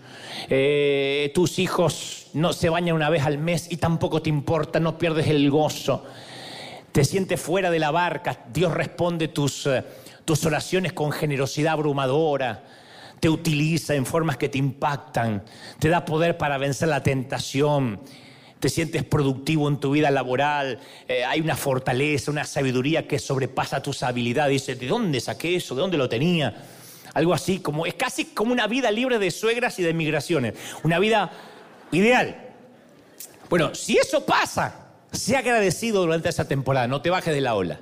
Eh, 0.49 1.31
tus 1.35 1.59
hijos 1.59 2.27
no 2.35 2.53
se 2.53 2.69
bañan 2.69 2.97
una 2.97 3.09
vez 3.09 3.23
al 3.25 3.39
mes 3.39 3.71
y 3.71 3.77
tampoco 3.77 4.21
te 4.21 4.29
importa, 4.29 4.81
no 4.81 4.99
pierdes 4.99 5.29
el 5.29 5.51
gozo 5.51 6.05
te 6.93 7.05
sientes 7.05 7.41
fuera 7.41 7.71
de 7.71 7.79
la 7.79 7.91
barca, 7.91 8.45
Dios 8.53 8.73
responde 8.73 9.29
tus, 9.29 9.67
eh, 9.67 9.83
tus 10.25 10.45
oraciones 10.45 10.93
con 10.93 11.11
generosidad 11.11 11.73
abrumadora, 11.73 12.65
te 13.19 13.31
utiliza 13.31 13.95
en 13.95 14.05
formas 14.05 14.37
que 14.37 14.51
te 14.51 14.59
impactan, 14.59 15.43
te 15.79 15.89
da 15.89 16.05
poder 16.05 16.37
para 16.37 16.59
vencer 16.59 16.89
la 16.89 17.03
tentación, 17.03 18.01
te 18.63 18.69
sientes 18.69 19.03
productivo 19.05 19.69
en 19.69 19.79
tu 19.79 19.91
vida 19.91 20.11
laboral, 20.11 20.79
eh, 21.09 21.25
hay 21.25 21.41
una 21.41 21.57
fortaleza, 21.57 22.31
una 22.31 22.45
sabiduría 22.45 23.07
que 23.09 23.19
sobrepasa 23.19 23.83
tus 23.83 24.03
habilidades. 24.03 24.53
Dices, 24.53 24.79
¿de 24.79 24.87
dónde 24.87 25.21
saqué 25.21 25.57
eso? 25.57 25.75
¿De 25.75 25.81
dónde 25.81 25.99
lo 25.99 26.09
tenía? 26.09 26.65
Algo 27.13 27.35
así, 27.35 27.59
como, 27.59 27.87
es 27.87 27.95
casi 27.95 28.27
como 28.27 28.53
una 28.53 28.67
vida 28.69 28.91
libre 28.91 29.19
de 29.19 29.31
suegras 29.31 29.79
y 29.81 29.83
de 29.83 29.93
migraciones, 29.93 30.55
una 30.83 30.99
vida 30.99 31.33
ideal. 31.91 32.51
Bueno, 33.51 33.75
si 33.75 33.99
eso 33.99 34.25
pasa, 34.25 34.83
Sé 35.13 35.37
agradecido 35.37 36.01
durante 36.01 36.31
esa 36.31 36.49
temporada, 36.49 36.89
no 36.89 37.03
te 37.03 37.11
bajes 37.11 37.35
de 37.35 37.43
la 37.43 37.55
ola. 37.55 37.81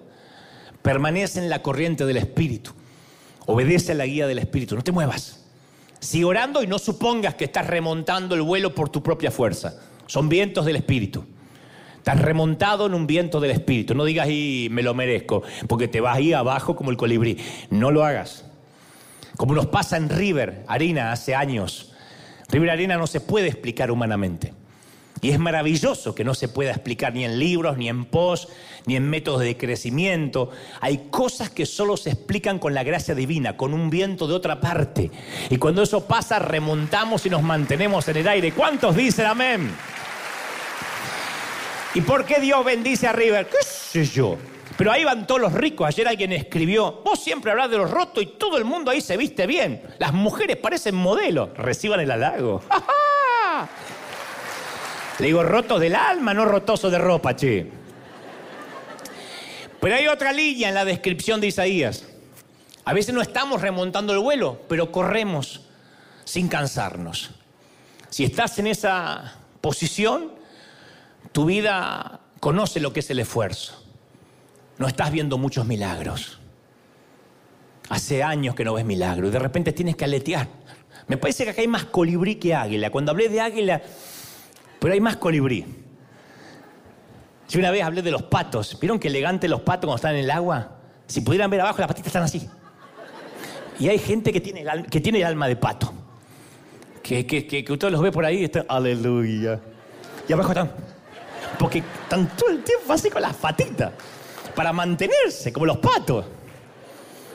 Permanece 0.83 1.39
en 1.39 1.49
la 1.49 1.63
corriente 1.63 2.05
del 2.05 2.17
Espíritu. 2.17 2.73
Obedece 3.47 3.93
a 3.93 3.95
la 3.95 4.07
guía 4.07 4.27
del 4.27 4.41
Espíritu, 4.41 4.75
no 4.75 4.83
te 4.83 4.93
muevas. 4.93 5.45
Sigue 6.01 6.25
orando 6.25 6.63
y 6.63 6.67
no 6.67 6.79
supongas 6.79 7.37
que 7.37 7.45
estás 7.45 7.67
remontando 7.67 8.35
el 8.35 8.43
vuelo 8.43 8.75
por 8.75 8.89
tu 8.89 9.03
propia 9.03 9.31
fuerza. 9.31 9.75
Son 10.11 10.29
vientos 10.29 10.67
del 10.67 10.75
Espíritu. 10.75 11.25
Estás 11.99 12.21
remontado 12.21 12.87
en 12.87 12.95
un 12.95 13.07
viento 13.07 13.39
del 13.39 13.53
Espíritu. 13.53 13.95
No 13.95 14.05
digas, 14.05 14.29
y 14.29 14.67
me 14.73 14.83
lo 14.83 14.93
merezco, 14.93 15.45
porque 15.69 15.87
te 15.87 16.01
vas 16.01 16.17
ahí 16.17 16.33
abajo 16.33 16.75
como 16.75 16.91
el 16.91 16.97
colibrí. 16.97 17.39
No 17.71 17.93
lo 17.93 18.05
hagas. 18.05 18.45
Como 19.37 19.55
nos 19.55 19.67
pasa 19.67 19.97
en 19.99 20.09
River 20.09 20.65
Arena 20.67 21.13
hace 21.13 21.37
años. 21.37 21.93
River 22.49 22.71
Arena 22.71 22.97
no 22.97 23.07
se 23.07 23.21
puede 23.21 23.47
explicar 23.47 23.93
humanamente. 23.93 24.53
Y 25.23 25.31
es 25.31 25.39
maravilloso 25.39 26.15
que 26.15 26.25
no 26.25 26.35
se 26.35 26.49
pueda 26.49 26.71
explicar 26.71 27.13
ni 27.13 27.25
en 27.25 27.39
libros, 27.39 27.77
ni 27.77 27.89
en 27.89 28.07
post, 28.07 28.49
ni 28.87 28.97
en 28.97 29.09
métodos 29.09 29.41
de 29.41 29.57
crecimiento. 29.57 30.51
Hay 30.81 31.09
cosas 31.11 31.51
que 31.51 31.67
solo 31.67 31.97
se 31.97 32.11
explican 32.11 32.59
con 32.59 32.73
la 32.73 32.83
gracia 32.83 33.15
divina, 33.15 33.57
con 33.57 33.75
un 33.75 33.91
viento 33.91 34.27
de 34.27 34.35
otra 34.35 34.61
parte. 34.61 35.11
Y 35.51 35.59
cuando 35.59 35.83
eso 35.83 36.07
pasa, 36.07 36.39
remontamos 36.39 37.27
y 37.27 37.31
nos 37.31 37.43
mantenemos 37.43 38.09
en 38.09 38.17
el 38.17 38.29
aire. 38.29 38.53
¿Cuántos 38.53 38.97
dicen 38.97 39.27
amén? 39.27 39.71
¿Y 41.95 42.01
por 42.01 42.25
qué 42.25 42.41
Dios 42.41 42.65
bendice 42.65 43.07
a 43.07 43.13
River? 43.13 43.47
¿Qué 43.47 43.59
sé 43.63 44.05
yo? 44.05 44.39
Pero 44.79 44.93
ahí 44.93 45.05
van 45.05 45.27
todos 45.27 45.43
los 45.43 45.53
ricos. 45.53 45.87
Ayer 45.87 46.09
alguien 46.09 46.33
escribió, 46.33 47.03
vos 47.05 47.23
siempre 47.23 47.51
hablas 47.51 47.71
de 47.71 47.77
los 47.77 47.91
rotos 47.91 48.23
y 48.23 48.27
todo 48.27 48.57
el 48.57 48.65
mundo 48.65 48.91
ahí 48.91 49.03
se 49.03 49.19
viste 49.19 49.47
bien. 49.47 49.83
Las 49.99 50.15
mujeres 50.15 50.57
parecen 50.57 50.95
modelos. 50.95 51.51
Reciban 51.57 52.01
el 52.01 52.11
halago. 52.11 52.63
Le 55.21 55.27
digo, 55.27 55.43
rotos 55.43 55.79
del 55.81 55.95
alma, 55.97 56.33
no 56.33 56.47
rotoso 56.47 56.89
de 56.89 56.97
ropa, 56.97 57.37
che. 57.37 57.71
Pero 59.79 59.95
hay 59.95 60.07
otra 60.07 60.33
línea 60.33 60.71
en 60.71 60.75
la 60.75 60.87
descripción 60.87 61.43
de 61.43 61.49
Isaías. 61.49 62.07
A 62.87 62.95
veces 62.95 63.15
no 63.15 63.21
estamos 63.21 63.61
remontando 63.61 64.15
el 64.15 64.19
vuelo, 64.19 64.63
pero 64.67 64.91
corremos 64.91 65.67
sin 66.25 66.49
cansarnos. 66.49 67.33
Si 68.09 68.25
estás 68.25 68.59
en 68.61 68.67
esa 68.67 69.35
posición, 69.61 70.33
tu 71.33 71.45
vida 71.45 72.21
conoce 72.41 72.81
lo 72.81 72.95
que 72.95 73.01
es 73.01 73.11
el 73.11 73.19
esfuerzo. 73.19 73.85
No 74.79 74.89
estás 74.89 75.13
viendo 75.13 75.37
muchos 75.37 75.67
milagros. 75.67 76.39
Hace 77.91 78.23
años 78.23 78.55
que 78.55 78.65
no 78.65 78.73
ves 78.73 78.87
milagros 78.87 79.29
y 79.29 79.33
de 79.33 79.39
repente 79.39 79.73
tienes 79.73 79.97
que 79.97 80.05
aletear. 80.07 80.49
Me 81.09 81.19
parece 81.19 81.45
que 81.45 81.51
acá 81.51 81.61
hay 81.61 81.69
más 81.69 81.85
colibrí 81.85 82.37
que 82.37 82.55
águila. 82.55 82.89
Cuando 82.91 83.11
hablé 83.11 83.29
de 83.29 83.41
águila, 83.41 83.83
pero 84.81 84.95
hay 84.95 85.01
más 85.01 85.17
colibrí. 85.17 85.65
Yo 87.49 87.59
una 87.59 87.71
vez 87.71 87.83
hablé 87.83 88.03
de 88.03 88.11
los 88.11 88.23
patos. 88.23 88.79
¿Vieron 88.81 88.99
qué 88.99 89.09
elegante 89.09 89.49
los 89.49 89.61
patos 89.61 89.87
cuando 89.87 89.97
están 89.97 90.15
en 90.15 90.25
el 90.25 90.31
agua? 90.31 90.77
Si 91.07 91.21
pudieran 91.21 91.51
ver 91.51 91.61
abajo, 91.61 91.79
las 91.79 91.89
patitas 91.89 92.09
están 92.09 92.23
así. 92.23 92.49
Y 93.79 93.89
hay 93.89 93.99
gente 93.99 94.33
que 94.33 94.41
tiene, 94.41 94.65
que 94.91 95.01
tiene 95.01 95.19
el 95.19 95.25
alma 95.25 95.49
de 95.49 95.57
pato. 95.57 95.93
Que, 97.03 97.27
que, 97.27 97.47
que, 97.47 97.73
usted 97.73 97.91
los 97.91 98.01
ve 98.01 98.13
por 98.13 98.25
ahí 98.25 98.41
y 98.41 98.45
están, 98.45 98.65
aleluya. 98.69 99.59
Y 100.29 100.33
abajo 100.33 100.51
están, 100.51 100.71
porque 101.59 101.79
están 101.79 102.29
todo 102.37 102.51
el 102.51 102.63
tiempo 102.63 102.93
así 102.93 103.11
con 103.11 103.23
las 103.23 103.35
patitas. 103.35 103.93
Para 104.55 104.73
mantenerse, 104.73 105.53
como 105.53 105.67
los 105.67 105.79
patos. 105.79 106.27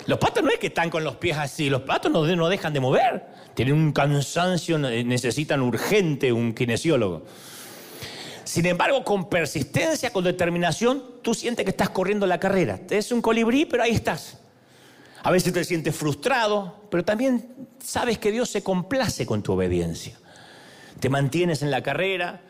Los 0.08 0.20
patos 0.20 0.44
no 0.44 0.50
es 0.50 0.60
que 0.60 0.68
están 0.68 0.90
con 0.90 1.04
los 1.04 1.16
pies 1.16 1.38
así, 1.38 1.70
los 1.70 1.82
patos 1.82 2.12
no, 2.12 2.50
dejan 2.50 2.74
de 2.74 2.80
mover 2.80 3.36
tienen 3.56 3.74
un 3.74 3.94
cansancio, 3.94 4.78
necesitan 4.78 5.62
urgente 5.62 6.32
un 6.32 6.54
kinesiólogo. 6.54 7.24
Sin 8.44 8.66
embargo, 8.68 9.04
con 9.04 9.30
persistencia, 9.30 10.12
con 10.12 10.24
determinación, 10.24 11.02
tú 11.24 11.34
sientes 11.34 11.64
que 11.64 11.72
estás 11.72 11.90
corriendo 11.90 12.28
la 12.28 12.40
carrera. 12.40 12.82
Es 12.90 13.12
un 13.12 13.22
colibrí, 13.22 13.66
pero 13.66 13.82
ahí 13.82 13.92
estás. 13.92 14.38
A 15.24 15.32
veces 15.32 15.54
te 15.54 15.64
sientes 15.64 15.96
frustrado, 15.96 16.88
pero 16.92 17.04
también 17.04 17.50
sabes 17.84 18.20
que 18.20 18.32
Dios 18.32 18.50
se 18.50 18.62
complace 18.62 19.26
con 19.26 19.42
tu 19.42 19.54
obediencia. 19.54 20.20
te 21.00 21.10
mantienes 21.10 21.62
en 21.62 21.72
la 21.72 21.82
carrera, 21.82 22.42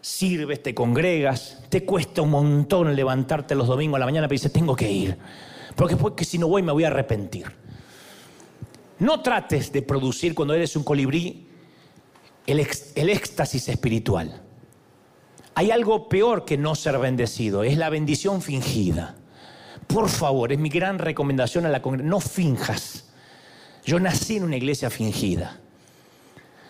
sirves, 0.00 0.62
te 0.62 0.74
congregas, 0.74 1.62
te 1.68 1.84
cuesta 1.84 2.22
un 2.22 2.30
montón 2.30 2.94
levantarte 2.94 3.54
los 3.54 3.66
domingos 3.66 3.96
a 3.96 4.00
la 4.00 4.06
mañana, 4.06 4.28
pero 4.28 4.36
dices, 4.36 4.52
tengo 4.52 4.76
que 4.76 4.90
ir, 4.90 5.18
porque, 5.78 6.24
si 6.24 6.38
no 6.38 6.48
voy 6.48 6.60
me 6.60 6.72
voy 6.72 6.82
a 6.82 6.88
arrepentir. 6.88 7.46
No 8.98 9.20
trates 9.20 9.70
de 9.70 9.80
producir 9.80 10.34
cuando 10.34 10.52
eres 10.54 10.74
un 10.74 10.82
colibrí 10.82 11.46
el, 12.48 12.66
el 12.96 13.10
éxtasis 13.10 13.68
espiritual. 13.68 14.42
Hay 15.54 15.70
algo 15.70 16.08
peor 16.08 16.44
que 16.44 16.58
no 16.58 16.74
ser 16.74 16.98
bendecido, 16.98 17.62
es 17.62 17.78
la 17.78 17.90
bendición 17.90 18.42
fingida. 18.42 19.14
Por 19.86 20.08
favor, 20.08 20.52
es 20.52 20.58
mi 20.58 20.68
gran 20.68 20.98
recomendación 20.98 21.64
a 21.64 21.68
la 21.68 21.80
congregación, 21.80 22.10
no 22.10 22.20
finjas. 22.20 23.10
Yo 23.84 24.00
nací 24.00 24.36
en 24.36 24.44
una 24.44 24.56
iglesia 24.56 24.90
fingida. 24.90 25.60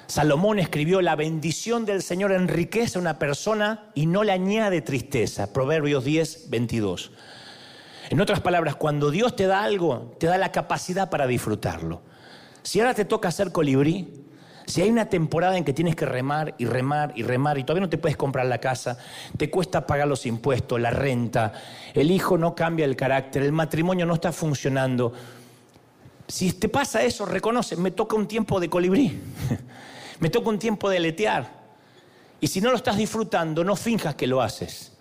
Salomón 0.06 0.58
escribió, 0.58 1.00
la 1.00 1.16
bendición 1.16 1.86
del 1.86 2.02
Señor 2.02 2.32
enriquece 2.32 2.98
a 2.98 3.00
una 3.00 3.18
persona 3.18 3.90
y 3.94 4.04
no 4.04 4.22
le 4.22 4.32
añade 4.32 4.82
tristeza. 4.82 5.52
Proverbios 5.52 6.04
10, 6.04 6.50
22. 6.50 7.12
En 8.10 8.20
otras 8.20 8.40
palabras, 8.40 8.76
cuando 8.76 9.10
Dios 9.10 9.36
te 9.36 9.46
da 9.46 9.62
algo, 9.62 10.14
te 10.18 10.26
da 10.26 10.38
la 10.38 10.50
capacidad 10.50 11.10
para 11.10 11.26
disfrutarlo. 11.26 12.00
Si 12.62 12.80
ahora 12.80 12.94
te 12.94 13.04
toca 13.04 13.30
ser 13.30 13.52
colibrí, 13.52 14.24
si 14.68 14.82
hay 14.82 14.90
una 14.90 15.06
temporada 15.06 15.56
en 15.56 15.64
que 15.64 15.72
tienes 15.72 15.96
que 15.96 16.04
remar 16.04 16.54
y 16.58 16.66
remar 16.66 17.12
y 17.16 17.22
remar 17.22 17.58
y 17.58 17.64
todavía 17.64 17.86
no 17.86 17.88
te 17.88 17.96
puedes 17.96 18.16
comprar 18.16 18.46
la 18.46 18.58
casa, 18.58 18.98
te 19.36 19.50
cuesta 19.50 19.86
pagar 19.86 20.08
los 20.08 20.26
impuestos, 20.26 20.80
la 20.80 20.90
renta, 20.90 21.52
el 21.94 22.10
hijo 22.10 22.36
no 22.36 22.54
cambia 22.54 22.84
el 22.84 22.96
carácter, 22.96 23.42
el 23.42 23.52
matrimonio 23.52 24.04
no 24.04 24.14
está 24.14 24.32
funcionando. 24.32 25.12
Si 26.26 26.52
te 26.52 26.68
pasa 26.68 27.02
eso, 27.02 27.24
reconoce, 27.24 27.76
me 27.76 27.90
toca 27.90 28.16
un 28.16 28.28
tiempo 28.28 28.60
de 28.60 28.68
colibrí, 28.68 29.18
me 30.20 30.28
toca 30.28 30.50
un 30.50 30.58
tiempo 30.58 30.90
de 30.90 30.98
aletear. 30.98 31.50
Y 32.40 32.48
si 32.48 32.60
no 32.60 32.70
lo 32.70 32.76
estás 32.76 32.96
disfrutando, 32.96 33.64
no 33.64 33.74
finjas 33.74 34.14
que 34.14 34.26
lo 34.26 34.42
haces. 34.42 34.97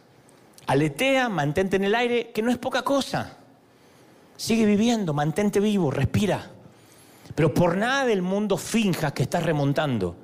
Aletea, 0.68 1.30
mantente 1.30 1.78
en 1.78 1.86
el 1.86 1.96
aire, 1.96 2.32
que 2.32 2.42
no 2.42 2.52
es 2.52 2.58
poca 2.58 2.82
cosa. 2.82 3.38
Sigue 4.36 4.66
viviendo, 4.66 5.14
mantente 5.14 5.60
vivo, 5.60 5.90
respira. 5.90 6.52
Pero 7.34 7.54
por 7.54 7.78
nada 7.78 8.06
del 8.06 8.22
mundo 8.22 8.58
finjas 8.58 9.14
que 9.14 9.24
estás 9.24 9.44
remontando. 9.44 10.16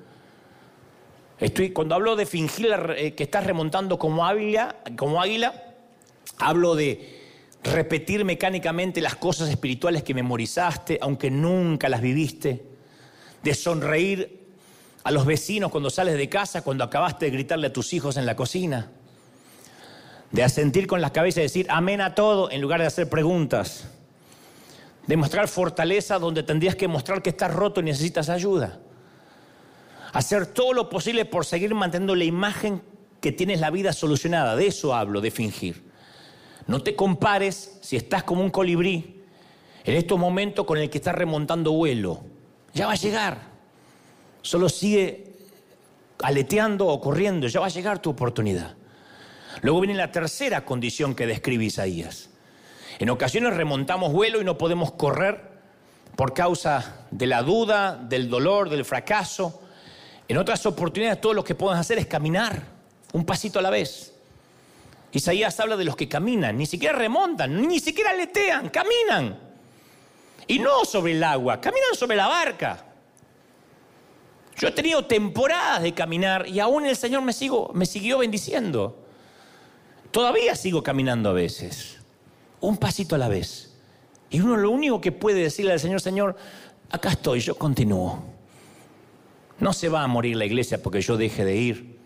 Estoy, 1.39 1.71
cuando 1.71 1.95
hablo 1.95 2.15
de 2.15 2.25
fingir 2.25 2.69
eh, 2.95 3.15
que 3.15 3.23
estás 3.23 3.45
remontando 3.45 3.97
como 3.97 4.25
águila, 4.25 4.75
como 4.97 5.21
águila, 5.21 5.75
hablo 6.37 6.75
de 6.75 7.21
repetir 7.63 8.25
mecánicamente 8.25 9.01
las 9.01 9.15
cosas 9.15 9.49
espirituales 9.49 10.03
que 10.03 10.13
memorizaste, 10.13 10.99
aunque 11.01 11.31
nunca 11.31 11.87
las 11.87 12.01
viviste, 12.01 12.63
de 13.41 13.53
sonreír 13.55 14.43
a 15.03 15.11
los 15.11 15.25
vecinos 15.25 15.71
cuando 15.71 15.89
sales 15.89 16.17
de 16.17 16.29
casa, 16.29 16.63
cuando 16.63 16.83
acabaste 16.83 17.25
de 17.25 17.31
gritarle 17.31 17.67
a 17.67 17.73
tus 17.73 17.93
hijos 17.93 18.17
en 18.17 18.25
la 18.25 18.35
cocina, 18.35 18.91
de 20.33 20.43
asentir 20.43 20.85
con 20.85 20.99
las 20.99 21.11
cabezas 21.11 21.37
y 21.37 21.41
decir 21.43 21.67
amén 21.69 22.01
a 22.01 22.13
todo 22.13 22.51
en 22.51 22.59
lugar 22.59 22.81
de 22.81 22.87
hacer 22.87 23.07
preguntas 23.07 23.87
Demostrar 25.07 25.49
fortaleza 25.49 26.17
donde 26.17 26.43
tendrías 26.43 26.75
que 26.75 26.87
mostrar 26.87 27.21
que 27.21 27.31
estás 27.31 27.53
roto 27.53 27.81
y 27.81 27.83
necesitas 27.83 28.29
ayuda. 28.29 28.79
Hacer 30.13 30.45
todo 30.45 30.73
lo 30.73 30.89
posible 30.89 31.25
por 31.25 31.45
seguir 31.45 31.73
manteniendo 31.75 32.15
la 32.15 32.23
imagen 32.23 32.81
que 33.19 33.31
tienes 33.31 33.59
la 33.59 33.69
vida 33.69 33.91
solucionada. 33.91 34.55
De 34.55 34.67
eso 34.67 34.95
hablo, 34.95 35.19
de 35.19 35.31
fingir. 35.31 35.83
No 36.67 36.81
te 36.81 36.95
compares 36.95 37.79
si 37.81 37.97
estás 37.97 38.23
como 38.23 38.41
un 38.41 38.49
colibrí 38.49 39.21
en 39.83 39.95
estos 39.95 40.17
momentos 40.17 40.65
con 40.65 40.77
el 40.77 40.89
que 40.89 40.99
estás 40.99 41.15
remontando 41.15 41.73
vuelo. 41.73 42.23
Ya 42.73 42.87
va 42.87 42.93
a 42.93 42.97
llegar. 42.97 43.39
Solo 44.41 44.69
sigue 44.69 45.35
aleteando 46.19 46.87
o 46.87 47.01
corriendo. 47.01 47.47
Ya 47.47 47.59
va 47.59 47.65
a 47.65 47.69
llegar 47.69 47.99
tu 47.99 48.09
oportunidad. 48.09 48.77
Luego 49.61 49.81
viene 49.81 49.95
la 49.95 50.11
tercera 50.11 50.65
condición 50.65 51.15
que 51.15 51.27
describe 51.27 51.65
Isaías. 51.65 52.29
En 52.99 53.09
ocasiones 53.09 53.55
remontamos 53.55 54.11
vuelo 54.11 54.41
y 54.41 54.43
no 54.43 54.57
podemos 54.57 54.91
correr 54.93 55.53
por 56.15 56.33
causa 56.33 57.05
de 57.11 57.27
la 57.27 57.41
duda, 57.41 57.95
del 57.95 58.29
dolor, 58.29 58.69
del 58.69 58.85
fracaso. 58.85 59.61
En 60.27 60.37
otras 60.37 60.65
oportunidades 60.65 61.19
todo 61.19 61.33
lo 61.33 61.43
que 61.43 61.55
podemos 61.55 61.79
hacer 61.79 61.97
es 61.97 62.05
caminar, 62.05 62.61
un 63.13 63.25
pasito 63.25 63.59
a 63.59 63.61
la 63.61 63.69
vez. 63.69 64.13
Isaías 65.11 65.59
habla 65.59 65.77
de 65.77 65.85
los 65.85 65.95
que 65.95 66.09
caminan, 66.09 66.57
ni 66.57 66.65
siquiera 66.65 66.97
remontan, 66.97 67.67
ni 67.67 67.79
siquiera 67.79 68.13
letean, 68.13 68.69
caminan. 68.69 69.39
Y 70.47 70.59
no 70.59 70.85
sobre 70.85 71.13
el 71.13 71.23
agua, 71.23 71.61
caminan 71.61 71.93
sobre 71.95 72.17
la 72.17 72.27
barca. 72.27 72.85
Yo 74.57 74.67
he 74.67 74.71
tenido 74.71 75.05
temporadas 75.05 75.81
de 75.81 75.93
caminar 75.93 76.47
y 76.47 76.59
aún 76.59 76.85
el 76.85 76.95
Señor 76.95 77.21
me, 77.21 77.33
sigo, 77.33 77.71
me 77.73 77.85
siguió 77.85 78.19
bendiciendo. 78.19 79.02
Todavía 80.13 80.53
sigo 80.55 80.83
caminando 80.83 81.31
a 81.31 81.33
veces 81.33 81.97
un 82.61 82.77
pasito 82.77 83.15
a 83.15 83.17
la 83.17 83.27
vez. 83.27 83.73
Y 84.29 84.41
uno 84.41 84.55
lo 84.55 84.69
único 84.69 85.01
que 85.01 85.11
puede 85.11 85.41
decirle 85.41 85.71
al 85.71 85.79
Señor, 85.79 86.01
Señor, 86.01 86.35
acá 86.91 87.09
estoy, 87.09 87.39
yo 87.39 87.55
continúo. 87.55 88.23
No 89.59 89.73
se 89.73 89.89
va 89.89 90.03
a 90.03 90.07
morir 90.07 90.37
la 90.37 90.45
iglesia 90.45 90.83
porque 90.83 91.01
yo 91.01 91.17
deje 91.17 91.43
de 91.43 91.55
ir. 91.55 91.97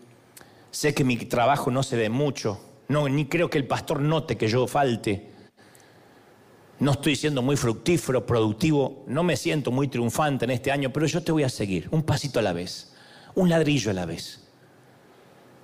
Sé 0.70 0.94
que 0.94 1.04
mi 1.04 1.18
trabajo 1.18 1.70
no 1.70 1.82
se 1.82 1.96
ve 1.96 2.08
mucho. 2.08 2.58
No, 2.88 3.10
ni 3.10 3.26
creo 3.26 3.50
que 3.50 3.58
el 3.58 3.66
pastor 3.66 4.00
note 4.00 4.38
que 4.38 4.48
yo 4.48 4.66
falte. 4.66 5.28
No 6.78 6.92
estoy 6.92 7.14
siendo 7.14 7.42
muy 7.42 7.58
fructífero, 7.58 8.24
productivo. 8.24 9.04
No 9.06 9.22
me 9.22 9.36
siento 9.36 9.70
muy 9.70 9.86
triunfante 9.88 10.46
en 10.46 10.52
este 10.52 10.72
año, 10.72 10.90
pero 10.94 11.04
yo 11.04 11.22
te 11.22 11.30
voy 11.30 11.42
a 11.42 11.50
seguir, 11.50 11.88
un 11.90 12.02
pasito 12.02 12.38
a 12.38 12.42
la 12.42 12.54
vez, 12.54 12.90
un 13.34 13.50
ladrillo 13.50 13.90
a 13.90 13.94
la 13.94 14.06
vez. 14.06 14.47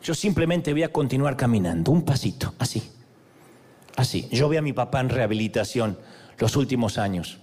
Yo 0.05 0.13
simplemente 0.13 0.75
voy 0.75 0.83
a 0.83 0.93
continuar 0.93 1.35
caminando, 1.35 1.91
un 1.91 2.03
pasito, 2.03 2.55
así. 2.59 2.91
Así. 3.97 4.29
Yo 4.31 4.51
vi 4.51 4.59
a 4.59 4.63
mi 4.63 4.75
papá 4.75 5.01
en 5.01 5.09
rehabilitación 5.09 5.99
los 6.39 6.57
últimos 6.57 6.99
años. 6.99 7.39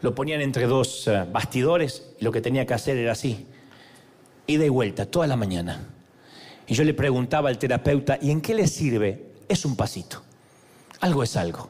Lo 0.00 0.14
ponían 0.14 0.40
entre 0.40 0.66
dos 0.66 1.06
eh, 1.06 1.26
bastidores 1.30 2.14
y 2.18 2.24
lo 2.24 2.32
que 2.32 2.40
tenía 2.40 2.64
que 2.64 2.72
hacer 2.72 2.96
era 2.96 3.12
así. 3.12 3.46
Ida 4.46 4.64
y 4.64 4.70
vuelta, 4.70 5.04
toda 5.04 5.26
la 5.26 5.36
mañana. 5.36 5.86
Y 6.66 6.72
yo 6.72 6.82
le 6.82 6.94
preguntaba 6.94 7.50
al 7.50 7.58
terapeuta, 7.58 8.18
¿y 8.22 8.30
en 8.30 8.40
qué 8.40 8.54
le 8.54 8.66
sirve? 8.68 9.32
Es 9.46 9.66
un 9.66 9.76
pasito. 9.76 10.22
Algo 11.00 11.22
es 11.22 11.36
algo. 11.36 11.68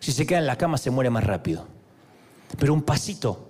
Si 0.00 0.10
se 0.10 0.26
queda 0.26 0.40
en 0.40 0.46
la 0.46 0.58
cama 0.58 0.78
se 0.78 0.90
muere 0.90 1.10
más 1.10 1.22
rápido. 1.22 1.68
Pero 2.58 2.74
un 2.74 2.82
pasito 2.82 3.48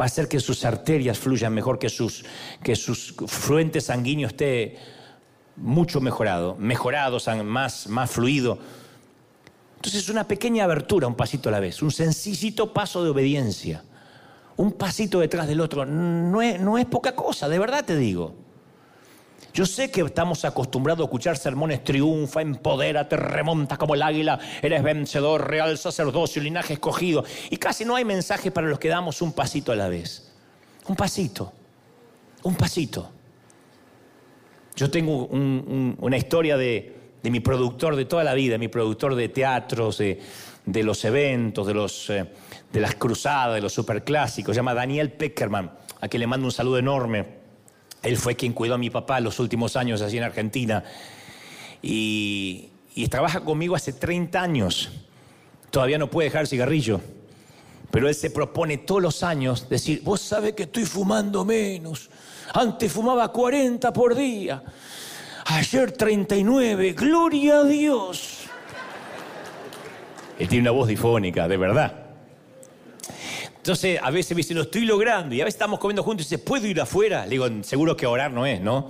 va 0.00 0.04
a 0.04 0.06
hacer 0.06 0.28
que 0.28 0.38
sus 0.38 0.64
arterias 0.64 1.18
fluyan 1.18 1.52
mejor, 1.52 1.80
que 1.80 1.88
sus, 1.88 2.24
que 2.62 2.76
sus 2.76 3.16
fluentes 3.26 3.86
sanguíneos 3.86 4.30
esté 4.30 4.97
mucho 5.60 6.00
mejorado, 6.00 6.56
mejorado, 6.56 7.18
más, 7.44 7.86
más 7.88 8.10
fluido 8.10 8.58
entonces 9.78 10.02
es 10.02 10.08
una 10.08 10.26
pequeña 10.26 10.64
abertura, 10.64 11.06
un 11.06 11.14
pasito 11.14 11.48
a 11.48 11.52
la 11.52 11.60
vez, 11.60 11.82
un 11.82 11.92
sencillito 11.92 12.72
paso 12.72 13.04
de 13.04 13.10
obediencia, 13.10 13.84
un 14.56 14.72
pasito 14.72 15.20
detrás 15.20 15.46
del 15.46 15.60
otro. 15.60 15.86
No 15.86 16.42
es, 16.42 16.60
no 16.60 16.78
es 16.78 16.86
poca 16.86 17.14
cosa, 17.14 17.48
de 17.48 17.60
verdad 17.60 17.84
te 17.84 17.96
digo. 17.96 18.34
Yo 19.54 19.66
sé 19.66 19.88
que 19.92 20.00
estamos 20.00 20.44
acostumbrados 20.44 21.02
a 21.02 21.04
escuchar 21.04 21.36
sermones 21.36 21.84
triunfa, 21.84 22.42
empodera, 22.42 23.08
te 23.08 23.16
remonta 23.16 23.76
como 23.76 23.94
el 23.94 24.02
águila, 24.02 24.40
eres 24.62 24.82
vencedor, 24.82 25.48
real 25.48 25.78
sacerdocio, 25.78 26.42
linaje 26.42 26.72
escogido. 26.72 27.24
Y 27.48 27.56
casi 27.56 27.84
no 27.84 27.94
hay 27.94 28.04
mensaje 28.04 28.50
para 28.50 28.66
los 28.66 28.80
que 28.80 28.88
damos 28.88 29.22
un 29.22 29.32
pasito 29.32 29.70
a 29.70 29.76
la 29.76 29.88
vez. 29.88 30.32
Un 30.88 30.96
pasito, 30.96 31.52
un 32.42 32.56
pasito. 32.56 33.12
Yo 34.78 34.88
tengo 34.88 35.26
una 35.26 36.16
historia 36.16 36.56
de, 36.56 36.94
de 37.20 37.30
mi 37.32 37.40
productor 37.40 37.96
de 37.96 38.04
toda 38.04 38.22
la 38.22 38.32
vida, 38.34 38.58
mi 38.58 38.68
productor 38.68 39.16
de 39.16 39.28
teatros, 39.28 39.98
de, 39.98 40.20
los 40.84 41.04
eventos, 41.04 41.66
de, 41.66 41.74
los, 41.74 42.10
eh, 42.10 42.26
de 42.72 42.80
las 42.80 42.94
cruzadas, 42.94 43.56
de 43.56 43.60
los 43.60 43.72
superclásicos, 43.72 44.54
se 44.54 44.60
llama 44.60 44.74
Daniel 44.74 45.10
Peckerman, 45.10 45.72
a 46.00 46.06
quien 46.06 46.20
le 46.20 46.28
mando 46.28 46.46
un 46.46 46.52
saludo 46.52 46.78
enorme. 46.78 47.26
Él 48.04 48.16
fue 48.18 48.36
quien 48.36 48.52
cuidó 48.52 48.74
a 48.74 48.78
mi 48.78 48.88
papá 48.88 49.18
los 49.18 49.40
últimos 49.40 49.74
años 49.74 50.00
así 50.00 50.16
en 50.16 50.22
Argentina. 50.22 50.84
Y, 51.82 52.68
y 52.94 53.08
trabaja 53.08 53.40
conmigo 53.40 53.74
hace 53.74 53.92
30 53.92 54.40
años. 54.40 54.92
Todavía 55.72 55.98
no 55.98 56.08
puede 56.08 56.28
dejar 56.28 56.42
el 56.42 56.46
cigarrillo. 56.46 57.00
Pero 57.90 58.08
él 58.08 58.14
se 58.14 58.30
propone 58.30 58.78
todos 58.78 59.02
los 59.02 59.24
años 59.24 59.68
decir, 59.68 60.02
vos 60.04 60.20
sabés 60.20 60.52
que 60.52 60.62
estoy 60.64 60.84
fumando 60.84 61.44
menos. 61.44 62.10
Antes 62.54 62.92
fumaba 62.92 63.28
40 63.28 63.92
por 63.92 64.14
día. 64.14 64.62
Ayer 65.46 65.92
39, 65.92 66.92
gloria 66.92 67.60
a 67.60 67.64
Dios. 67.64 68.40
Él 70.38 70.48
tiene 70.48 70.62
una 70.62 70.70
voz 70.70 70.88
difónica, 70.88 71.48
de 71.48 71.56
verdad. 71.56 71.92
Entonces, 73.56 73.98
a 74.02 74.10
veces 74.10 74.32
me 74.32 74.36
dice, 74.38 74.54
lo 74.54 74.62
estoy 74.62 74.82
logrando. 74.82 75.34
Y 75.34 75.40
a 75.40 75.44
veces 75.44 75.56
estamos 75.56 75.78
comiendo 75.78 76.02
juntos 76.02 76.26
y 76.26 76.28
dice, 76.28 76.38
¿puedo 76.38 76.66
ir 76.66 76.80
afuera? 76.80 77.24
Le 77.24 77.30
digo, 77.30 77.48
seguro 77.62 77.96
que 77.96 78.06
orar 78.06 78.30
no 78.30 78.46
es, 78.46 78.60
¿no? 78.60 78.88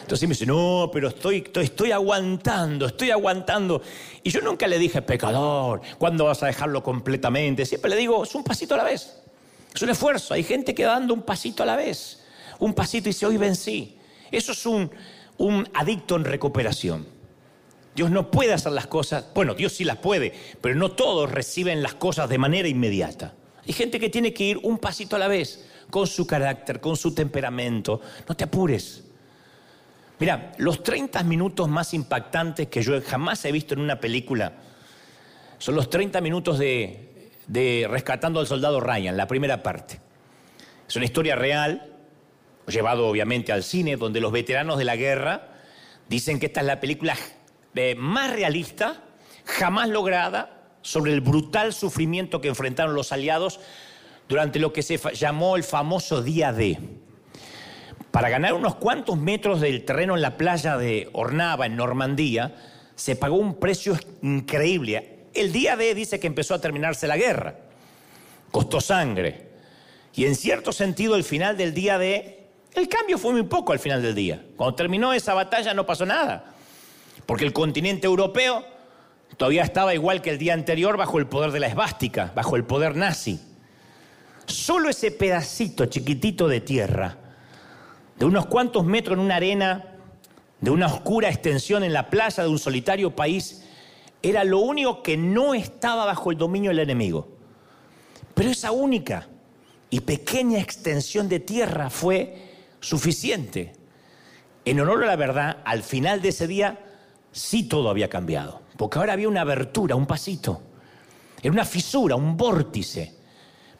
Entonces 0.00 0.28
me 0.28 0.34
dice, 0.34 0.46
no, 0.46 0.90
pero 0.92 1.08
estoy, 1.08 1.38
estoy, 1.38 1.64
estoy, 1.64 1.92
aguantando, 1.92 2.86
estoy 2.86 3.10
aguantando. 3.10 3.82
Y 4.22 4.30
yo 4.30 4.40
nunca 4.40 4.66
le 4.66 4.78
dije, 4.78 5.00
pecador, 5.02 5.80
¿cuándo 5.98 6.26
vas 6.26 6.42
a 6.42 6.46
dejarlo 6.46 6.82
completamente? 6.82 7.64
Siempre 7.64 7.90
le 7.90 7.96
digo, 7.96 8.22
es 8.22 8.34
un 8.34 8.44
pasito 8.44 8.74
a 8.74 8.78
la 8.78 8.84
vez. 8.84 9.22
Es 9.74 9.82
un 9.82 9.90
esfuerzo. 9.90 10.34
Hay 10.34 10.44
gente 10.44 10.74
que 10.74 10.84
dando 10.84 11.14
un 11.14 11.22
pasito 11.22 11.62
a 11.62 11.66
la 11.66 11.76
vez 11.76 12.21
un 12.62 12.74
pasito 12.74 13.08
y 13.08 13.12
dice, 13.12 13.26
hoy 13.26 13.36
vencí. 13.36 13.96
Eso 14.30 14.52
es 14.52 14.66
un, 14.66 14.90
un 15.38 15.68
adicto 15.74 16.14
en 16.16 16.24
recuperación. 16.24 17.06
Dios 17.94 18.10
no 18.10 18.30
puede 18.30 18.52
hacer 18.52 18.72
las 18.72 18.86
cosas, 18.86 19.26
bueno, 19.34 19.54
Dios 19.54 19.72
sí 19.72 19.84
las 19.84 19.98
puede, 19.98 20.32
pero 20.60 20.76
no 20.76 20.92
todos 20.92 21.30
reciben 21.30 21.82
las 21.82 21.94
cosas 21.94 22.28
de 22.28 22.38
manera 22.38 22.68
inmediata. 22.68 23.34
Hay 23.66 23.72
gente 23.74 23.98
que 23.98 24.08
tiene 24.08 24.32
que 24.32 24.44
ir 24.44 24.60
un 24.62 24.78
pasito 24.78 25.16
a 25.16 25.18
la 25.18 25.28
vez, 25.28 25.68
con 25.90 26.06
su 26.06 26.26
carácter, 26.26 26.80
con 26.80 26.96
su 26.96 27.12
temperamento. 27.14 28.00
No 28.28 28.34
te 28.36 28.44
apures. 28.44 29.04
Mira, 30.20 30.52
los 30.58 30.84
30 30.84 31.22
minutos 31.24 31.68
más 31.68 31.92
impactantes 31.94 32.68
que 32.68 32.80
yo 32.80 33.02
jamás 33.02 33.44
he 33.44 33.52
visto 33.52 33.74
en 33.74 33.80
una 33.80 33.98
película 33.98 34.52
son 35.58 35.74
los 35.74 35.90
30 35.90 36.20
minutos 36.20 36.58
de, 36.58 37.32
de 37.48 37.88
Rescatando 37.90 38.38
al 38.38 38.46
Soldado 38.46 38.78
Ryan, 38.78 39.16
la 39.16 39.26
primera 39.26 39.62
parte. 39.64 40.00
Es 40.88 40.96
una 40.96 41.04
historia 41.04 41.34
real, 41.36 41.91
llevado 42.66 43.06
obviamente 43.06 43.52
al 43.52 43.62
cine, 43.62 43.96
donde 43.96 44.20
los 44.20 44.32
veteranos 44.32 44.78
de 44.78 44.84
la 44.84 44.96
guerra 44.96 45.48
dicen 46.08 46.38
que 46.38 46.46
esta 46.46 46.60
es 46.60 46.66
la 46.66 46.80
película 46.80 47.16
eh, 47.74 47.94
más 47.96 48.32
realista 48.32 49.02
jamás 49.44 49.88
lograda 49.88 50.62
sobre 50.82 51.12
el 51.12 51.20
brutal 51.20 51.72
sufrimiento 51.72 52.40
que 52.40 52.48
enfrentaron 52.48 52.94
los 52.94 53.12
aliados 53.12 53.60
durante 54.28 54.58
lo 54.58 54.72
que 54.72 54.82
se 54.82 54.98
llamó 55.14 55.56
el 55.56 55.64
famoso 55.64 56.22
Día 56.22 56.52
D. 56.52 56.78
Para 58.10 58.28
ganar 58.28 58.54
unos 58.54 58.74
cuantos 58.76 59.16
metros 59.16 59.60
del 59.60 59.84
terreno 59.84 60.14
en 60.14 60.22
la 60.22 60.36
playa 60.36 60.76
de 60.76 61.08
Ornava, 61.12 61.66
en 61.66 61.76
Normandía, 61.76 62.54
se 62.94 63.16
pagó 63.16 63.36
un 63.36 63.58
precio 63.58 63.98
increíble. 64.22 65.26
El 65.34 65.50
Día 65.52 65.76
D 65.76 65.94
dice 65.94 66.20
que 66.20 66.26
empezó 66.26 66.54
a 66.54 66.60
terminarse 66.60 67.06
la 67.06 67.16
guerra. 67.16 67.56
Costó 68.50 68.80
sangre. 68.80 69.48
Y 70.14 70.26
en 70.26 70.34
cierto 70.34 70.72
sentido, 70.72 71.16
el 71.16 71.24
final 71.24 71.56
del 71.56 71.72
Día 71.72 71.96
D, 71.96 72.41
el 72.74 72.88
cambio 72.88 73.18
fue 73.18 73.32
muy 73.32 73.42
poco 73.42 73.72
al 73.72 73.78
final 73.78 74.02
del 74.02 74.14
día. 74.14 74.42
Cuando 74.56 74.74
terminó 74.74 75.12
esa 75.12 75.34
batalla 75.34 75.74
no 75.74 75.84
pasó 75.84 76.06
nada. 76.06 76.54
Porque 77.26 77.44
el 77.44 77.52
continente 77.52 78.06
europeo 78.06 78.64
todavía 79.36 79.62
estaba 79.62 79.94
igual 79.94 80.22
que 80.22 80.30
el 80.30 80.38
día 80.38 80.54
anterior 80.54 80.96
bajo 80.96 81.18
el 81.18 81.26
poder 81.26 81.52
de 81.52 81.60
la 81.60 81.66
esvástica, 81.66 82.32
bajo 82.34 82.56
el 82.56 82.64
poder 82.64 82.96
nazi. 82.96 83.40
Solo 84.46 84.88
ese 84.88 85.10
pedacito 85.10 85.86
chiquitito 85.86 86.48
de 86.48 86.60
tierra, 86.60 87.16
de 88.16 88.24
unos 88.24 88.46
cuantos 88.46 88.84
metros 88.84 89.18
en 89.18 89.24
una 89.24 89.36
arena, 89.36 89.84
de 90.60 90.70
una 90.70 90.86
oscura 90.86 91.28
extensión 91.28 91.84
en 91.84 91.92
la 91.92 92.08
playa 92.08 92.42
de 92.42 92.48
un 92.48 92.58
solitario 92.58 93.14
país, 93.14 93.64
era 94.22 94.44
lo 94.44 94.58
único 94.60 95.02
que 95.02 95.16
no 95.16 95.54
estaba 95.54 96.04
bajo 96.06 96.30
el 96.30 96.38
dominio 96.38 96.70
del 96.70 96.78
enemigo. 96.78 97.28
Pero 98.34 98.50
esa 98.50 98.72
única 98.72 99.28
y 99.90 100.00
pequeña 100.00 100.58
extensión 100.58 101.28
de 101.28 101.40
tierra 101.40 101.90
fue 101.90 102.51
suficiente. 102.82 103.72
En 104.66 104.78
honor 104.80 105.04
a 105.04 105.06
la 105.06 105.16
verdad, 105.16 105.58
al 105.64 105.82
final 105.82 106.20
de 106.20 106.28
ese 106.28 106.46
día 106.46 106.78
sí 107.30 107.62
todo 107.62 107.88
había 107.88 108.10
cambiado, 108.10 108.60
porque 108.76 108.98
ahora 108.98 109.14
había 109.14 109.28
una 109.28 109.40
abertura, 109.40 109.96
un 109.96 110.06
pasito, 110.06 110.60
era 111.42 111.50
una 111.50 111.64
fisura, 111.64 112.14
un 112.14 112.36
vórtice, 112.36 113.14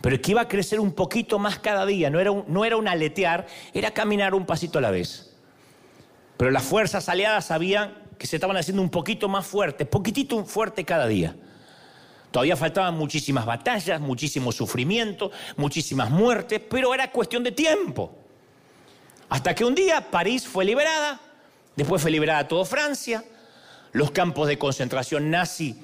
pero 0.00 0.20
que 0.20 0.30
iba 0.30 0.40
a 0.40 0.48
crecer 0.48 0.80
un 0.80 0.92
poquito 0.92 1.38
más 1.38 1.58
cada 1.58 1.84
día, 1.84 2.10
no 2.10 2.18
era 2.18 2.30
un, 2.30 2.44
no 2.48 2.64
era 2.64 2.76
un 2.76 2.88
aletear, 2.88 3.46
era 3.74 3.92
caminar 3.92 4.34
un 4.34 4.46
pasito 4.46 4.78
a 4.78 4.82
la 4.82 4.90
vez. 4.90 5.36
Pero 6.36 6.50
las 6.50 6.64
fuerzas 6.64 7.08
aliadas 7.08 7.46
sabían 7.46 7.94
que 8.18 8.26
se 8.26 8.36
estaban 8.36 8.56
haciendo 8.56 8.82
un 8.82 8.90
poquito 8.90 9.28
más 9.28 9.46
fuertes, 9.46 9.86
poquitito 9.86 10.44
fuerte 10.44 10.84
cada 10.84 11.06
día. 11.06 11.36
Todavía 12.32 12.56
faltaban 12.56 12.96
muchísimas 12.96 13.44
batallas, 13.44 14.00
muchísimo 14.00 14.50
sufrimiento, 14.50 15.30
muchísimas 15.56 16.10
muertes, 16.10 16.60
pero 16.68 16.94
era 16.94 17.10
cuestión 17.12 17.44
de 17.44 17.52
tiempo. 17.52 18.21
Hasta 19.32 19.54
que 19.54 19.64
un 19.64 19.74
día 19.74 20.10
París 20.10 20.46
fue 20.46 20.62
liberada, 20.62 21.18
después 21.74 22.02
fue 22.02 22.10
liberada 22.10 22.46
toda 22.46 22.66
Francia, 22.66 23.24
los 23.92 24.10
campos 24.10 24.46
de 24.46 24.58
concentración 24.58 25.30
nazi 25.30 25.82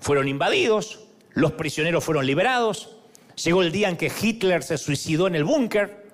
fueron 0.00 0.28
invadidos, 0.28 1.00
los 1.34 1.52
prisioneros 1.52 2.02
fueron 2.02 2.24
liberados, 2.24 2.96
llegó 3.44 3.60
el 3.60 3.70
día 3.70 3.90
en 3.90 3.98
que 3.98 4.10
Hitler 4.10 4.62
se 4.62 4.78
suicidó 4.78 5.26
en 5.26 5.34
el 5.34 5.44
búnker, 5.44 6.08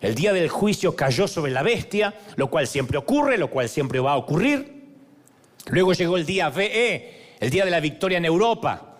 el 0.00 0.16
día 0.16 0.32
del 0.32 0.48
juicio 0.48 0.96
cayó 0.96 1.28
sobre 1.28 1.52
la 1.52 1.62
bestia, 1.62 2.12
lo 2.34 2.50
cual 2.50 2.66
siempre 2.66 2.98
ocurre, 2.98 3.38
lo 3.38 3.48
cual 3.48 3.68
siempre 3.68 4.00
va 4.00 4.14
a 4.14 4.16
ocurrir. 4.16 4.82
Luego 5.66 5.92
llegó 5.92 6.16
el 6.16 6.26
día 6.26 6.48
VE, 6.48 7.36
el 7.38 7.50
día 7.50 7.64
de 7.64 7.70
la 7.70 7.78
victoria 7.78 8.18
en 8.18 8.24
Europa. 8.24 8.96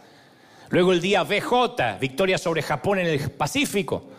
Luego 0.69 0.93
el 0.93 1.01
día 1.01 1.25
VJ, 1.25 1.99
victoria 2.01 2.39
sobre 2.39 2.63
Japón 2.63 3.01
en 3.01 3.09
el 3.09 3.33
Pacífico. 3.33 4.11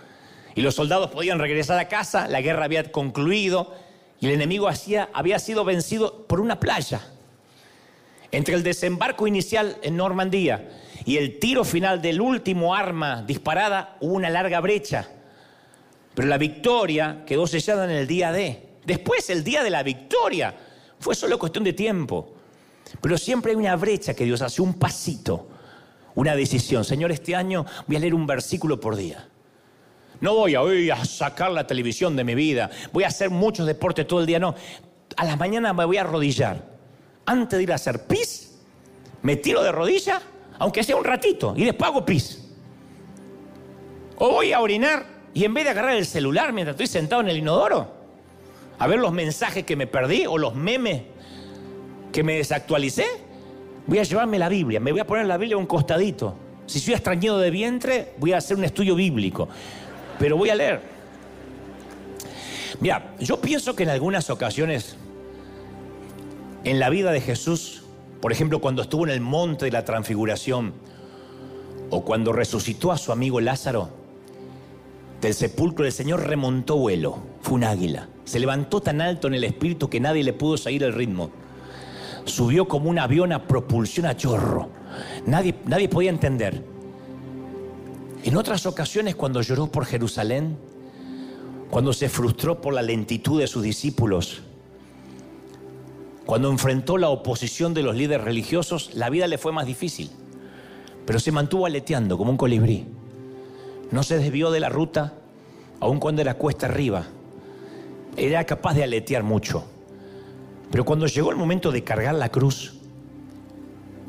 Y 0.59 0.61
los 0.61 0.75
soldados 0.75 1.09
podían 1.09 1.39
regresar 1.39 1.79
a 1.79 1.87
casa, 1.87 2.27
la 2.27 2.41
guerra 2.41 2.65
había 2.65 2.91
concluido 2.91 3.73
y 4.19 4.25
el 4.25 4.33
enemigo 4.33 4.67
había 5.13 5.39
sido 5.39 5.63
vencido 5.63 6.27
por 6.27 6.41
una 6.41 6.59
playa. 6.59 6.99
Entre 8.29 8.55
el 8.55 8.61
desembarco 8.61 9.25
inicial 9.25 9.77
en 9.83 9.95
Normandía 9.95 10.69
y 11.05 11.15
el 11.15 11.39
tiro 11.39 11.63
final 11.63 12.01
del 12.01 12.19
último 12.19 12.75
arma 12.75 13.21
disparada 13.21 13.95
hubo 14.01 14.15
una 14.15 14.29
larga 14.29 14.59
brecha. 14.59 15.07
Pero 16.13 16.27
la 16.27 16.37
victoria 16.37 17.23
quedó 17.25 17.47
sellada 17.47 17.85
en 17.85 17.91
el 17.91 18.05
día 18.05 18.33
D. 18.33 18.61
Después, 18.83 19.29
el 19.29 19.45
día 19.45 19.63
de 19.63 19.69
la 19.69 19.81
victoria, 19.81 20.53
fue 20.99 21.15
solo 21.15 21.39
cuestión 21.39 21.63
de 21.63 21.71
tiempo. 21.71 22.33
Pero 22.99 23.17
siempre 23.17 23.51
hay 23.51 23.55
una 23.55 23.77
brecha 23.77 24.13
que 24.13 24.25
Dios 24.25 24.41
hace, 24.41 24.61
un 24.61 24.73
pasito, 24.73 25.47
una 26.15 26.35
decisión. 26.35 26.83
Señor, 26.83 27.13
este 27.13 27.33
año 27.33 27.65
voy 27.87 27.95
a 27.95 27.99
leer 27.99 28.13
un 28.13 28.27
versículo 28.27 28.77
por 28.77 28.97
día. 28.97 29.25
No 30.21 30.35
voy 30.35 30.55
a, 30.55 30.93
a 30.93 31.05
sacar 31.05 31.51
la 31.51 31.65
televisión 31.65 32.15
de 32.15 32.23
mi 32.23 32.35
vida, 32.35 32.69
voy 32.91 33.03
a 33.03 33.07
hacer 33.07 33.29
muchos 33.29 33.65
deportes 33.65 34.05
todo 34.07 34.19
el 34.19 34.25
día, 34.25 34.39
no. 34.39 34.55
A 35.15 35.25
las 35.25 35.37
mañanas 35.37 35.73
me 35.75 35.85
voy 35.85 35.97
a 35.97 36.01
arrodillar. 36.01 36.63
Antes 37.25 37.57
de 37.57 37.63
ir 37.63 37.71
a 37.71 37.75
hacer 37.75 38.05
pis, 38.05 38.59
me 39.21 39.35
tiro 39.35 39.63
de 39.63 39.71
rodilla, 39.71 40.21
aunque 40.57 40.83
sea 40.83 40.95
un 40.95 41.03
ratito, 41.03 41.53
y 41.55 41.63
después 41.63 41.89
hago 41.89 42.05
pis. 42.05 42.45
O 44.17 44.29
voy 44.31 44.51
a 44.51 44.59
orinar 44.59 45.05
y 45.33 45.45
en 45.45 45.53
vez 45.53 45.63
de 45.63 45.69
agarrar 45.69 45.95
el 45.95 46.05
celular 46.05 46.51
mientras 46.53 46.73
estoy 46.73 46.87
sentado 46.87 47.21
en 47.21 47.29
el 47.29 47.37
inodoro, 47.37 47.87
a 48.77 48.87
ver 48.87 48.99
los 48.99 49.13
mensajes 49.13 49.63
que 49.63 49.75
me 49.75 49.87
perdí 49.87 50.25
o 50.25 50.37
los 50.37 50.55
memes 50.55 51.03
que 52.11 52.23
me 52.23 52.35
desactualicé, 52.35 53.05
voy 53.85 53.99
a 53.99 54.03
llevarme 54.03 54.39
la 54.39 54.49
Biblia, 54.49 54.79
me 54.79 54.91
voy 54.91 54.99
a 54.99 55.07
poner 55.07 55.25
la 55.25 55.37
Biblia 55.37 55.55
a 55.55 55.59
un 55.59 55.65
costadito. 55.65 56.35
Si 56.65 56.79
soy 56.79 56.93
extrañado 56.93 57.39
de 57.39 57.49
vientre, 57.49 58.13
voy 58.17 58.33
a 58.33 58.37
hacer 58.37 58.57
un 58.57 58.63
estudio 58.63 58.95
bíblico 58.95 59.49
pero 60.19 60.37
voy 60.37 60.49
a 60.49 60.55
leer. 60.55 60.81
Mira, 62.79 63.15
yo 63.19 63.41
pienso 63.41 63.75
que 63.75 63.83
en 63.83 63.89
algunas 63.89 64.29
ocasiones 64.29 64.95
en 66.63 66.79
la 66.79 66.89
vida 66.89 67.11
de 67.11 67.21
Jesús, 67.21 67.83
por 68.21 68.31
ejemplo, 68.31 68.59
cuando 68.59 68.81
estuvo 68.81 69.05
en 69.05 69.11
el 69.11 69.21
monte 69.21 69.65
de 69.65 69.71
la 69.71 69.85
transfiguración 69.85 70.73
o 71.89 72.03
cuando 72.03 72.33
resucitó 72.33 72.91
a 72.91 72.97
su 72.97 73.11
amigo 73.11 73.41
Lázaro, 73.41 73.89
del 75.21 75.33
sepulcro 75.33 75.83
del 75.83 75.93
Señor 75.93 76.27
remontó 76.27 76.77
vuelo, 76.77 77.17
fue 77.41 77.55
un 77.55 77.63
águila. 77.63 78.07
Se 78.23 78.39
levantó 78.39 78.81
tan 78.81 79.01
alto 79.01 79.27
en 79.27 79.33
el 79.33 79.43
espíritu 79.43 79.89
que 79.89 79.99
nadie 79.99 80.23
le 80.23 80.33
pudo 80.33 80.57
seguir 80.57 80.83
el 80.83 80.93
ritmo. 80.93 81.31
Subió 82.25 82.67
como 82.67 82.89
un 82.89 82.99
avión 82.99 83.33
a 83.33 83.47
propulsión 83.47 84.05
a 84.05 84.15
chorro. 84.15 84.69
Nadie, 85.25 85.55
nadie 85.65 85.89
podía 85.89 86.09
entender. 86.09 86.63
En 88.23 88.35
otras 88.35 88.65
ocasiones 88.65 89.15
cuando 89.15 89.41
lloró 89.41 89.67
por 89.67 89.85
Jerusalén, 89.85 90.57
cuando 91.69 91.93
se 91.93 92.09
frustró 92.09 92.59
por 92.59 92.73
la 92.73 92.81
lentitud 92.81 93.39
de 93.39 93.47
sus 93.47 93.63
discípulos, 93.63 94.41
cuando 96.25 96.51
enfrentó 96.51 96.97
la 96.97 97.09
oposición 97.09 97.73
de 97.73 97.81
los 97.81 97.95
líderes 97.95 98.25
religiosos, 98.25 98.93
la 98.93 99.09
vida 99.09 99.25
le 99.27 99.37
fue 99.37 99.53
más 99.53 99.65
difícil, 99.65 100.11
pero 101.05 101.19
se 101.19 101.31
mantuvo 101.31 101.65
aleteando 101.65 102.17
como 102.17 102.31
un 102.31 102.37
colibrí. 102.37 102.85
No 103.89 104.03
se 104.03 104.17
desvió 104.17 104.51
de 104.51 104.59
la 104.59 104.69
ruta, 104.69 105.13
aun 105.79 105.99
cuando 105.99 106.21
era 106.21 106.33
cuesta 106.33 106.65
arriba. 106.65 107.07
Era 108.17 108.43
capaz 108.43 108.73
de 108.73 108.83
aletear 108.83 109.23
mucho. 109.23 109.63
Pero 110.69 110.83
cuando 110.83 111.07
llegó 111.07 111.31
el 111.31 111.37
momento 111.37 111.71
de 111.71 111.85
cargar 111.85 112.15
la 112.15 112.29
cruz, 112.29 112.75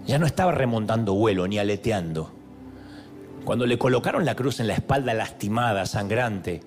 ya 0.05 0.19
no 0.19 0.27
estaba 0.27 0.51
remontando 0.51 1.15
vuelo 1.15 1.47
ni 1.47 1.59
aleteando 1.59 2.40
cuando 3.45 3.67
le 3.67 3.79
colocaron 3.79 4.25
la 4.25 4.35
cruz 4.35 4.61
en 4.61 4.69
la 4.69 4.75
espalda 4.75 5.15
lastimada, 5.15 5.87
sangrante, 5.87 6.61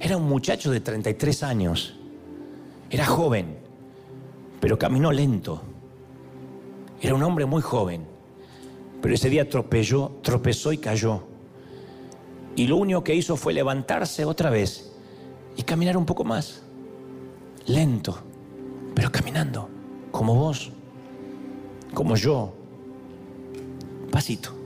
era 0.00 0.16
un 0.16 0.24
muchacho 0.24 0.70
de 0.70 0.80
33 0.80 1.42
años. 1.42 1.94
Era 2.90 3.06
joven, 3.06 3.58
pero 4.60 4.78
caminó 4.78 5.12
lento. 5.12 5.62
Era 7.00 7.14
un 7.14 7.22
hombre 7.22 7.46
muy 7.46 7.62
joven, 7.62 8.04
pero 9.00 9.14
ese 9.14 9.30
día 9.30 9.48
tropezó, 9.48 10.18
tropezó 10.22 10.72
y 10.72 10.78
cayó. 10.78 11.22
Y 12.56 12.66
lo 12.66 12.76
único 12.76 13.04
que 13.04 13.14
hizo 13.14 13.36
fue 13.36 13.52
levantarse 13.52 14.24
otra 14.24 14.50
vez 14.50 14.92
y 15.56 15.62
caminar 15.62 15.96
un 15.96 16.06
poco 16.06 16.24
más. 16.24 16.62
Lento, 17.66 18.18
pero 18.94 19.12
caminando, 19.12 19.68
como 20.10 20.34
vos, 20.34 20.70
como 21.94 22.16
yo. 22.16 22.54
Pasito. 24.10 24.59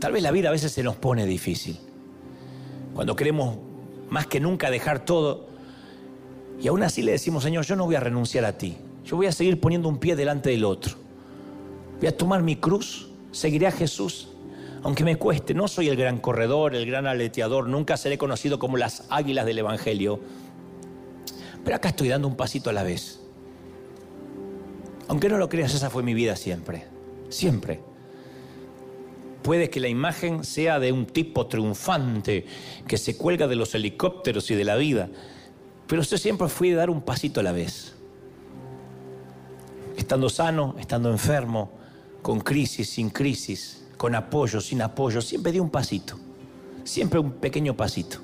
Tal 0.00 0.12
vez 0.12 0.22
la 0.22 0.30
vida 0.30 0.48
a 0.48 0.52
veces 0.52 0.72
se 0.72 0.82
nos 0.82 0.96
pone 0.96 1.26
difícil. 1.26 1.78
cuando 2.94 3.14
queremos 3.14 3.56
más 4.10 4.26
que 4.26 4.40
nunca 4.40 4.70
dejar 4.70 5.04
todo. 5.04 5.46
Y 6.60 6.68
aún 6.68 6.82
así 6.82 7.02
le 7.02 7.12
decimos, 7.12 7.44
Señor, 7.44 7.64
yo 7.64 7.76
no 7.76 7.84
voy 7.84 7.94
a 7.94 8.00
renunciar 8.00 8.44
a 8.44 8.58
ti. 8.58 8.76
Yo 9.04 9.16
voy 9.16 9.26
a 9.26 9.32
seguir 9.32 9.60
poniendo 9.60 9.88
un 9.88 9.98
pie 9.98 10.16
delante 10.16 10.50
del 10.50 10.64
otro. 10.64 10.96
Voy 11.98 12.08
a 12.08 12.16
tomar 12.16 12.42
mi 12.42 12.56
cruz, 12.56 13.08
seguiré 13.30 13.66
a 13.66 13.70
Jesús, 13.70 14.28
aunque 14.82 15.04
me 15.04 15.16
cueste. 15.16 15.54
No 15.54 15.68
soy 15.68 15.88
el 15.88 15.96
gran 15.96 16.18
corredor, 16.18 16.74
el 16.74 16.86
gran 16.86 17.06
aleteador, 17.06 17.68
nunca 17.68 17.96
seré 17.96 18.18
conocido 18.18 18.58
como 18.58 18.76
las 18.76 19.04
águilas 19.10 19.46
del 19.46 19.58
Evangelio. 19.58 20.20
Pero 21.64 21.76
acá 21.76 21.90
estoy 21.90 22.08
dando 22.08 22.28
un 22.28 22.36
pasito 22.36 22.70
a 22.70 22.72
la 22.72 22.82
vez. 22.82 23.20
Aunque 25.08 25.28
no 25.28 25.38
lo 25.38 25.48
creas, 25.48 25.74
esa 25.74 25.90
fue 25.90 26.02
mi 26.02 26.14
vida 26.14 26.36
siempre. 26.36 26.84
Siempre. 27.28 27.80
Puede 29.42 29.70
que 29.70 29.80
la 29.80 29.88
imagen 29.88 30.44
sea 30.44 30.78
de 30.78 30.92
un 30.92 31.06
tipo 31.06 31.46
triunfante 31.46 32.44
que 32.86 32.98
se 32.98 33.16
cuelga 33.16 33.46
de 33.46 33.56
los 33.56 33.74
helicópteros 33.74 34.50
y 34.50 34.54
de 34.54 34.64
la 34.64 34.76
vida, 34.76 35.08
pero 35.86 36.02
usted 36.02 36.18
siempre 36.18 36.48
fui 36.48 36.72
a 36.72 36.76
dar 36.76 36.90
un 36.90 37.00
pasito 37.00 37.40
a 37.40 37.42
la 37.42 37.52
vez. 37.52 37.94
Estando 39.96 40.28
sano, 40.28 40.76
estando 40.78 41.10
enfermo, 41.10 41.70
con 42.22 42.40
crisis, 42.40 42.90
sin 42.90 43.10
crisis, 43.10 43.84
con 43.96 44.14
apoyo, 44.14 44.60
sin 44.60 44.82
apoyo, 44.82 45.20
siempre 45.22 45.52
di 45.52 45.60
un 45.60 45.70
pasito, 45.70 46.18
siempre 46.84 47.18
un 47.18 47.32
pequeño 47.32 47.76
pasito. 47.76 48.18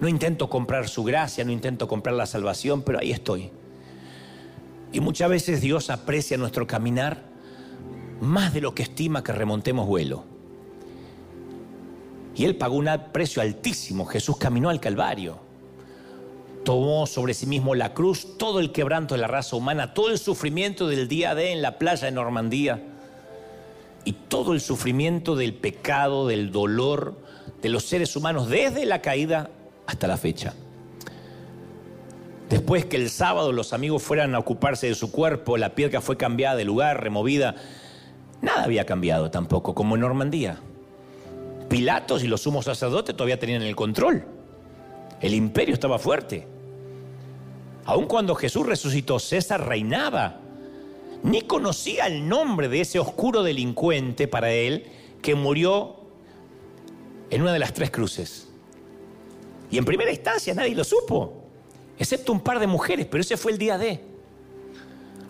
No 0.00 0.08
intento 0.08 0.50
comprar 0.50 0.88
su 0.88 1.04
gracia, 1.04 1.44
no 1.44 1.52
intento 1.52 1.86
comprar 1.86 2.14
la 2.14 2.26
salvación, 2.26 2.82
pero 2.82 2.98
ahí 2.98 3.12
estoy. 3.12 3.50
Y 4.92 5.00
muchas 5.00 5.30
veces 5.30 5.60
Dios 5.60 5.90
aprecia 5.90 6.36
nuestro 6.36 6.66
caminar 6.66 7.22
más 8.20 8.52
de 8.52 8.60
lo 8.60 8.74
que 8.74 8.82
estima 8.82 9.24
que 9.24 9.32
remontemos 9.32 9.86
vuelo. 9.86 10.31
Y 12.34 12.44
Él 12.44 12.56
pagó 12.56 12.76
un 12.76 12.88
precio 13.12 13.42
altísimo. 13.42 14.06
Jesús 14.06 14.36
caminó 14.36 14.70
al 14.70 14.80
Calvario. 14.80 15.38
Tomó 16.64 17.06
sobre 17.06 17.34
sí 17.34 17.46
mismo 17.46 17.74
la 17.74 17.92
cruz, 17.92 18.38
todo 18.38 18.60
el 18.60 18.70
quebranto 18.70 19.14
de 19.14 19.20
la 19.20 19.26
raza 19.26 19.56
humana, 19.56 19.94
todo 19.94 20.10
el 20.10 20.18
sufrimiento 20.18 20.86
del 20.86 21.08
día 21.08 21.34
de 21.34 21.52
en 21.52 21.60
la 21.60 21.78
playa 21.78 22.06
de 22.06 22.12
Normandía 22.12 22.80
y 24.04 24.12
todo 24.12 24.52
el 24.52 24.60
sufrimiento 24.60 25.34
del 25.34 25.54
pecado, 25.54 26.28
del 26.28 26.52
dolor 26.52 27.16
de 27.62 27.68
los 27.68 27.84
seres 27.84 28.16
humanos 28.16 28.48
desde 28.48 28.84
la 28.86 29.02
caída 29.02 29.50
hasta 29.86 30.06
la 30.06 30.16
fecha. 30.16 30.54
Después 32.48 32.84
que 32.84 32.96
el 32.96 33.08
sábado 33.08 33.50
los 33.50 33.72
amigos 33.72 34.02
fueran 34.02 34.34
a 34.34 34.38
ocuparse 34.38 34.86
de 34.86 34.94
su 34.94 35.10
cuerpo, 35.10 35.56
la 35.56 35.74
piedra 35.74 36.00
fue 36.00 36.16
cambiada 36.16 36.54
de 36.54 36.64
lugar, 36.64 37.02
removida, 37.02 37.54
nada 38.42 38.64
había 38.64 38.84
cambiado 38.84 39.30
tampoco, 39.30 39.74
como 39.74 39.94
en 39.94 40.02
Normandía. 40.02 40.58
Pilatos 41.72 42.22
y 42.22 42.28
los 42.28 42.42
sumos 42.42 42.66
sacerdotes 42.66 43.16
todavía 43.16 43.38
tenían 43.38 43.62
el 43.62 43.74
control. 43.74 44.26
El 45.22 45.32
imperio 45.32 45.72
estaba 45.72 45.98
fuerte. 45.98 46.46
Aun 47.86 48.04
cuando 48.04 48.34
Jesús 48.34 48.66
resucitó, 48.66 49.18
César 49.18 49.66
reinaba. 49.66 50.38
Ni 51.22 51.40
conocía 51.40 52.08
el 52.08 52.28
nombre 52.28 52.68
de 52.68 52.82
ese 52.82 52.98
oscuro 52.98 53.42
delincuente 53.42 54.28
para 54.28 54.52
él 54.52 54.84
que 55.22 55.34
murió 55.34 55.96
en 57.30 57.40
una 57.40 57.54
de 57.54 57.58
las 57.58 57.72
tres 57.72 57.90
cruces. 57.90 58.50
Y 59.70 59.78
en 59.78 59.86
primera 59.86 60.10
instancia 60.10 60.52
nadie 60.52 60.74
lo 60.74 60.84
supo, 60.84 61.46
excepto 61.98 62.34
un 62.34 62.40
par 62.40 62.58
de 62.58 62.66
mujeres, 62.66 63.06
pero 63.10 63.22
ese 63.22 63.38
fue 63.38 63.50
el 63.50 63.56
día 63.56 63.78
de. 63.78 64.04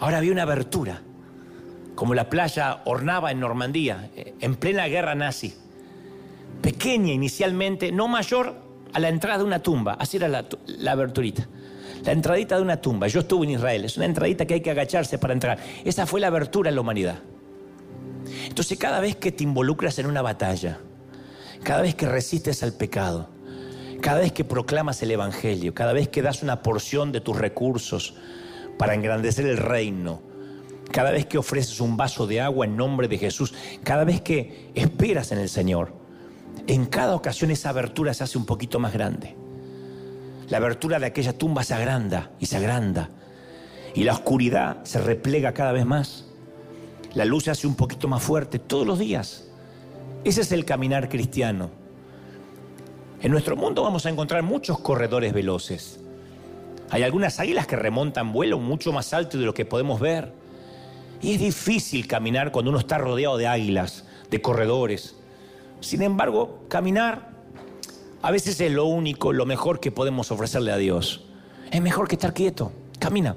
Ahora 0.01 0.19
había 0.19 0.33
una 0.33 0.43
abertura, 0.43 1.03
como 1.95 2.15
la 2.15 2.29
playa 2.29 2.83
ornaba 2.85 3.31
en 3.31 3.39
Normandía, 3.39 4.11
en 4.17 4.57
plena 4.57 4.89
guerra 4.89 5.15
nazi 5.15 5.55
pequeña 6.63 7.13
inicialmente, 7.13 7.93
no 7.93 8.09
mayor 8.09 8.55
a 8.93 9.01
la 9.01 9.09
entrada 9.09 9.39
de 9.39 9.45
una 9.45 9.63
tumba. 9.63 9.95
Así 9.95 10.17
era 10.17 10.29
la, 10.29 10.47
aberturita. 10.91 11.49
La 12.05 12.13
entradita 12.13 12.57
de 12.57 12.63
una 12.63 12.81
tumba. 12.81 13.09
Yo 13.09 13.21
estuve 13.21 13.47
en 13.47 13.53
Israel. 13.53 13.85
Es 13.85 13.97
una 13.97 14.07
entradita 14.07 14.47
que 14.47 14.55
hay 14.55 14.61
que 14.61 14.71
agacharse 14.71 15.19
para 15.19 15.35
entrar. 15.35 15.59
Esa 15.85 16.07
fue 16.07 16.21
la 16.21 16.29
abertura 16.29 16.71
en 16.71 16.77
la 16.77 16.81
humanidad. 16.81 17.19
Entonces 18.47 18.79
cada 18.79 19.01
vez 19.01 19.17
que 19.17 19.33
te 19.33 19.45
involucras 19.45 19.99
en 19.99 20.07
una 20.07 20.23
batalla, 20.23 20.79
cada 21.63 21.83
vez 21.83 21.95
que 21.95 22.07
resistes 22.07 22.63
al 22.63 22.73
pecado, 22.73 23.29
cada 24.01 24.21
vez 24.21 24.33
que 24.33 24.45
proclamas 24.45 25.03
el 25.03 25.11
Evangelio, 25.11 25.75
cada 25.75 25.93
vez 25.93 26.09
que 26.09 26.23
das 26.23 26.43
una 26.43 26.63
porción 26.63 27.13
de 27.13 27.21
tus 27.21 27.37
recursos 27.37 28.15
para 28.79 28.95
engrandecer 28.95 29.47
el 29.47 29.59
reino, 29.59 30.23
cada 30.91 31.11
vez 31.11 31.27
que 31.27 31.39
ofreces 31.39 31.81
un 31.81 31.97
vaso 31.97 32.27
de 32.27 32.41
agua 32.41 32.67
en 32.67 32.77
nombre 32.77 33.07
de 33.07 33.19
Jesús, 33.19 33.55
cada 33.85 34.05
vez 34.05 34.21
que 34.21 34.71
esperas 34.75 35.31
en 35.31 35.39
el 35.39 35.49
Señor, 35.49 36.02
en 36.67 36.87
cada 36.87 37.15
ocasión 37.15 37.51
esa 37.51 37.71
abertura 37.71 38.15
se 38.15 38.25
hace 38.25 38.39
un 38.39 38.47
poquito 38.47 38.79
más 38.79 38.93
grande. 38.93 39.37
La 40.49 40.59
abertura 40.59 40.99
de 40.99 41.07
aquella 41.07 41.37
tumba 41.37 41.65
se 41.65 41.75
agranda 41.75 42.31
y 42.39 42.47
se 42.47 42.57
agranda. 42.57 43.11
Y 43.95 44.05
la 44.05 44.13
oscuridad 44.13 44.85
se 44.85 45.01
replega 45.01 45.55
cada 45.55 45.73
vez 45.73 45.87
más. 45.87 46.27
La 47.15 47.25
luz 47.25 47.45
se 47.45 47.51
hace 47.51 47.67
un 47.67 47.75
poquito 47.75 48.09
más 48.09 48.23
fuerte 48.23 48.59
todos 48.59 48.87
los 48.87 48.99
días. 48.99 49.49
Ese 50.25 50.43
es 50.43 50.53
el 50.53 50.65
caminar 50.65 51.09
cristiano. 51.09 51.71
En 53.21 53.33
nuestro 53.33 53.57
mundo 53.57 53.83
vamos 53.83 54.07
a 54.07 54.11
encontrar 54.11 54.43
muchos 54.43 54.79
corredores 54.79 55.33
veloces. 55.33 56.01
Hay 56.91 57.03
algunas 57.03 57.41
águilas 57.41 57.67
que 57.67 57.77
remontan 57.77 58.33
vuelo 58.33 58.59
mucho 58.59 58.93
más 58.93 59.13
alto 59.15 59.39
de 59.39 59.47
lo 59.47 59.55
que 59.55 59.65
podemos 59.65 60.01
ver. 60.01 60.33
Y 61.21 61.35
es 61.35 61.41
difícil 61.41 62.07
caminar 62.07 62.53
cuando 62.53 62.71
uno 62.71 62.79
está 62.79 62.99
rodeado 62.99 63.37
de 63.37 63.47
águilas, 63.47 64.05
de 64.31 64.43
corredores. 64.43 65.17
Sin 65.83 66.01
embargo, 66.03 66.65
caminar 66.69 67.33
a 68.23 68.31
veces 68.31 68.61
es 68.61 68.71
lo 68.71 68.87
único, 68.87 69.33
lo 69.33 69.47
mejor 69.47 69.81
que 69.81 69.91
podemos 69.91 70.31
ofrecerle 70.31 70.71
a 70.71 70.77
Dios. 70.77 71.25
Es 71.73 71.83
mejor 71.83 72.07
que 72.07 72.15
estar 72.15 72.33
quieto. 72.33 72.71
Camina. 73.01 73.35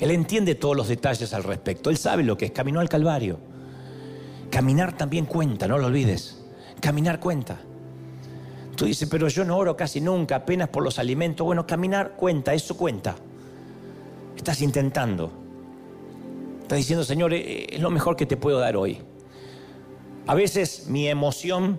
Él 0.00 0.10
entiende 0.10 0.56
todos 0.56 0.76
los 0.76 0.88
detalles 0.88 1.32
al 1.32 1.44
respecto. 1.44 1.88
Él 1.88 1.96
sabe 1.96 2.24
lo 2.24 2.36
que 2.36 2.46
es. 2.46 2.50
Caminó 2.50 2.80
al 2.80 2.88
Calvario. 2.88 3.38
Caminar 4.50 4.96
también 4.96 5.26
cuenta, 5.26 5.68
no 5.68 5.78
lo 5.78 5.86
olvides. 5.86 6.44
Caminar 6.80 7.20
cuenta. 7.20 7.60
Tú 8.74 8.84
dices, 8.84 9.08
pero 9.08 9.28
yo 9.28 9.44
no 9.44 9.56
oro 9.56 9.76
casi 9.76 10.00
nunca, 10.00 10.36
apenas 10.36 10.68
por 10.68 10.82
los 10.82 10.98
alimentos. 10.98 11.44
Bueno, 11.44 11.66
caminar 11.68 12.14
cuenta, 12.16 12.52
eso 12.52 12.76
cuenta. 12.76 13.14
Estás 14.36 14.60
intentando. 14.60 15.30
Estás 16.62 16.78
diciendo, 16.78 17.04
Señor, 17.04 17.32
eh, 17.32 17.66
es 17.70 17.80
lo 17.80 17.90
mejor 17.90 18.16
que 18.16 18.26
te 18.26 18.36
puedo 18.36 18.58
dar 18.58 18.76
hoy. 18.76 18.98
A 20.26 20.34
veces 20.34 20.86
mi 20.88 21.08
emoción 21.08 21.78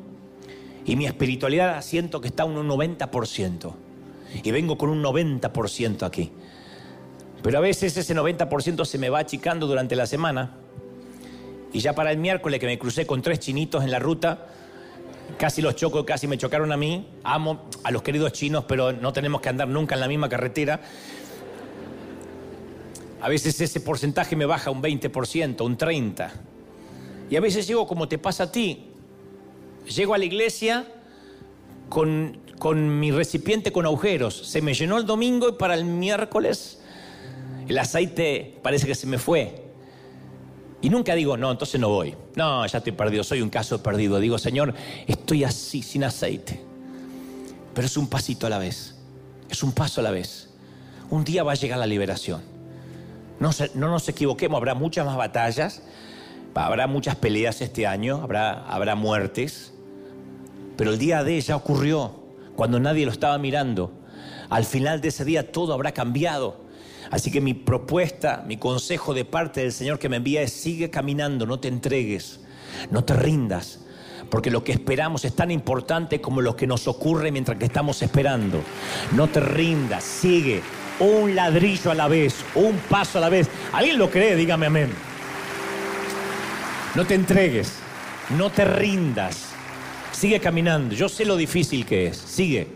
y 0.85 0.95
mi 0.95 1.05
espiritualidad 1.05 1.81
siento 1.81 2.21
que 2.21 2.29
está 2.29 2.45
un 2.45 2.55
90%. 2.67 3.73
Y 4.43 4.51
vengo 4.51 4.77
con 4.77 4.89
un 4.89 5.03
90% 5.03 6.03
aquí. 6.03 6.31
Pero 7.43 7.57
a 7.57 7.61
veces 7.61 7.95
ese 7.97 8.15
90% 8.15 8.85
se 8.85 8.97
me 8.97 9.09
va 9.09 9.19
achicando 9.19 9.67
durante 9.67 9.95
la 9.95 10.05
semana. 10.05 10.55
Y 11.73 11.79
ya 11.79 11.93
para 11.93 12.11
el 12.11 12.17
miércoles 12.17 12.59
que 12.59 12.65
me 12.65 12.79
crucé 12.79 13.05
con 13.05 13.21
tres 13.21 13.39
chinitos 13.39 13.83
en 13.83 13.91
la 13.91 13.99
ruta, 13.99 14.47
casi 15.37 15.61
los 15.61 15.75
choco, 15.75 16.05
casi 16.05 16.27
me 16.27 16.37
chocaron 16.37 16.71
a 16.71 16.77
mí. 16.77 17.07
Amo 17.23 17.65
a 17.83 17.91
los 17.91 18.01
queridos 18.01 18.31
chinos, 18.31 18.63
pero 18.65 18.93
no 18.93 19.11
tenemos 19.11 19.41
que 19.41 19.49
andar 19.49 19.67
nunca 19.67 19.95
en 19.95 20.01
la 20.01 20.07
misma 20.07 20.29
carretera. 20.29 20.79
A 23.21 23.27
veces 23.27 23.59
ese 23.59 23.81
porcentaje 23.81 24.37
me 24.37 24.45
baja 24.45 24.71
un 24.71 24.81
20%, 24.81 25.65
un 25.65 25.77
30%. 25.77 26.31
Y 27.29 27.35
a 27.35 27.41
veces 27.41 27.67
llego 27.67 27.87
como 27.87 28.07
te 28.07 28.17
pasa 28.17 28.43
a 28.43 28.51
ti. 28.51 28.87
Llego 29.87 30.13
a 30.13 30.17
la 30.17 30.25
iglesia 30.25 30.87
con, 31.89 32.39
con 32.59 32.99
mi 32.99 33.11
recipiente 33.11 33.71
con 33.71 33.85
agujeros. 33.85 34.35
Se 34.47 34.61
me 34.61 34.73
llenó 34.73 34.97
el 34.97 35.05
domingo 35.05 35.49
y 35.49 35.53
para 35.53 35.73
el 35.73 35.85
miércoles 35.85 36.79
el 37.67 37.77
aceite 37.77 38.57
parece 38.61 38.87
que 38.87 38.95
se 38.95 39.07
me 39.07 39.17
fue. 39.17 39.63
Y 40.81 40.89
nunca 40.89 41.15
digo, 41.15 41.37
no, 41.37 41.51
entonces 41.51 41.79
no 41.81 41.89
voy. 41.89 42.15
No, 42.35 42.65
ya 42.65 42.77
estoy 42.77 42.93
perdido, 42.93 43.23
soy 43.23 43.41
un 43.41 43.49
caso 43.49 43.81
perdido. 43.81 44.19
Digo, 44.19 44.37
Señor, 44.37 44.73
estoy 45.07 45.43
así, 45.43 45.81
sin 45.81 46.03
aceite. 46.03 46.61
Pero 47.73 47.87
es 47.87 47.97
un 47.97 48.07
pasito 48.07 48.47
a 48.47 48.49
la 48.49 48.59
vez. 48.59 48.95
Es 49.49 49.63
un 49.63 49.71
paso 49.71 50.01
a 50.01 50.03
la 50.03 50.11
vez. 50.11 50.49
Un 51.09 51.23
día 51.23 51.43
va 51.43 51.53
a 51.53 51.55
llegar 51.55 51.79
la 51.79 51.87
liberación. 51.87 52.41
No, 53.39 53.51
no 53.75 53.89
nos 53.89 54.07
equivoquemos, 54.09 54.57
habrá 54.57 54.73
muchas 54.73 55.05
más 55.05 55.15
batallas, 55.15 55.83
Habrá 56.65 56.87
muchas 56.87 57.15
peleas 57.15 57.61
este 57.61 57.85
año, 57.85 58.21
habrá, 58.23 58.63
habrá 58.65 58.95
muertes, 58.95 59.73
pero 60.75 60.91
el 60.91 60.99
día 60.99 61.23
de 61.23 61.39
ya 61.39 61.55
ocurrió, 61.55 62.23
cuando 62.55 62.79
nadie 62.79 63.05
lo 63.05 63.11
estaba 63.11 63.37
mirando. 63.37 63.91
Al 64.49 64.65
final 64.65 65.01
de 65.01 65.09
ese 65.09 65.25
día 65.25 65.51
todo 65.51 65.73
habrá 65.73 65.91
cambiado. 65.93 66.61
Así 67.11 67.31
que 67.31 67.41
mi 67.41 67.53
propuesta, 67.53 68.43
mi 68.47 68.57
consejo 68.57 69.13
de 69.13 69.25
parte 69.25 69.61
del 69.61 69.71
Señor 69.71 69.99
que 69.99 70.09
me 70.09 70.17
envía 70.17 70.41
es 70.41 70.51
sigue 70.51 70.89
caminando, 70.89 71.45
no 71.45 71.59
te 71.59 71.67
entregues, 71.67 72.41
no 72.91 73.03
te 73.03 73.13
rindas, 73.13 73.79
porque 74.29 74.51
lo 74.51 74.63
que 74.63 74.73
esperamos 74.73 75.23
es 75.23 75.35
tan 75.35 75.51
importante 75.51 76.19
como 76.19 76.41
lo 76.41 76.55
que 76.55 76.67
nos 76.67 76.87
ocurre 76.87 77.31
mientras 77.31 77.57
que 77.57 77.65
estamos 77.65 78.01
esperando. 78.01 78.61
No 79.13 79.27
te 79.27 79.39
rindas, 79.39 80.03
sigue 80.03 80.61
un 80.99 81.35
ladrillo 81.35 81.91
a 81.91 81.95
la 81.95 82.07
vez, 82.07 82.43
un 82.55 82.75
paso 82.89 83.19
a 83.19 83.21
la 83.21 83.29
vez. 83.29 83.47
¿Alguien 83.71 83.97
lo 83.97 84.09
cree? 84.09 84.35
Dígame 84.35 84.65
amén. 84.65 85.16
No 86.97 87.05
te 87.05 87.13
entregues, 87.13 87.73
no 88.35 88.49
te 88.49 88.65
rindas. 88.65 89.49
Sigue 90.11 90.39
caminando. 90.39 90.95
Yo 90.95 91.07
sé 91.07 91.25
lo 91.25 91.35
difícil 91.37 91.85
que 91.85 92.07
es. 92.07 92.17
Sigue. 92.17 92.69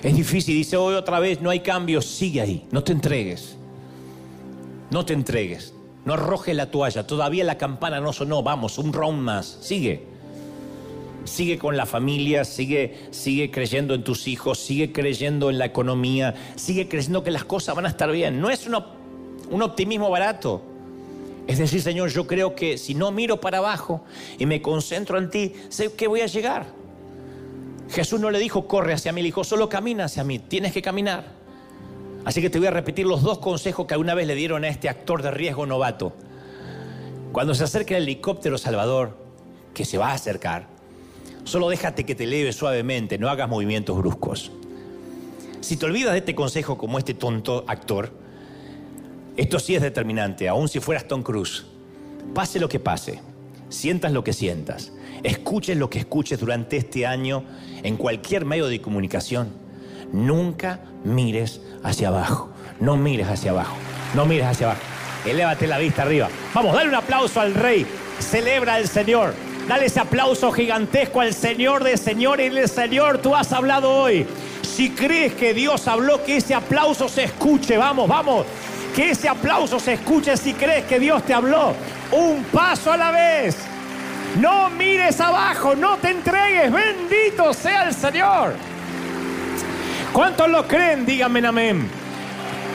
Es 0.00 0.14
difícil. 0.14 0.54
Dice 0.54 0.76
hoy 0.76 0.94
otra 0.94 1.18
vez, 1.18 1.40
no 1.40 1.50
hay 1.50 1.58
cambios. 1.58 2.06
Sigue 2.06 2.40
ahí. 2.40 2.68
No 2.70 2.84
te 2.84 2.92
entregues. 2.92 3.56
No 4.92 5.04
te 5.04 5.14
entregues. 5.14 5.74
No 6.04 6.14
arrojes 6.14 6.54
la 6.54 6.70
toalla. 6.70 7.04
Todavía 7.04 7.42
la 7.42 7.58
campana 7.58 8.00
no 8.00 8.12
sonó. 8.12 8.44
Vamos, 8.44 8.78
un 8.78 8.92
round 8.92 9.20
más. 9.20 9.58
Sigue. 9.60 10.06
Sigue 11.24 11.58
con 11.58 11.76
la 11.76 11.84
familia, 11.84 12.44
sigue, 12.44 13.08
sigue 13.10 13.50
creyendo 13.50 13.94
en 13.94 14.04
tus 14.04 14.28
hijos, 14.28 14.60
sigue 14.60 14.92
creyendo 14.92 15.50
en 15.50 15.58
la 15.58 15.64
economía, 15.64 16.34
sigue 16.54 16.86
creyendo 16.86 17.24
que 17.24 17.32
las 17.32 17.44
cosas 17.44 17.74
van 17.74 17.86
a 17.86 17.88
estar 17.88 18.12
bien. 18.12 18.40
No 18.40 18.50
es 18.50 18.68
un 18.68 19.62
optimismo 19.62 20.10
barato. 20.10 20.71
Es 21.46 21.58
decir, 21.58 21.82
Señor, 21.82 22.10
yo 22.10 22.26
creo 22.26 22.54
que 22.54 22.78
si 22.78 22.94
no 22.94 23.10
miro 23.10 23.40
para 23.40 23.58
abajo 23.58 24.04
y 24.38 24.46
me 24.46 24.62
concentro 24.62 25.18
en 25.18 25.30
ti, 25.30 25.52
sé 25.68 25.92
que 25.92 26.06
voy 26.06 26.20
a 26.20 26.26
llegar. 26.26 26.66
Jesús 27.90 28.20
no 28.20 28.30
le 28.30 28.38
dijo, 28.38 28.66
corre 28.66 28.94
hacia 28.94 29.12
mí, 29.12 29.20
le 29.22 29.26
dijo, 29.26 29.44
solo 29.44 29.68
camina 29.68 30.04
hacia 30.04 30.24
mí, 30.24 30.38
tienes 30.38 30.72
que 30.72 30.80
caminar. 30.80 31.32
Así 32.24 32.40
que 32.40 32.48
te 32.48 32.58
voy 32.58 32.68
a 32.68 32.70
repetir 32.70 33.06
los 33.06 33.22
dos 33.22 33.38
consejos 33.38 33.86
que 33.86 33.94
alguna 33.94 34.14
vez 34.14 34.26
le 34.26 34.34
dieron 34.34 34.64
a 34.64 34.68
este 34.68 34.88
actor 34.88 35.22
de 35.22 35.30
riesgo 35.30 35.66
novato. 35.66 36.12
Cuando 37.32 37.54
se 37.54 37.64
acerque 37.64 37.96
el 37.96 38.04
helicóptero 38.04 38.56
Salvador, 38.56 39.18
que 39.74 39.84
se 39.84 39.98
va 39.98 40.10
a 40.10 40.14
acercar, 40.14 40.68
solo 41.44 41.68
déjate 41.68 42.04
que 42.04 42.14
te 42.14 42.24
eleve 42.24 42.52
suavemente, 42.52 43.18
no 43.18 43.28
hagas 43.28 43.48
movimientos 43.48 43.96
bruscos. 43.96 44.52
Si 45.60 45.76
te 45.76 45.86
olvidas 45.86 46.12
de 46.12 46.18
este 46.18 46.34
consejo 46.34 46.78
como 46.78 46.98
este 46.98 47.14
tonto 47.14 47.64
actor, 47.66 48.12
esto 49.36 49.58
sí 49.58 49.74
es 49.74 49.82
determinante, 49.82 50.48
aun 50.48 50.68
si 50.68 50.80
fueras 50.80 51.06
Tom 51.08 51.22
Cruise. 51.22 51.64
Pase 52.34 52.60
lo 52.60 52.68
que 52.68 52.80
pase, 52.80 53.20
sientas 53.68 54.12
lo 54.12 54.22
que 54.24 54.32
sientas, 54.32 54.92
escuches 55.22 55.76
lo 55.76 55.90
que 55.90 55.98
escuches 55.98 56.38
durante 56.38 56.76
este 56.76 57.06
año 57.06 57.44
en 57.82 57.96
cualquier 57.96 58.44
medio 58.44 58.66
de 58.66 58.80
comunicación. 58.80 59.50
Nunca 60.12 60.80
mires 61.04 61.60
hacia 61.82 62.08
abajo, 62.08 62.50
no 62.80 62.96
mires 62.96 63.28
hacia 63.28 63.50
abajo, 63.52 63.76
no 64.14 64.26
mires 64.26 64.46
hacia 64.46 64.66
abajo. 64.66 64.82
Elévate 65.24 65.66
la 65.66 65.78
vista 65.78 66.02
arriba. 66.02 66.28
Vamos, 66.52 66.74
dale 66.74 66.88
un 66.88 66.94
aplauso 66.94 67.40
al 67.40 67.54
rey. 67.54 67.86
Celebra 68.18 68.74
al 68.74 68.88
Señor. 68.88 69.34
Dale 69.68 69.86
ese 69.86 70.00
aplauso 70.00 70.50
gigantesco 70.50 71.20
al 71.20 71.32
Señor 71.32 71.84
de 71.84 71.96
Señor 71.96 72.40
y 72.40 72.48
del 72.48 72.68
Señor. 72.68 73.18
Tú 73.18 73.34
has 73.34 73.52
hablado 73.52 73.90
hoy. 73.90 74.26
Si 74.62 74.90
crees 74.90 75.34
que 75.34 75.54
Dios 75.54 75.86
habló, 75.86 76.24
que 76.24 76.38
ese 76.38 76.54
aplauso 76.54 77.08
se 77.08 77.24
escuche. 77.24 77.76
Vamos, 77.76 78.08
vamos. 78.08 78.46
Que 78.94 79.10
ese 79.10 79.28
aplauso 79.28 79.80
se 79.80 79.94
escuche 79.94 80.36
si 80.36 80.54
crees 80.54 80.84
que 80.84 80.98
Dios 80.98 81.22
te 81.24 81.34
habló. 81.34 81.74
Un 82.10 82.44
paso 82.44 82.92
a 82.92 82.96
la 82.96 83.10
vez. 83.10 83.56
No 84.38 84.70
mires 84.70 85.20
abajo, 85.20 85.74
no 85.74 85.96
te 85.96 86.10
entregues. 86.10 86.70
Bendito 86.72 87.52
sea 87.52 87.84
el 87.84 87.94
Señor. 87.94 88.54
¿Cuántos 90.12 90.48
lo 90.48 90.66
creen? 90.68 91.06
Díganme 91.06 91.46
amén. 91.46 92.02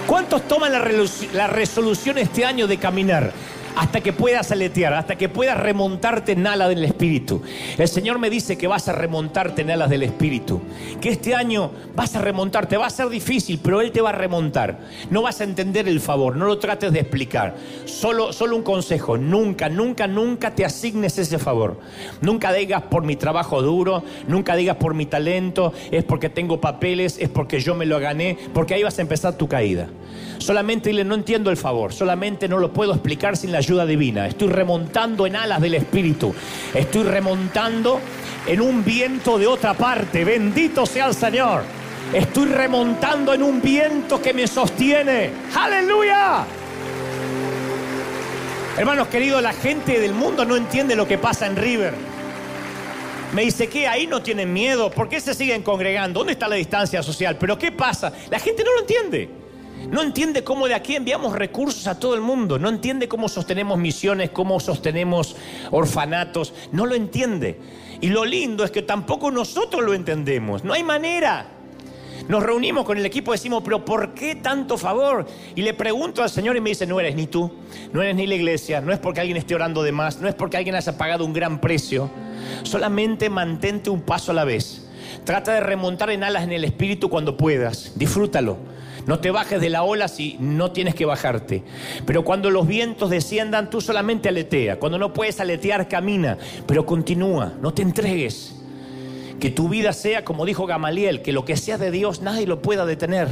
¿Cuántos 0.07 0.47
toman 0.47 0.71
la, 0.71 1.47
resolución 1.47 2.17
este 2.17 2.45
año 2.45 2.65
de 2.65 2.77
caminar? 2.77 3.33
Hasta 3.77 4.01
que 4.01 4.11
puedas 4.11 4.51
aletear, 4.51 4.93
hasta 4.93 5.15
que 5.17 5.29
puedas 5.29 5.57
remontarte 5.57 6.31
en 6.31 6.47
alas 6.47 6.69
del 6.69 6.83
Espíritu. 6.83 7.43
El 7.77 7.87
Señor 7.87 8.17
me 8.17 8.29
dice 8.29 8.57
que 8.57 8.65
vas 8.65 8.87
a 8.87 8.93
remontarte 8.93 9.61
en 9.61 9.69
alas 9.69 9.89
del 9.89 10.01
Espíritu, 10.03 10.61
que 10.99 11.09
este 11.09 11.35
año 11.35 11.71
vas 11.95 12.15
a 12.15 12.21
remontarte, 12.21 12.75
va 12.77 12.87
a 12.87 12.89
ser 12.89 13.09
difícil, 13.09 13.59
pero 13.61 13.81
Él 13.81 13.91
te 13.91 14.01
va 14.01 14.09
a 14.09 14.13
remontar. 14.13 14.79
No 15.11 15.21
vas 15.21 15.41
a 15.41 15.43
entender 15.43 15.87
el 15.87 15.99
favor, 15.99 16.35
no 16.35 16.45
lo 16.45 16.57
trates 16.57 16.91
de 16.91 16.99
explicar. 16.99 17.55
Solo, 17.85 18.33
solo 18.33 18.55
un 18.55 18.63
consejo, 18.63 19.15
nunca, 19.17 19.69
nunca, 19.69 20.07
nunca 20.07 20.55
te 20.55 20.65
asignes 20.65 21.17
ese 21.19 21.37
favor. 21.37 21.79
Nunca 22.21 22.51
digas 22.53 22.81
por 22.83 23.03
mi 23.03 23.15
trabajo 23.15 23.61
duro, 23.61 24.03
nunca 24.27 24.55
digas 24.55 24.77
por 24.77 24.95
mi 24.95 25.05
talento, 25.05 25.71
es 25.91 26.03
porque 26.03 26.29
tengo 26.29 26.59
papeles, 26.59 27.17
es 27.19 27.29
porque 27.29 27.59
yo 27.59 27.75
me 27.75 27.85
lo 27.85 27.99
gané, 27.99 28.37
porque 28.53 28.73
ahí 28.73 28.81
vas 28.81 28.97
a 28.97 29.03
empezar 29.03 29.37
tu 29.37 29.47
caída. 29.47 29.87
Solamente 30.39 30.89
dile, 30.89 31.03
no 31.03 31.15
entiendo 31.15 31.49
el 31.49 31.57
favor, 31.57 31.93
solamente 31.93 32.47
no 32.47 32.57
lo 32.57 32.71
puedo 32.71 32.93
explicar 32.93 33.35
sin 33.37 33.51
la 33.51 33.61
ayuda 33.67 33.85
divina. 33.85 34.27
Estoy 34.27 34.47
remontando 34.47 35.27
en 35.27 35.35
alas 35.35 35.59
del 35.59 35.73
Espíritu. 35.73 36.33
Estoy 36.73 37.03
remontando 37.03 37.99
en 38.45 38.61
un 38.61 38.81
viento 38.81 39.37
de 39.37 39.45
otra 39.45 39.73
parte. 39.73 40.23
Bendito 40.23 40.85
sea 40.85 41.07
el 41.07 41.13
Señor. 41.13 41.63
Estoy 42.13 42.45
remontando 42.45 43.33
en 43.33 43.43
un 43.43 43.61
viento 43.61 44.21
que 44.21 44.33
me 44.33 44.47
sostiene. 44.47 45.31
Aleluya. 45.53 46.45
Hermanos 48.77 49.09
queridos, 49.09 49.41
la 49.41 49.51
gente 49.51 49.99
del 49.99 50.13
mundo 50.13 50.45
no 50.45 50.55
entiende 50.55 50.95
lo 50.95 51.05
que 51.05 51.17
pasa 51.17 51.45
en 51.45 51.57
River. 51.57 51.93
Me 53.33 53.41
dice 53.41 53.67
que 53.67 53.85
ahí 53.85 54.07
no 54.07 54.21
tienen 54.21 54.53
miedo. 54.53 54.89
¿Por 54.89 55.09
qué 55.09 55.19
se 55.19 55.33
siguen 55.33 55.61
congregando? 55.61 56.21
¿Dónde 56.21 56.31
está 56.31 56.47
la 56.47 56.55
distancia 56.55 57.03
social? 57.03 57.35
Pero 57.37 57.59
¿qué 57.59 57.73
pasa? 57.73 58.13
La 58.29 58.39
gente 58.39 58.63
no 58.63 58.71
lo 58.71 58.79
entiende. 58.79 59.46
No 59.89 60.01
entiende 60.01 60.43
cómo 60.43 60.67
de 60.67 60.73
aquí 60.73 60.95
enviamos 60.95 61.33
recursos 61.33 61.87
a 61.87 61.99
todo 61.99 62.13
el 62.15 62.21
mundo. 62.21 62.59
No 62.59 62.69
entiende 62.69 63.07
cómo 63.07 63.29
sostenemos 63.29 63.77
misiones, 63.77 64.31
cómo 64.31 64.59
sostenemos 64.59 65.35
orfanatos. 65.71 66.53
No 66.71 66.85
lo 66.85 66.95
entiende. 66.95 67.59
Y 68.01 68.09
lo 68.09 68.25
lindo 68.25 68.63
es 68.63 68.71
que 68.71 68.81
tampoco 68.81 69.31
nosotros 69.31 69.83
lo 69.83 69.93
entendemos. 69.93 70.63
No 70.63 70.73
hay 70.73 70.83
manera. 70.83 71.51
Nos 72.27 72.43
reunimos 72.43 72.83
con 72.83 72.97
el 72.97 73.05
equipo 73.05 73.31
y 73.31 73.37
decimos, 73.37 73.61
pero 73.63 73.85
¿por 73.85 74.13
qué 74.13 74.35
tanto 74.35 74.77
favor? 74.77 75.25
Y 75.55 75.61
le 75.61 75.73
pregunto 75.73 76.21
al 76.21 76.29
Señor 76.29 76.57
y 76.57 76.61
me 76.61 76.71
dice, 76.71 76.85
no 76.85 76.99
eres 76.99 77.15
ni 77.15 77.27
tú, 77.27 77.49
no 77.93 78.01
eres 78.01 78.15
ni 78.15 78.27
la 78.27 78.35
iglesia, 78.35 78.81
no 78.81 78.91
es 78.91 78.99
porque 78.99 79.21
alguien 79.21 79.37
esté 79.37 79.55
orando 79.55 79.81
de 79.81 79.93
más, 79.93 80.19
no 80.19 80.27
es 80.27 80.35
porque 80.35 80.57
alguien 80.57 80.75
haya 80.75 80.97
pagado 80.97 81.23
un 81.23 81.31
gran 81.31 81.61
precio. 81.61 82.09
Solamente 82.63 83.29
mantente 83.29 83.89
un 83.89 84.01
paso 84.01 84.31
a 84.31 84.35
la 84.35 84.43
vez. 84.43 84.89
Trata 85.23 85.53
de 85.53 85.61
remontar 85.61 86.09
en 86.09 86.23
alas 86.23 86.43
en 86.43 86.51
el 86.51 86.65
espíritu 86.65 87.09
cuando 87.09 87.37
puedas. 87.37 87.93
Disfrútalo. 87.95 88.57
No 89.07 89.19
te 89.19 89.31
bajes 89.31 89.61
de 89.61 89.69
la 89.69 89.83
ola 89.83 90.09
si 90.09 90.35
no 90.39 90.71
tienes 90.71 90.93
que 90.93 91.05
bajarte. 91.05 91.63
Pero 92.05 92.25
cuando 92.25 92.51
los 92.51 92.67
vientos 92.67 93.09
desciendan, 93.09 93.69
tú 93.69 93.79
solamente 93.79 94.27
aletea. 94.27 94.79
Cuando 94.79 94.99
no 94.99 95.13
puedes 95.13 95.39
aletear, 95.39 95.87
camina. 95.87 96.37
Pero 96.67 96.85
continúa, 96.85 97.53
no 97.61 97.73
te 97.73 97.81
entregues. 97.81 98.53
Que 99.39 99.49
tu 99.49 99.69
vida 99.69 99.93
sea, 99.93 100.25
como 100.25 100.45
dijo 100.45 100.65
Gamaliel, 100.65 101.21
que 101.21 101.31
lo 101.31 101.45
que 101.45 101.55
sea 101.55 101.77
de 101.77 101.89
Dios 101.89 102.21
nadie 102.21 102.45
lo 102.45 102.61
pueda 102.61 102.85
detener. 102.85 103.29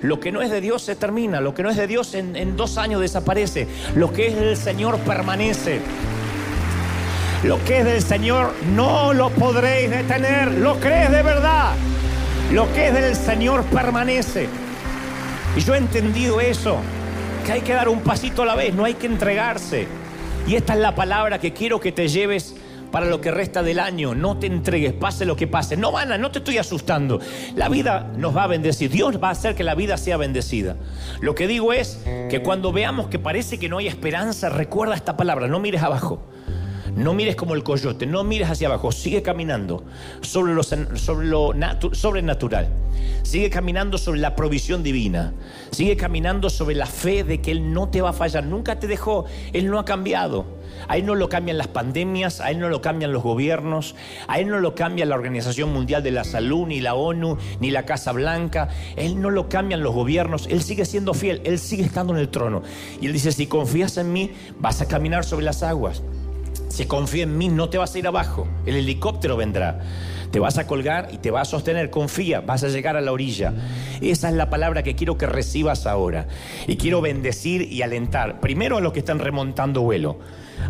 Lo 0.00 0.20
que 0.20 0.30
no 0.30 0.42
es 0.42 0.50
de 0.50 0.60
Dios 0.60 0.82
se 0.82 0.94
termina, 0.94 1.40
lo 1.40 1.54
que 1.54 1.62
no 1.62 1.70
es 1.70 1.76
de 1.76 1.86
Dios 1.86 2.14
en, 2.14 2.36
en 2.36 2.56
dos 2.56 2.78
años 2.78 3.00
desaparece, 3.00 3.66
lo 3.94 4.12
que 4.12 4.28
es 4.28 4.36
del 4.36 4.56
Señor 4.56 4.98
permanece. 5.00 5.80
Lo 7.42 7.62
que 7.64 7.80
es 7.80 7.84
del 7.84 8.02
Señor 8.02 8.52
no 8.74 9.12
lo 9.12 9.30
podréis 9.30 9.90
detener. 9.90 10.52
¿Lo 10.52 10.78
crees 10.78 11.10
de 11.10 11.22
verdad? 11.22 11.74
Lo 12.52 12.72
que 12.72 12.88
es 12.88 12.94
del 12.94 13.16
Señor 13.16 13.64
permanece. 13.64 14.48
Y 15.56 15.60
yo 15.60 15.74
he 15.74 15.78
entendido 15.78 16.40
eso, 16.40 16.78
que 17.46 17.52
hay 17.52 17.60
que 17.60 17.72
dar 17.72 17.88
un 17.88 18.00
pasito 18.00 18.42
a 18.42 18.46
la 18.46 18.56
vez, 18.56 18.74
no 18.74 18.84
hay 18.84 18.94
que 18.94 19.06
entregarse. 19.06 19.86
Y 20.48 20.56
esta 20.56 20.74
es 20.74 20.80
la 20.80 20.94
palabra 20.94 21.38
que 21.38 21.52
quiero 21.52 21.78
que 21.78 21.92
te 21.92 22.08
lleves 22.08 22.56
para 22.90 23.06
lo 23.06 23.20
que 23.20 23.30
resta 23.30 23.62
del 23.62 23.78
año. 23.78 24.14
No 24.14 24.36
te 24.36 24.46
entregues, 24.46 24.92
pase 24.92 25.24
lo 25.24 25.36
que 25.36 25.46
pase. 25.46 25.76
No 25.76 25.92
van 25.92 26.20
no 26.20 26.30
te 26.30 26.38
estoy 26.38 26.58
asustando. 26.58 27.20
La 27.54 27.68
vida 27.68 28.12
nos 28.16 28.36
va 28.36 28.44
a 28.44 28.46
bendecir. 28.46 28.90
Dios 28.90 29.22
va 29.22 29.28
a 29.28 29.32
hacer 29.32 29.54
que 29.54 29.64
la 29.64 29.74
vida 29.74 29.96
sea 29.96 30.16
bendecida. 30.16 30.76
Lo 31.20 31.34
que 31.34 31.46
digo 31.46 31.72
es 31.72 32.00
que 32.30 32.40
cuando 32.44 32.72
veamos 32.72 33.06
que 33.06 33.18
parece 33.18 33.58
que 33.58 33.68
no 33.68 33.78
hay 33.78 33.86
esperanza, 33.86 34.48
recuerda 34.48 34.94
esta 34.94 35.16
palabra, 35.16 35.48
no 35.48 35.60
mires 35.60 35.82
abajo. 35.82 36.20
No 36.96 37.12
mires 37.12 37.34
como 37.34 37.54
el 37.54 37.64
coyote, 37.64 38.06
no 38.06 38.22
mires 38.22 38.50
hacia 38.50 38.68
abajo, 38.68 38.92
sigue 38.92 39.22
caminando 39.22 39.84
sobre 40.20 40.54
lo, 40.54 40.62
sobre 40.62 41.26
lo 41.26 41.52
sobrenatural. 41.92 42.68
Sigue 43.22 43.50
caminando 43.50 43.98
sobre 43.98 44.20
la 44.20 44.36
provisión 44.36 44.82
divina. 44.82 45.32
Sigue 45.70 45.96
caminando 45.96 46.50
sobre 46.50 46.76
la 46.76 46.86
fe 46.86 47.24
de 47.24 47.40
que 47.40 47.50
Él 47.50 47.72
no 47.72 47.88
te 47.88 48.00
va 48.00 48.10
a 48.10 48.12
fallar. 48.12 48.44
Nunca 48.44 48.78
te 48.78 48.86
dejó. 48.86 49.24
Él 49.52 49.70
no 49.70 49.78
ha 49.78 49.84
cambiado. 49.84 50.44
A 50.88 50.96
Él 50.96 51.06
no 51.06 51.14
lo 51.14 51.28
cambian 51.28 51.58
las 51.58 51.68
pandemias, 51.68 52.40
a 52.40 52.50
Él 52.50 52.58
no 52.58 52.68
lo 52.68 52.80
cambian 52.80 53.12
los 53.12 53.22
gobiernos, 53.22 53.94
a 54.28 54.38
Él 54.38 54.48
no 54.48 54.60
lo 54.60 54.74
cambia 54.74 55.06
la 55.06 55.14
Organización 55.14 55.72
Mundial 55.72 56.02
de 56.02 56.10
la 56.10 56.24
Salud, 56.24 56.66
ni 56.66 56.80
la 56.80 56.94
ONU, 56.94 57.38
ni 57.60 57.70
la 57.70 57.84
Casa 57.84 58.12
Blanca. 58.12 58.68
Él 58.96 59.20
no 59.20 59.30
lo 59.30 59.48
cambian 59.48 59.82
los 59.82 59.94
gobiernos. 59.94 60.46
Él 60.46 60.62
sigue 60.62 60.84
siendo 60.84 61.14
fiel. 61.14 61.40
Él 61.44 61.58
sigue 61.58 61.84
estando 61.84 62.12
en 62.12 62.20
el 62.20 62.28
trono. 62.28 62.62
Y 63.00 63.06
Él 63.06 63.12
dice, 63.12 63.32
si 63.32 63.46
confías 63.46 63.96
en 63.96 64.12
mí, 64.12 64.32
vas 64.58 64.80
a 64.80 64.86
caminar 64.88 65.24
sobre 65.24 65.44
las 65.44 65.62
aguas. 65.62 66.02
Si 66.74 66.86
confía 66.86 67.22
en 67.22 67.38
mí, 67.38 67.46
no 67.46 67.68
te 67.68 67.78
vas 67.78 67.94
a 67.94 67.98
ir 68.00 68.06
abajo. 68.08 68.48
El 68.66 68.74
helicóptero 68.74 69.36
vendrá. 69.36 69.78
Te 70.32 70.40
vas 70.40 70.58
a 70.58 70.66
colgar 70.66 71.08
y 71.12 71.18
te 71.18 71.30
va 71.30 71.42
a 71.42 71.44
sostener. 71.44 71.88
Confía, 71.88 72.40
vas 72.40 72.64
a 72.64 72.68
llegar 72.68 72.96
a 72.96 73.00
la 73.00 73.12
orilla. 73.12 73.54
Esa 74.00 74.28
es 74.28 74.34
la 74.34 74.50
palabra 74.50 74.82
que 74.82 74.96
quiero 74.96 75.16
que 75.16 75.26
recibas 75.26 75.86
ahora. 75.86 76.26
Y 76.66 76.76
quiero 76.76 77.00
bendecir 77.00 77.62
y 77.72 77.82
alentar. 77.82 78.40
Primero 78.40 78.76
a 78.76 78.80
los 78.80 78.92
que 78.92 78.98
están 78.98 79.20
remontando 79.20 79.82
vuelo. 79.82 80.18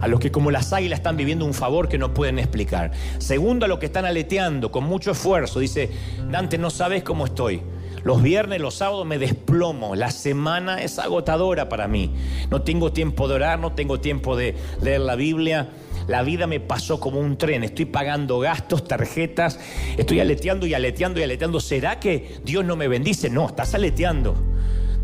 A 0.02 0.06
los 0.06 0.20
que 0.20 0.30
como 0.30 0.50
las 0.50 0.74
águilas 0.74 0.98
están 0.98 1.16
viviendo 1.16 1.46
un 1.46 1.54
favor 1.54 1.88
que 1.88 1.96
no 1.96 2.12
pueden 2.12 2.38
explicar. 2.38 2.92
Segundo 3.16 3.64
a 3.64 3.68
los 3.68 3.78
que 3.78 3.86
están 3.86 4.04
aleteando 4.04 4.70
con 4.70 4.84
mucho 4.84 5.12
esfuerzo. 5.12 5.58
Dice, 5.58 5.88
Dante, 6.30 6.58
no 6.58 6.68
sabes 6.68 7.02
cómo 7.02 7.24
estoy. 7.24 7.62
Los 8.02 8.22
viernes, 8.22 8.60
los 8.60 8.74
sábados 8.74 9.06
me 9.06 9.16
desplomo. 9.16 9.96
La 9.96 10.10
semana 10.10 10.82
es 10.82 10.98
agotadora 10.98 11.70
para 11.70 11.88
mí. 11.88 12.12
No 12.50 12.60
tengo 12.60 12.92
tiempo 12.92 13.26
de 13.26 13.36
orar, 13.36 13.58
no 13.58 13.72
tengo 13.72 14.00
tiempo 14.00 14.36
de 14.36 14.54
leer 14.82 15.00
la 15.00 15.16
Biblia 15.16 15.70
la 16.06 16.22
vida 16.22 16.46
me 16.46 16.60
pasó 16.60 17.00
como 17.00 17.20
un 17.20 17.36
tren, 17.38 17.64
estoy 17.64 17.86
pagando 17.86 18.38
gastos, 18.38 18.86
tarjetas, 18.86 19.58
estoy 19.96 20.20
aleteando 20.20 20.66
y 20.66 20.74
aleteando 20.74 21.20
y 21.20 21.22
aleteando. 21.22 21.60
¿Será 21.60 21.98
que 22.00 22.38
Dios 22.44 22.64
no 22.64 22.76
me 22.76 22.88
bendice? 22.88 23.30
No, 23.30 23.46
estás 23.46 23.74
aleteando. 23.74 24.34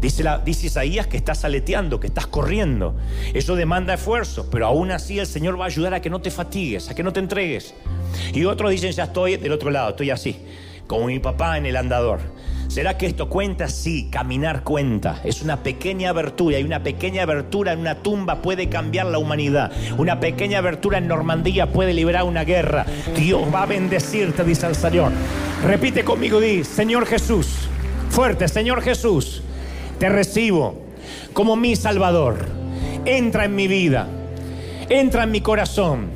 Dice, 0.01 0.67
Isaías 0.67 1.07
que 1.07 1.19
estás 1.19 1.45
aleteando, 1.45 2.01
que 2.01 2.07
estás 2.07 2.27
corriendo. 2.27 2.97
Eso 3.35 3.55
demanda 3.55 3.95
esfuerzo, 3.95 4.49
pero 4.51 4.67
aún 4.67 4.91
así 4.91 5.19
el 5.19 5.27
Señor 5.27 5.61
va 5.61 5.65
a 5.65 5.69
ayudar 5.69 5.93
a 5.93 6.01
que 6.01 6.09
no 6.09 6.21
te 6.21 6.31
fatigues, 6.31 6.89
a 6.89 6.95
que 6.95 7.03
no 7.03 7.13
te 7.13 7.21
entregues. 7.21 7.75
Y 8.33 8.45
otros 8.45 8.71
dicen, 8.71 8.93
ya 8.93 9.05
estoy 9.05 9.37
del 9.37 9.53
otro 9.53 9.71
lado, 9.71 9.91
estoy 9.91 10.11
así, 10.11 10.37
como 10.87 11.07
mi 11.07 11.19
papá 11.19 11.59
en 11.59 11.67
el 11.67 11.77
andador. 11.77 12.21
¿Será 12.71 12.97
que 12.97 13.07
esto 13.07 13.29
cuenta? 13.29 13.69
Sí, 13.69 14.07
caminar 14.13 14.63
cuenta. 14.63 15.21
Es 15.25 15.43
una 15.43 15.61
pequeña 15.61 16.11
abertura 16.11 16.61
y 16.61 16.63
una 16.63 16.85
pequeña 16.85 17.25
abertura 17.25 17.73
en 17.73 17.81
una 17.81 17.97
tumba 17.97 18.43
puede 18.43 18.69
cambiar 18.69 19.07
la 19.07 19.19
humanidad. 19.19 19.73
Una 19.99 20.21
pequeña 20.21 20.59
abertura 20.59 20.99
en 20.99 21.09
Normandía 21.09 21.73
puede 21.73 21.93
liberar 21.93 22.23
una 22.23 22.45
guerra. 22.45 22.87
Dios 23.17 23.43
va 23.53 23.65
a 23.65 23.67
bendecirte, 23.67 24.45
dice 24.45 24.69
el 24.69 24.77
Señor. 24.77 25.11
Repite 25.67 26.05
conmigo, 26.05 26.39
di, 26.39 26.63
Señor 26.63 27.07
Jesús. 27.07 27.69
Fuerte, 28.09 28.47
Señor 28.47 28.83
Jesús. 28.83 29.43
Te 29.99 30.09
recibo 30.09 30.81
como 31.33 31.57
mi 31.57 31.75
Salvador. 31.75 32.47
Entra 33.05 33.47
en 33.47 33.57
mi 33.57 33.67
vida. 33.67 34.07
Entra 34.89 35.25
en 35.25 35.33
mi 35.33 35.41
corazón. 35.41 36.09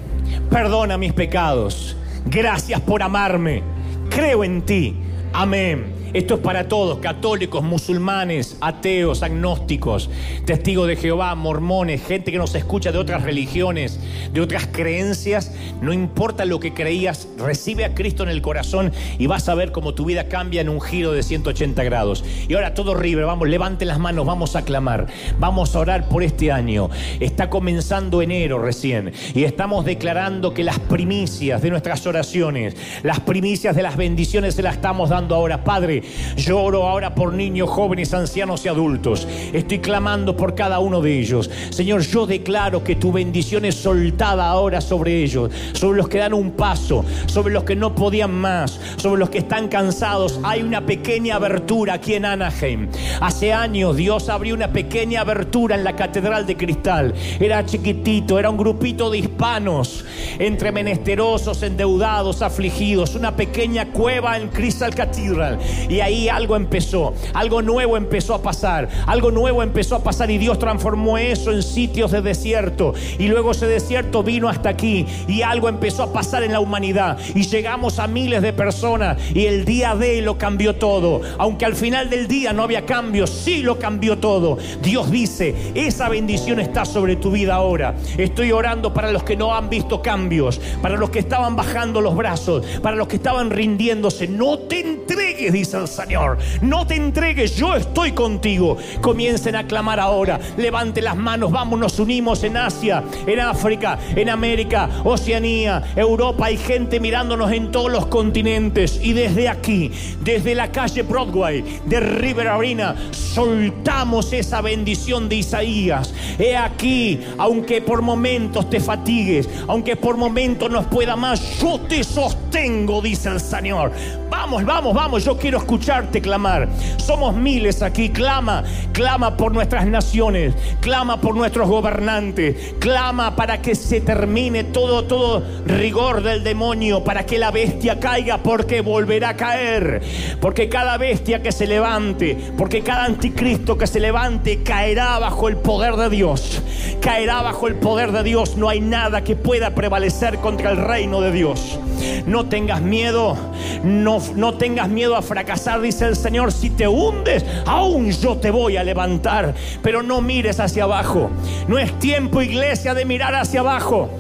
Perdona 0.51 0.99
mis 0.99 1.15
pecados. 1.15 1.97
Gracias 2.27 2.81
por 2.81 3.03
amarme. 3.03 3.65
Creo 4.09 4.45
en 4.45 4.63
ti. 4.63 4.95
Amén. 5.33 5.94
Esto 6.15 6.35
es 6.35 6.41
para 6.43 6.69
todos, 6.69 6.99
católicos, 6.99 7.65
musulmanes, 7.65 8.57
ateos, 8.61 9.25
agnósticos, 9.25 10.09
testigos 10.45 10.87
de 10.87 10.95
Jehová, 10.95 11.35
mormones, 11.35 12.07
gente 12.07 12.31
que 12.31 12.39
nos 12.39 12.55
escucha 12.55 12.93
de 12.93 12.99
otras 12.99 13.25
religiones, 13.25 13.99
de 14.33 14.41
otras 14.41 14.69
creencias. 14.69 15.53
No 15.83 15.93
importa 15.93 16.45
lo 16.45 16.61
que 16.61 16.73
creías, 16.73 17.27
recibe 17.37 17.85
a 17.85 17.97
Cristo 17.97 18.23
en 18.23 18.29
el 18.29 18.43
corazón 18.43 18.93
y 19.19 19.27
vas 19.27 19.49
a 19.49 19.57
ver 19.57 19.73
cómo 19.73 19.95
tu 19.95 20.05
vida 20.05 20.29
cambia 20.29 20.61
en 20.61 20.69
un 20.69 20.81
giro 20.81 21.11
de 21.11 21.25
180 21.25 21.83
grados. 21.83 22.25
Y 22.49 22.55
ahora 22.55 22.75
todo 22.75 22.95
River, 22.95 23.25
vamos, 23.25 23.49
levanten 23.49 23.89
las 23.89 23.99
manos, 23.99 24.25
vamos 24.25 24.55
a 24.55 24.65
clamar, 24.65 25.09
vamos 25.41 25.75
a 25.75 25.81
orar 25.81 26.09
por 26.09 26.23
este 26.23 26.53
año. 26.53 26.91
Está 27.19 27.51
comenzando 27.51 28.23
enero 28.23 28.61
recién 28.61 29.13
y 29.35 29.43
estamos 29.43 29.85
declarando 29.85 30.55
que 30.55 30.63
las 30.63 30.79
primicias 30.79 31.61
de 31.61 31.71
nuestras 31.71 32.07
oraciones, 32.07 32.77
las 33.03 33.19
primicias 33.19 33.75
de 33.75 33.83
las 33.83 33.97
bendiciones 33.97 34.55
se 34.55 34.63
las 34.63 34.77
estamos 34.77 35.11
dando 35.11 35.35
ahora. 35.35 35.65
Padre, 35.65 36.04
yo 36.37 36.61
oro 36.61 36.87
ahora 36.87 37.15
por 37.15 37.33
niños, 37.33 37.71
jóvenes, 37.71 38.15
ancianos 38.15 38.65
y 38.65 38.69
adultos. 38.69 39.27
Estoy 39.53 39.79
clamando 39.79 40.37
por 40.37 40.55
cada 40.55 40.79
uno 40.79 41.01
de 41.01 41.19
ellos. 41.19 41.51
Señor, 41.71 42.03
yo 42.03 42.27
declaro 42.27 42.83
que 42.83 42.97
tu 42.97 43.13
bendición 43.13 43.65
es 43.65 43.75
soltada 43.75 44.49
ahora 44.49 44.81
sobre 44.81 45.23
ellos, 45.23 45.51
sobre 45.73 45.99
los 45.99 46.09
que 46.09 46.19
dan 46.19 46.35
un 46.35 46.53
paso, 46.53 47.05
sobre 47.27 47.53
los 47.53 47.65
que 47.65 47.77
no 47.77 47.95
podían 47.95 48.35
más, 48.35 48.81
sobre 48.97 49.21
los 49.21 49.31
que 49.31 49.39
están 49.39 49.69
cansados. 49.69 50.41
Hay 50.43 50.63
una 50.63 50.85
pequeña 50.87 51.37
abertura 51.37 51.95
aquí 51.95 52.15
en 52.15 52.25
Anaheim. 52.25 52.89
Hace 53.21 53.53
años 53.53 53.97
Dios 53.97 54.29
abrió 54.29 54.55
una 54.55 54.73
pequeña 54.73 55.21
abertura 55.21 55.77
en 55.77 55.85
la 55.85 55.97
Catedral 55.97 56.47
de 56.47 56.57
Cristal. 56.57 57.15
Era 57.41 57.65
chiquitito, 57.65 58.39
era 58.39 58.51
un 58.51 58.57
grupito 58.57 59.11
de 59.11 59.19
hispanos, 59.19 60.05
entre 60.39 60.73
menesterosos, 60.73 61.63
endeudados, 61.63 62.43
afligidos, 62.43 63.15
una 63.15 63.37
pequeña 63.37 63.87
cueva 63.93 64.37
en 64.37 64.49
Crystal 64.49 64.95
Cathedral. 64.95 65.59
Ahí 66.01 66.29
algo 66.29 66.57
empezó, 66.57 67.15
algo 67.33 67.63
nuevo 67.63 67.97
empezó 67.97 68.35
a 68.35 68.43
pasar, 68.43 68.89
algo 69.07 69.31
nuevo 69.31 69.63
empezó 69.63 69.97
a 69.97 70.03
pasar 70.03 70.31
y 70.31 70.39
Dios 70.39 70.59
transformó 70.59 71.19
eso 71.19 71.53
en 71.53 71.63
sitios 71.63 72.11
de 72.11 72.23
desierto. 72.23 72.95
Y 73.19 73.29
luego 73.29 73.53
ese 73.53 73.67
desierto 73.67 74.23
vino 74.23 74.49
hasta 74.49 74.69
aquí 74.69 75.07
y 75.29 75.43
algo 75.43 75.69
empezó 75.69 76.05
a 76.05 76.13
pasar 76.13 76.43
en 76.43 76.53
la 76.53 76.61
humanidad. 76.61 77.19
Y 77.35 77.43
llegamos 77.43 77.99
a 77.99 78.07
miles 78.07 78.43
de 78.43 78.53
personas 78.53 79.19
y 79.35 79.47
el 79.47 79.65
día 79.65 79.95
de 79.95 80.23
lo 80.23 80.39
cambió 80.39 80.77
todo. 80.77 81.21
Aunque 81.39 81.65
al 81.65 81.75
final 81.75 82.11
del 82.11 82.29
día 82.29 82.53
no 82.53 82.63
había 82.63 82.87
cambio, 82.87 83.27
sí 83.27 83.63
lo 83.63 83.79
cambió 83.79 84.19
todo. 84.19 84.59
Dios 84.83 85.11
dice, 85.11 85.55
esa 85.75 86.09
bendición 86.09 86.61
está 86.61 86.85
sobre 86.85 87.17
tu 87.17 87.31
vida 87.31 87.55
ahora. 87.55 87.95
Estoy 88.17 88.53
orando 88.53 88.93
para 88.95 89.13
los 89.13 89.23
que 89.23 89.37
no 89.37 89.55
han 89.55 89.69
visto 89.69 90.03
cambios, 90.03 90.61
para 90.83 90.97
los 90.97 91.11
que 91.11 91.19
estaban 91.19 91.57
bajando 91.57 92.01
los 92.01 92.17
brazos, 92.17 92.65
para 92.83 92.97
los 92.97 93.09
que 93.09 93.17
estaban 93.17 93.51
rindiéndose. 93.51 94.29
No 94.29 94.59
te 94.59 94.81
entregues, 94.81 95.53
dice 95.53 95.84
Señor. 95.87 96.39
No 96.61 96.87
te 96.87 96.97
entregues, 96.97 97.57
yo 97.57 97.75
estoy 97.75 98.13
contigo. 98.13 98.77
Comiencen 99.01 99.57
a 99.57 99.67
clamar 99.67 100.01
ahora. 100.01 100.41
Levante 100.57 101.03
las 101.03 101.17
manos, 101.17 101.51
vamos, 101.51 101.79
nos 101.79 101.99
unimos 101.99 102.43
en 102.45 102.57
Asia, 102.57 103.03
en 103.27 103.41
África, 103.41 103.99
en 104.15 104.29
América, 104.29 104.89
Oceanía, 105.05 105.83
Europa. 105.97 106.47
Hay 106.47 106.57
gente 106.57 107.01
mirándonos 107.01 107.53
en 107.53 107.71
todos 107.71 107.91
los 107.91 108.07
continentes. 108.07 109.01
Y 109.03 109.13
desde 109.13 109.49
aquí, 109.49 109.91
desde 110.21 110.55
la 110.55 110.71
calle 110.71 111.03
Broadway, 111.03 111.81
de 111.87 112.01
River 112.01 112.49
Arena, 112.49 112.95
soltamos 113.13 114.33
esa 114.33 114.61
bendición 114.61 115.29
de 115.29 115.37
Isaías. 115.37 116.13
He 116.39 116.57
aquí, 116.57 117.21
aunque 117.39 117.83
por 117.83 118.03
momentos 118.03 118.69
te 118.71 118.81
fatigues, 118.81 119.49
aunque 119.69 119.97
por 119.97 120.17
momentos 120.17 120.71
no 120.71 120.83
pueda 120.89 121.17
más, 121.17 121.59
yo 121.61 121.81
te 121.81 122.05
sostengo, 122.05 123.01
dice 123.01 123.29
el 123.29 123.41
Señor. 123.41 123.93
Vamos, 124.31 124.65
vamos, 124.65 124.95
vamos, 124.95 125.25
yo 125.25 125.37
quiero 125.39 125.64
escucharte 125.65 126.21
clamar. 126.21 126.69
Somos 126.99 127.35
miles 127.35 127.83
aquí, 127.83 128.11
clama, 128.11 128.65
clama 128.93 129.37
por 129.37 129.53
nuestras 129.53 129.87
naciones, 129.87 130.55
clama 130.81 131.21
por 131.21 131.35
nuestros 131.35 131.69
gobernantes, 131.69 132.75
clama 132.79 133.35
para 133.35 133.63
que 133.63 133.75
se 133.75 134.01
termine 134.03 134.65
todo, 134.65 135.05
todo 135.05 135.43
rigor 135.67 136.23
del 136.23 136.45
demonio, 136.45 137.03
para 137.03 137.25
que 137.25 137.39
la 137.39 137.51
bestia 137.51 137.99
caiga, 137.99 138.39
porque 138.39 138.83
volverá 138.83 139.31
a 139.31 139.37
caer, 139.37 140.03
porque 140.41 140.69
cada 140.69 140.99
bestia 140.99 141.43
que 141.43 141.51
se 141.51 141.67
levante, 141.67 142.37
porque 142.59 142.83
cada 142.83 143.05
anticristo 143.07 143.79
que 143.79 143.87
se 143.87 144.01
levante 144.01 144.63
caerá 144.63 145.19
bajo 145.19 145.49
el 145.49 145.57
poder 145.57 145.97
de 145.97 146.11
Dios, 146.11 146.63
caerá 147.01 147.41
bajo 147.41 147.69
el 147.69 147.77
poder 147.77 148.13
de 148.13 148.23
Dios, 148.23 148.57
no 148.57 148.69
hay 148.69 148.81
nada 148.81 149.25
que 149.25 149.35
pueda 149.35 149.75
prevalecer 149.75 150.39
contra 150.39 150.71
el 150.71 150.77
reino 150.77 151.23
de 151.23 151.33
Dios. 151.33 151.79
No 152.27 152.47
tengas 152.47 152.83
miedo, 152.83 153.37
no, 153.83 154.19
no 154.35 154.55
tengas 154.55 154.89
miedo 154.89 155.17
a 155.17 155.23
fracasar, 155.23 155.54
dice 155.81 156.07
el 156.07 156.17
Señor. 156.17 156.53
Si 156.53 156.71
te 156.71 156.87
hundes, 156.87 157.45
aún 157.67 158.11
yo 158.11 158.37
te 158.37 158.51
voy 158.51 158.77
a 158.77 158.85
levantar. 158.85 159.55
Pero 159.83 160.03
no 160.03 160.21
mires 160.21 160.61
hacia 160.61 160.85
abajo. 160.85 161.31
No 161.69 161.79
es 161.79 161.99
tiempo, 161.99 162.43
iglesia, 162.43 162.95
de 162.95 163.05
mirar 163.05 163.35
hacia 163.35 163.61
abajo. 163.61 164.11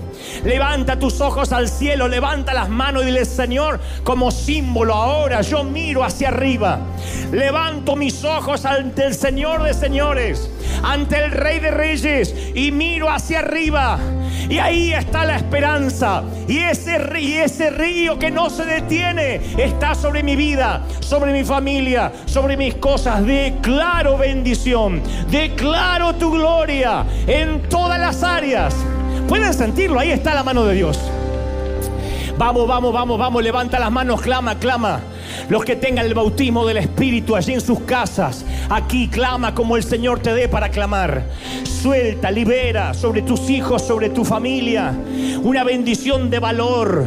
Levanta 0.44 0.98
tus 0.98 1.20
ojos 1.20 1.52
al 1.52 1.69
cielo, 1.69 2.09
levanta 2.09 2.55
las 2.55 2.69
manos 2.69 3.02
y 3.02 3.06
dile, 3.06 3.24
Señor, 3.24 3.81
como 4.05 4.31
símbolo 4.31 4.94
ahora 4.94 5.43
yo 5.43 5.65
miro 5.65 6.05
hacia 6.05 6.28
arriba. 6.28 6.81
Levanto 7.32 7.97
mis 7.97 8.24
ojos 8.24 8.65
ante 8.65 9.05
el 9.05 9.15
Señor 9.15 9.62
de 9.62 9.74
señores, 9.74 10.51
ante 10.82 11.23
el 11.23 11.31
Rey 11.31 11.61
de 11.61 11.70
Reyes 11.70 12.35
y 12.55 12.73
miro 12.73 13.11
hacia 13.11 13.40
arriba. 13.40 13.98
Y 14.48 14.58
ahí 14.58 14.92
está 14.92 15.24
la 15.24 15.36
esperanza. 15.36 16.22
Y 16.48 16.58
ese, 16.58 16.98
río, 16.98 18.18
que 18.18 18.30
no 18.30 18.50
se 18.50 18.64
detiene 18.64 19.40
está 19.56 19.94
sobre 19.94 20.22
mi 20.22 20.36
vida, 20.36 20.82
sobre 21.00 21.32
mi 21.32 21.44
familia, 21.44 22.12
sobre 22.26 22.56
mis 22.56 22.74
cosas. 22.74 23.24
Declaro 23.24 24.18
bendición. 24.18 25.02
Declaro 25.30 26.14
tu 26.14 26.30
gloria 26.32 27.04
en 27.26 27.62
todas 27.68 27.98
las 27.98 28.22
áreas. 28.22 28.74
Pueden 29.28 29.54
sentirlo, 29.54 29.98
ahí 29.98 30.10
está 30.10 30.34
la 30.34 30.42
mano 30.42 30.64
de 30.64 30.74
Dios. 30.74 30.98
Vamos, 32.36 32.66
vamos, 32.66 32.92
vamos, 32.92 33.18
vamos, 33.18 33.42
levanta 33.42 33.78
las 33.78 33.92
manos, 33.92 34.20
clama, 34.20 34.58
clama. 34.58 35.00
Los 35.48 35.64
que 35.64 35.76
tengan 35.76 36.04
el 36.04 36.14
bautismo 36.14 36.66
del 36.66 36.78
Espíritu 36.78 37.36
allí 37.36 37.52
en 37.52 37.60
sus 37.60 37.80
casas, 37.80 38.44
aquí 38.69 39.09
clama 39.09 39.55
como 39.55 39.77
el 39.77 39.82
Señor 39.82 40.20
te 40.20 40.32
dé 40.35 40.49
para 40.49 40.70
clamar. 40.70 41.24
Suelta, 41.65 42.31
libera 42.31 42.95
sobre 42.95 43.23
tus 43.23 43.51
hijos, 43.51 43.82
sobre 43.82 44.11
tu 44.11 44.24
familia, 44.24 44.95
una 45.43 45.65
bendición 45.65 46.31
de 46.31 46.39
valor, 46.39 47.07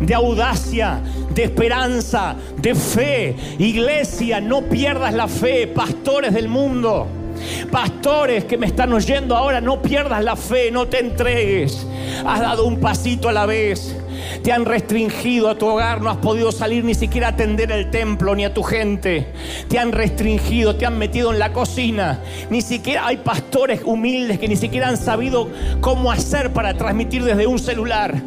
de 0.00 0.14
audacia, 0.14 1.00
de 1.34 1.44
esperanza, 1.44 2.36
de 2.56 2.74
fe. 2.74 3.36
Iglesia, 3.58 4.40
no 4.40 4.62
pierdas 4.62 5.14
la 5.14 5.28
fe, 5.28 5.66
pastores 5.66 6.34
del 6.34 6.48
mundo. 6.48 7.21
Pastores 7.70 8.44
que 8.44 8.58
me 8.58 8.66
están 8.66 8.92
oyendo 8.92 9.36
ahora, 9.36 9.60
no 9.60 9.80
pierdas 9.80 10.22
la 10.22 10.36
fe, 10.36 10.70
no 10.70 10.88
te 10.88 11.00
entregues. 11.00 11.86
Has 12.26 12.40
dado 12.40 12.66
un 12.66 12.80
pasito 12.80 13.28
a 13.28 13.32
la 13.32 13.46
vez. 13.46 13.96
Te 14.42 14.52
han 14.52 14.64
restringido 14.64 15.48
a 15.48 15.56
tu 15.56 15.66
hogar, 15.66 16.00
no 16.00 16.10
has 16.10 16.16
podido 16.18 16.52
salir 16.52 16.84
ni 16.84 16.94
siquiera 16.94 17.28
a 17.28 17.30
atender 17.30 17.70
el 17.72 17.90
templo 17.90 18.34
ni 18.34 18.44
a 18.44 18.54
tu 18.54 18.62
gente. 18.62 19.32
Te 19.68 19.78
han 19.78 19.92
restringido, 19.92 20.76
te 20.76 20.86
han 20.86 20.98
metido 20.98 21.32
en 21.32 21.38
la 21.38 21.52
cocina. 21.52 22.20
Ni 22.50 22.60
siquiera 22.60 23.06
hay 23.06 23.18
pastores 23.18 23.82
humildes 23.84 24.38
que 24.38 24.48
ni 24.48 24.56
siquiera 24.56 24.88
han 24.88 24.96
sabido 24.96 25.48
cómo 25.80 26.10
hacer 26.10 26.52
para 26.52 26.74
transmitir 26.74 27.24
desde 27.24 27.46
un 27.46 27.58
celular. 27.58 28.20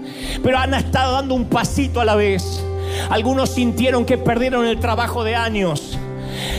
Pero 0.44 0.58
han 0.58 0.74
estado 0.74 1.14
dando 1.14 1.36
un 1.36 1.46
pasito 1.46 2.02
a 2.02 2.06
la 2.06 2.16
vez. 2.16 2.64
Algunos 3.10 3.50
sintieron 3.50 4.06
que 4.06 4.18
perdieron 4.18 4.66
el 4.66 4.80
trabajo 4.80 5.24
de 5.24 5.36
años 5.36 5.98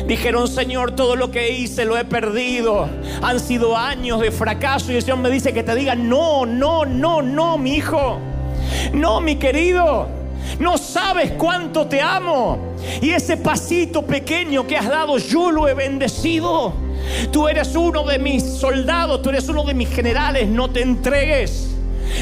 Dijeron, 0.06 0.48
Señor, 0.48 0.92
todo 0.92 1.16
lo 1.16 1.30
que 1.30 1.50
hice 1.50 1.84
lo 1.84 1.96
he 1.96 2.04
perdido. 2.04 2.88
Han 3.22 3.40
sido 3.40 3.76
años 3.76 4.20
de 4.20 4.30
fracaso 4.30 4.92
y 4.92 4.96
el 4.96 5.02
Señor 5.02 5.18
me 5.18 5.30
dice 5.30 5.52
que 5.52 5.62
te 5.62 5.74
diga, 5.74 5.94
no, 5.94 6.46
no, 6.46 6.84
no, 6.84 7.22
no, 7.22 7.58
mi 7.58 7.74
hijo. 7.76 8.18
No, 8.92 9.20
mi 9.20 9.36
querido. 9.36 10.08
No 10.58 10.78
sabes 10.78 11.32
cuánto 11.32 11.86
te 11.86 12.00
amo. 12.00 12.58
Y 13.02 13.10
ese 13.10 13.36
pasito 13.36 14.02
pequeño 14.02 14.66
que 14.66 14.76
has 14.76 14.88
dado, 14.88 15.18
yo 15.18 15.50
lo 15.50 15.68
he 15.68 15.74
bendecido. 15.74 16.72
Tú 17.30 17.48
eres 17.48 17.74
uno 17.74 18.04
de 18.04 18.18
mis 18.18 18.42
soldados, 18.42 19.22
tú 19.22 19.30
eres 19.30 19.48
uno 19.48 19.64
de 19.64 19.74
mis 19.74 19.88
generales. 19.88 20.48
No 20.48 20.70
te 20.70 20.82
entregues. 20.82 21.75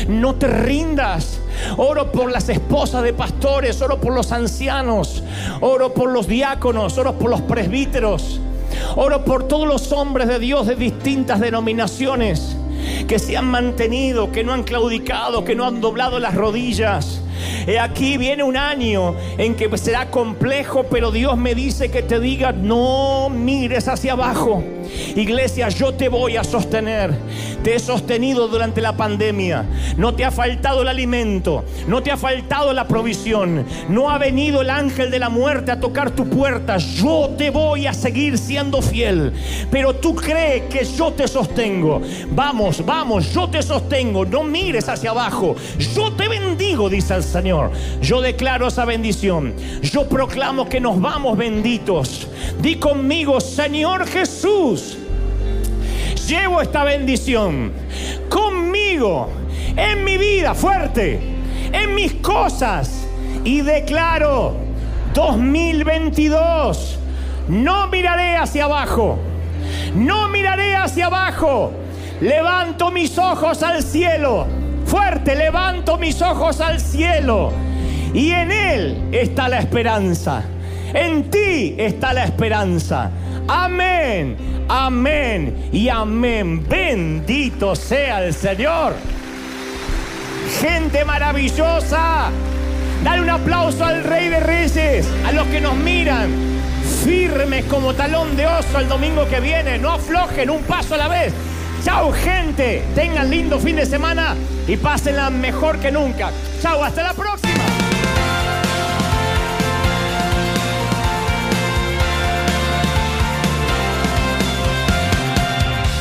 No 0.09 0.35
te 0.35 0.49
rindas. 0.49 1.41
Oro 1.77 2.11
por 2.11 2.31
las 2.31 2.49
esposas 2.49 3.03
de 3.03 3.13
pastores, 3.13 3.81
oro 3.81 4.01
por 4.01 4.15
los 4.15 4.33
ancianos, 4.33 5.23
oro 5.61 5.95
por 5.95 6.11
los 6.11 6.27
diáconos, 6.27 6.99
oro 6.99 7.19
por 7.19 7.31
los 7.31 7.41
presbíteros, 7.43 8.41
oro 8.97 9.25
por 9.25 9.47
todos 9.49 9.67
los 9.67 9.93
hombres 9.93 10.29
de 10.29 10.39
Dios 10.39 10.67
de 10.67 10.75
distintas 10.75 11.41
denominaciones 11.41 12.57
que 13.09 13.19
se 13.19 13.37
han 13.37 13.47
mantenido, 13.47 14.31
que 14.31 14.45
no 14.45 14.53
han 14.53 14.65
claudicado, 14.65 15.45
que 15.45 15.55
no 15.55 15.65
han 15.65 15.81
doblado 15.81 16.19
las 16.19 16.35
rodillas. 16.35 17.21
He 17.67 17.79
aquí 17.79 18.17
viene 18.17 18.43
un 18.43 18.57
año 18.57 19.15
en 19.39 19.55
que 19.55 19.77
será 19.79 20.11
complejo, 20.11 20.85
pero 20.91 21.11
Dios 21.11 21.37
me 21.37 21.55
dice 21.55 21.91
que 21.91 22.03
te 22.03 22.21
diga, 22.21 22.53
no 22.53 23.29
mires 23.31 23.89
hacia 23.89 24.13
abajo. 24.13 24.63
Iglesia, 25.17 25.69
yo 25.69 25.95
te 25.95 26.09
voy 26.09 26.37
a 26.37 26.45
sostener. 26.45 27.15
Te 27.63 27.75
he 27.75 27.79
sostenido 27.79 28.49
durante 28.49 28.81
la 28.81 28.97
pandemia. 28.97 29.65
No 29.97 30.15
te 30.15 30.25
ha 30.25 30.31
faltado 30.31 30.83
el 30.83 30.89
alimento. 30.89 31.65
No 31.89 32.03
te 32.03 32.11
ha 32.11 32.17
faltado 32.17 32.73
la 32.73 32.87
provisión. 32.87 33.65
No 33.89 34.11
ha 34.11 34.19
venido 34.19 34.61
el 34.61 34.71
ángel 34.71 35.11
de 35.11 35.19
la 35.19 35.31
muerte 35.31 35.73
a 35.73 35.81
tocar 35.81 36.11
tu 36.11 36.29
puerta. 36.29 36.77
Yo 36.77 37.31
te 37.39 37.51
voy 37.51 37.87
a 37.87 37.95
seguir 37.95 38.37
siendo 38.39 38.83
fiel. 38.83 39.33
Pero 39.71 39.95
tú 39.95 40.15
crees 40.15 40.65
que 40.65 40.85
yo 40.85 41.13
te 41.13 41.27
sostengo. 41.27 42.03
Vamos, 42.31 42.85
vamos, 42.85 43.33
yo 43.33 43.49
te 43.49 43.63
sostengo. 43.63 44.25
No 44.25 44.43
mires 44.43 44.89
hacia 44.89 45.11
abajo. 45.11 45.57
Yo 45.95 46.13
te 46.13 46.29
bendigo, 46.29 46.89
dice 46.89 47.15
el 47.15 47.23
Señor. 47.23 47.34
Yo 48.01 48.21
declaro 48.21 48.69
esa 48.69 48.85
bendición. 48.85 49.55
Yo 49.83 50.09
proclamo 50.09 50.69
que 50.69 50.81
nos 50.81 51.01
vamos 51.01 51.37
benditos. 51.37 52.29
Di 52.61 52.77
conmigo, 52.77 53.41
Señor 53.41 54.07
Jesús 54.07 54.99
llevo 56.27 56.61
esta 56.61 56.85
bendición 56.85 57.73
conmigo, 58.29 59.29
en 59.77 60.05
mi 60.05 60.17
vida 60.17 60.55
fuerte, 60.55 61.21
en 61.73 61.95
mis 61.95 62.15
cosas. 62.15 63.07
Y 63.45 63.61
declaro 63.61 64.55
2022, 65.13 66.99
no 67.49 67.87
miraré 67.89 68.37
hacia 68.37 68.65
abajo, 68.65 69.19
no 69.95 70.29
miraré 70.29 70.77
hacia 70.77 71.07
abajo. 71.07 71.73
Levanto 72.21 72.91
mis 72.91 73.19
ojos 73.19 73.63
al 73.63 73.83
cielo, 73.83 74.47
fuerte, 74.95 75.35
levanto 75.35 75.99
mis 75.99 76.23
ojos 76.23 76.61
al 76.61 76.79
cielo. 76.79 77.53
Y 78.15 78.31
en 78.31 78.53
Él 78.53 79.09
está 79.11 79.49
la 79.49 79.59
esperanza. 79.59 80.45
En 80.93 81.31
ti 81.31 81.75
está 81.77 82.13
la 82.13 82.23
esperanza. 82.23 83.11
Amén, 83.49 84.37
amén 84.69 85.69
y 85.73 85.89
amén. 85.89 86.65
Bendito 86.69 87.75
sea 87.75 88.25
el 88.25 88.33
Señor. 88.33 88.95
Gente 90.61 91.05
maravillosa. 91.05 92.31
Dale 93.03 93.21
un 93.21 93.31
aplauso 93.31 93.85
al 93.85 94.05
Rey 94.05 94.29
de 94.29 94.39
Reyes, 94.39 95.09
a 95.27 95.33
los 95.33 95.49
que 95.49 95.61
nos 95.61 95.75
miran, 95.75 96.31
firmes 97.05 97.65
como 97.65 97.95
talón 97.95 98.37
de 98.37 98.47
oso 98.47 98.79
el 98.79 98.89
domingo 98.89 99.27
que 99.29 99.41
viene. 99.41 99.77
No 99.77 99.91
aflojen 99.91 100.51
un 100.51 100.63
paso 100.63 100.95
a 100.95 100.99
la 100.99 101.09
vez. 101.09 101.35
Chao 101.85 102.11
gente, 102.13 102.83
tengan 102.95 103.29
lindo 103.29 103.59
fin 103.59 103.77
de 103.77 103.85
semana 103.85 104.35
y 104.67 104.75
pásenla 104.75 105.29
mejor 105.29 105.79
que 105.79 105.91
nunca. 105.93 106.31
Chao, 106.63 106.83
hasta 106.83 107.03
la 107.03 107.13
próxima. 107.13 107.63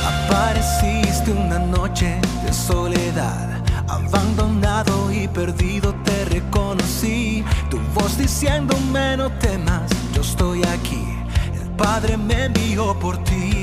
Apareciste 0.08 1.32
una 1.34 1.60
noche 1.60 2.16
de 2.46 2.54
soledad, 2.54 3.62
abandonado 3.90 5.12
y 5.12 5.28
perdido 5.28 5.94
te 6.06 6.24
reconocí. 6.26 7.44
Tu 7.70 7.78
voz 7.94 8.18
diciéndome 8.18 9.18
no 9.18 9.30
temas, 9.34 9.92
yo 10.14 10.22
estoy 10.22 10.64
aquí. 10.64 11.06
El 11.62 11.70
Padre 11.76 12.16
me 12.16 12.46
envió 12.46 12.98
por 12.98 13.22
ti 13.26 13.63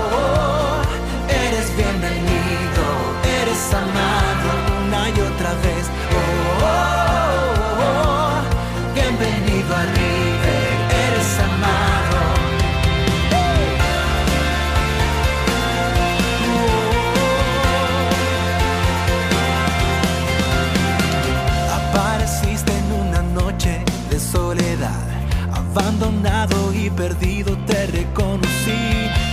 perdido 27.01 27.57
te 27.65 27.87
reconocí. 27.87 28.81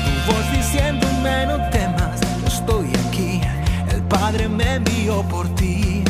Tu 0.04 0.32
voz 0.32 0.44
diciéndome 0.56 1.46
no 1.46 1.56
temas, 1.68 2.18
yo 2.40 2.46
estoy 2.46 2.88
aquí. 3.06 3.42
El 3.92 4.02
Padre 4.04 4.48
me 4.48 4.76
envió 4.76 5.22
por 5.24 5.46
ti 5.54 6.02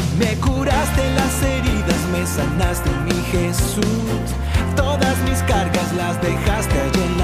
y 0.00 0.18
me 0.18 0.34
curaste 0.36 1.02
las 1.20 1.34
heridas, 1.42 2.00
me 2.12 2.22
sanaste 2.26 2.90
mi 3.04 3.18
Jesús. 3.32 4.26
Todas 4.76 5.16
mis 5.28 5.40
cargas 5.42 5.92
las 5.94 6.14
dejaste 6.22 6.76
allí 6.80 7.02
en 7.02 7.18